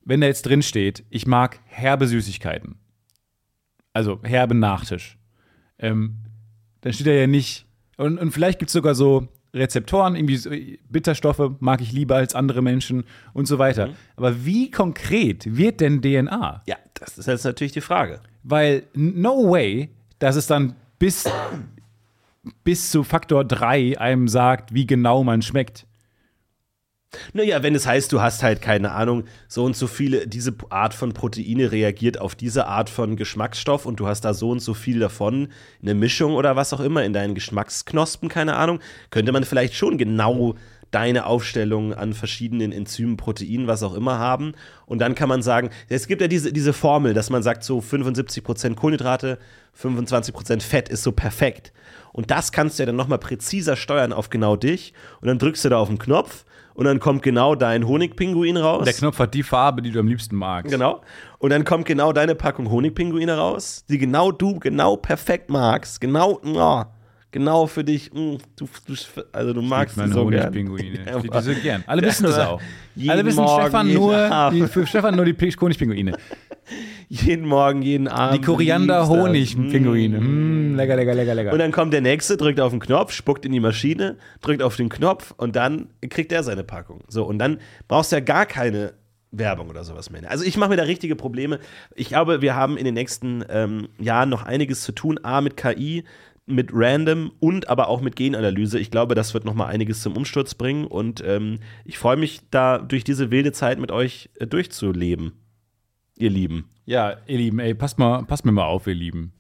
Wenn 0.05 0.21
da 0.21 0.27
jetzt 0.27 0.43
drin 0.43 0.63
steht, 0.63 1.05
ich 1.11 1.27
mag 1.27 1.61
herbe 1.67 2.09
Süßigkeiten, 2.09 2.77
also 3.93 4.21
herbe 4.23 4.55
Nachtisch, 4.55 5.19
ähm, 5.79 6.17
dann 6.81 6.93
steht 6.93 7.07
da 7.07 7.13
ja 7.13 7.27
nicht, 7.27 7.67
und, 7.97 8.19
und 8.19 8.33
vielleicht 8.33 8.59
gibt 8.59 8.71
es 8.71 8.73
sogar 8.73 8.95
so 8.95 9.29
Rezeptoren, 9.55 10.17
irgendwie 10.17 10.79
Bitterstoffe 10.89 11.53
mag 11.61 11.83
ich 11.83 11.93
lieber 11.93 12.17
als 12.17 12.35
andere 12.35 12.63
Menschen 12.63 13.05
und 13.35 13.47
so 13.47 13.59
weiter. 13.59 13.91
Aber 14.17 14.47
wie 14.47 14.71
konkret 14.71 15.57
wird 15.57 15.81
denn 15.81 16.01
DNA? 16.01 16.63
ja, 16.67 16.77
das 16.95 17.19
ist 17.19 17.27
jetzt 17.27 17.45
natürlich 17.45 17.73
die 17.73 17.83
Frage. 17.83 18.21
Weil 18.43 18.85
no 18.95 19.51
way, 19.51 19.91
dass 20.19 20.37
es 20.37 20.47
dann 20.47 20.75
bis, 20.99 21.29
bis 22.65 22.91
zu 22.91 23.05
Faktor 23.05 23.45
3 23.45 23.99
einem 23.99 24.27
sagt, 24.27 24.73
wie 24.73 24.87
genau 24.87 25.23
man 25.23 25.43
schmeckt. 25.43 25.87
Naja, 27.35 27.63
wenn 27.63 27.75
es 27.75 27.87
heißt, 27.87 28.11
du 28.13 28.23
hast 28.23 28.43
halt 28.43 28.63
keine 28.63 28.93
Ahnung, 28.93 29.25
so 29.47 29.65
und 29.65 29.77
so 29.77 29.87
viele, 29.87 30.27
diese 30.27 30.55
Art 30.71 30.95
von 30.95 31.13
Proteine 31.13 31.71
reagiert 31.71 32.19
auf 32.19 32.35
diese 32.35 32.67
Art 32.67 32.89
von 32.89 33.17
Geschmacksstoff 33.17 33.85
und 33.85 34.01
du 34.01 34.07
hast 34.07 34.23
da 34.23 34.33
so 34.33 34.51
und 34.51 34.61
so 34.61 34.73
viel 34.73 34.99
davon, 34.99 35.49
eine 35.83 35.95
Mischung 35.95 36.35
oder 36.35 36.57
was 36.57 36.73
auch 36.73 36.81
immer 36.81 37.05
in 37.05 37.13
deinen 37.13 37.35
Geschmacksknospen, 37.35 38.29
keine 38.31 38.57
Ahnung, 38.57 38.81
könnte 39.11 39.33
man 39.33 39.45
vielleicht 39.45 39.75
schon 39.75 39.99
genau 39.99 40.55
deine 40.91 41.27
Aufstellung 41.27 41.95
an 41.95 42.13
verschiedenen 42.13 42.71
Enzymen, 42.71 43.17
Proteinen, 43.17 43.67
was 43.67 43.83
auch 43.83 43.95
immer 43.95 44.19
haben. 44.19 44.53
Und 44.87 44.99
dann 44.99 45.15
kann 45.15 45.29
man 45.29 45.43
sagen, 45.43 45.71
es 45.89 46.07
gibt 46.07 46.21
ja 46.21 46.29
diese, 46.29 46.53
diese 46.53 46.75
Formel, 46.75 47.15
dass 47.15 47.31
man 47.31 47.43
sagt, 47.43 47.65
so 47.65 47.79
75% 47.79 48.75
Kohlenhydrate, 48.75 49.39
25% 49.81 50.61
Fett 50.61 50.91
ist 50.91 51.03
so 51.03 51.13
perfekt. 51.13 51.73
Und 52.13 52.31
das 52.31 52.53
kannst 52.53 52.79
du 52.79 52.83
ja 52.83 52.87
dann 52.87 52.97
nochmal 52.97 53.19
präziser 53.19 53.75
steuern 53.75 54.13
auf 54.13 54.29
genau 54.29 54.55
dich. 54.55 54.93
Und 55.23 55.29
dann 55.29 55.39
drückst 55.39 55.65
du 55.65 55.71
da 55.71 55.79
auf 55.79 55.89
den 55.89 55.99
Knopf 55.99 56.45
und 56.75 56.85
dann 56.85 57.01
kommt 57.01 57.23
genau 57.23 57.55
dein 57.55 57.87
Honigpinguin 57.87 58.57
raus. 58.57 58.85
Der 58.85 58.95
Knopf 58.95 59.19
hat 59.19 59.35
die 59.35 59.43
Farbe, 59.43 59.83
die 59.83 59.91
du 59.91 60.01
am 60.01 60.07
liebsten 60.07 60.37
magst. 60.37 60.73
Genau. 60.73 61.01
Und 61.39 61.51
dann 61.51 61.65
kommt 61.65 61.87
genau 61.87 62.13
deine 62.13 62.35
Packung 62.35 62.71
Honigpinguine 62.71 63.37
raus, 63.37 63.85
die 63.89 63.99
genau 63.99 64.33
du 64.33 64.59
genau 64.59 64.97
perfekt 64.97 65.51
magst. 65.51 66.01
Genau, 66.01 66.41
oh, 66.45 66.85
genau 67.33 67.67
für 67.67 67.83
dich. 67.83 68.13
mm, 68.13 68.37
Du, 68.57 68.69
du, 68.87 68.95
also 69.33 69.53
du 69.53 69.63
magst 69.63 69.97
Meine 69.97 70.13
so 70.13 70.27
gern. 70.27 70.45
Honigpinguine. 70.45 70.99
Ja, 71.07 71.19
die 71.19 71.43
so 71.43 71.61
gern. 71.61 71.83
Alle 71.87 72.03
wissen 72.03 72.25
das 72.25 72.39
auch. 72.39 72.61
Alle 73.09 73.25
wissen 73.25 73.43
Morgen, 73.43 73.63
Stefan 73.63 73.93
nur, 73.93 74.51
die, 74.53 74.67
für 74.69 74.87
Stefan 74.87 75.17
nur 75.17 75.25
die 75.25 75.35
Honigpinguine. 75.61 76.17
Jeden 77.09 77.47
Morgen, 77.47 77.83
jeden 77.83 78.09
Abend. 78.09 78.39
Die 78.39 78.47
Koriander-Honigpinguine. 78.47 80.21
Mm. 80.21 80.73
Mm, 80.73 80.77
lecker, 80.77 80.97
lecker, 80.97 81.15
lecker, 81.15 81.35
lecker. 81.35 81.53
Und 81.53 81.59
dann 81.59 81.73
kommt 81.73 81.93
der 81.93 82.01
nächste, 82.01 82.37
drückt 82.39 82.59
auf 82.61 82.71
den 82.71 82.81
Knopf, 82.81 83.13
spuckt 83.13 83.45
in 83.45 83.53
die 83.53 83.61
Maschine, 83.61 84.17
drückt 84.41 84.63
auf 84.63 84.77
den 84.77 84.89
Knopf 84.89 85.35
und 85.37 85.55
dann 85.57 85.89
kriegt 86.09 86.33
er 86.33 86.43
seine 86.43 86.65
Packung. 86.65 87.01
So, 87.09 87.25
und 87.25 87.39
dann 87.39 87.59
brauchst 87.89 88.13
du 88.13 88.17
ja 88.17 88.21
gar 88.21 88.47
keine 88.47 88.95
Werbung 89.31 89.71
oder 89.71 89.83
sowas 89.83 90.11
mehr. 90.11 90.23
Also 90.31 90.45
ich 90.45 90.57
mache 90.57 90.71
mir 90.71 90.77
da 90.77 90.85
richtige 90.85 91.17
Probleme. 91.17 91.59
Ich 91.95 92.09
glaube, 92.09 92.43
wir 92.43 92.55
haben 92.55 92.77
in 92.77 92.85
den 92.85 92.95
nächsten 92.95 93.45
ähm, 93.49 93.89
Jahren 93.99 94.29
noch 94.29 94.43
einiges 94.45 94.83
zu 94.83 94.93
tun. 94.93 95.19
A, 95.23 95.41
mit 95.41 95.57
KI, 95.57 96.05
mit 96.47 96.71
Random 96.73 97.31
und 97.41 97.69
aber 97.69 97.89
auch 97.89 98.01
mit 98.01 98.17
Genanalyse. 98.17 98.79
Ich 98.79 98.91
glaube, 98.91 99.15
das 99.15 99.33
wird 99.35 99.45
noch 99.45 99.55
mal 99.55 99.67
einiges 99.67 100.03
zum 100.03 100.17
Umsturz 100.17 100.55
bringen 100.55 100.87
und 100.87 101.23
ähm, 101.25 101.59
ich 101.85 101.99
freue 101.99 102.17
mich 102.17 102.41
da 102.51 102.79
durch 102.79 103.05
diese 103.05 103.31
wilde 103.31 103.53
Zeit 103.53 103.79
mit 103.79 103.91
euch 103.93 104.29
äh, 104.39 104.47
durchzuleben. 104.47 105.33
Ihr 106.17 106.31
Lieben, 106.31 106.69
ja, 106.85 107.17
ihr 107.27 107.39
Lieben, 107.39 107.59
ey, 107.59 107.75
passt, 107.75 107.99
mal, 107.99 108.25
passt 108.25 108.45
mir 108.45 108.53
mal 108.53 108.65
auf, 108.67 108.87
ihr 108.87 108.95
Lieben. 108.95 109.33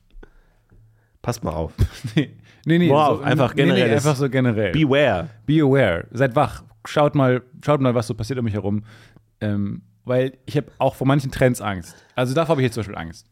passt 1.23 1.45
mal 1.45 1.53
auf. 1.53 1.73
nee, 2.15 2.29
nee, 2.65 2.89
Wow, 2.89 3.21
einfach 3.23 3.55
nee, 3.55 3.65
nee, 3.65 3.71
generelles- 3.73 3.95
einfach 3.97 4.17
so 4.17 4.29
generell. 4.31 4.73
Beware. 4.73 5.29
Be 5.47 5.61
aware, 5.61 6.07
seid 6.13 6.35
wach, 6.37 6.63
schaut 6.87 7.15
mal, 7.15 7.43
schaut 7.65 7.81
mal, 7.81 7.95
was 7.95 8.07
so 8.07 8.15
passiert 8.15 8.39
um 8.39 8.45
mich 8.45 8.55
herum. 8.55 8.85
Ähm, 9.41 9.83
weil 10.05 10.39
ich 10.47 10.57
habe 10.57 10.67
auch 10.79 10.95
vor 10.95 11.07
manchen 11.07 11.31
Trends 11.31 11.61
Angst. 11.61 11.95
Also 12.17 12.35
davor 12.35 12.51
habe 12.53 12.61
ich 12.63 12.65
jetzt 12.67 12.75
zum 12.75 12.81
Beispiel 12.83 12.97
Angst. 12.99 13.27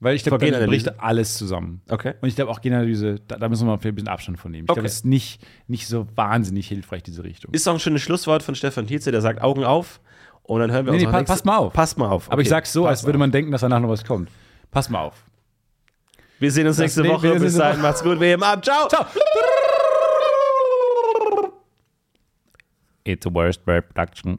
Weil 0.00 0.14
ich 0.14 0.22
glaube, 0.22 0.48
dann 0.50 0.66
bricht 0.66 1.00
alles 1.00 1.36
zusammen. 1.36 1.82
Okay. 1.90 2.14
Und 2.20 2.28
ich 2.28 2.36
glaube 2.36 2.52
auch 2.52 2.60
Genanalyse, 2.60 3.16
da, 3.26 3.36
da 3.36 3.48
müssen 3.48 3.66
wir 3.66 3.76
mal 3.76 3.80
ein 3.84 3.94
bisschen 3.94 4.06
Abstand 4.08 4.38
von 4.38 4.52
nehmen. 4.52 4.64
Ich 4.66 4.70
Okay. 4.70 4.76
glaube, 4.78 4.86
es 4.86 4.94
ist 4.96 5.04
nicht, 5.04 5.40
nicht 5.66 5.88
so 5.88 6.06
wahnsinnig 6.14 6.68
hilfreich, 6.68 7.02
diese 7.02 7.24
Richtung. 7.24 7.52
Ist 7.52 7.66
auch 7.68 7.74
ein 7.74 7.80
schönes 7.80 8.02
Schlusswort 8.02 8.44
von 8.44 8.54
Stefan 8.54 8.86
Tietze, 8.86 9.10
der 9.10 9.20
sagt 9.22 9.42
Augen 9.42 9.64
auf. 9.64 10.00
Und 10.44 10.60
dann 10.60 10.70
hören 10.70 10.86
wir 10.86 10.92
Nee, 10.92 10.98
uns 10.98 11.04
nee, 11.06 11.10
pa- 11.10 11.18
nächste- 11.18 11.32
passt 11.32 11.44
mal 11.44 11.56
auf. 11.58 11.72
Passt 11.72 11.98
mal 11.98 12.08
auf. 12.08 12.30
Aber 12.30 12.40
ich 12.40 12.46
okay. 12.46 12.50
sag's 12.50 12.72
so, 12.72 12.84
Passt 12.84 13.00
als 13.00 13.04
würde 13.06 13.16
auf. 13.16 13.20
man 13.20 13.32
denken, 13.32 13.50
dass 13.50 13.60
danach 13.62 13.80
noch 13.80 13.88
was 13.88 14.04
kommt. 14.04 14.30
Pass 14.70 14.88
mal 14.88 15.00
auf. 15.02 15.24
Wir 16.38 16.52
sehen 16.52 16.66
uns 16.68 16.78
nächste 16.78 17.02
wir- 17.02 17.10
Woche. 17.10 17.32
Bis 17.40 17.54
dahin, 17.56 17.72
nächste 17.80 17.82
macht's 17.82 18.02
gut. 18.04 18.20
Wir 18.20 18.28
heben 18.28 18.42
ab. 18.44 18.64
Ciao. 18.64 18.86
Ciao. 18.88 19.04
It's 23.04 23.26
a 23.26 23.30
worst 23.34 23.64
production. 23.64 24.38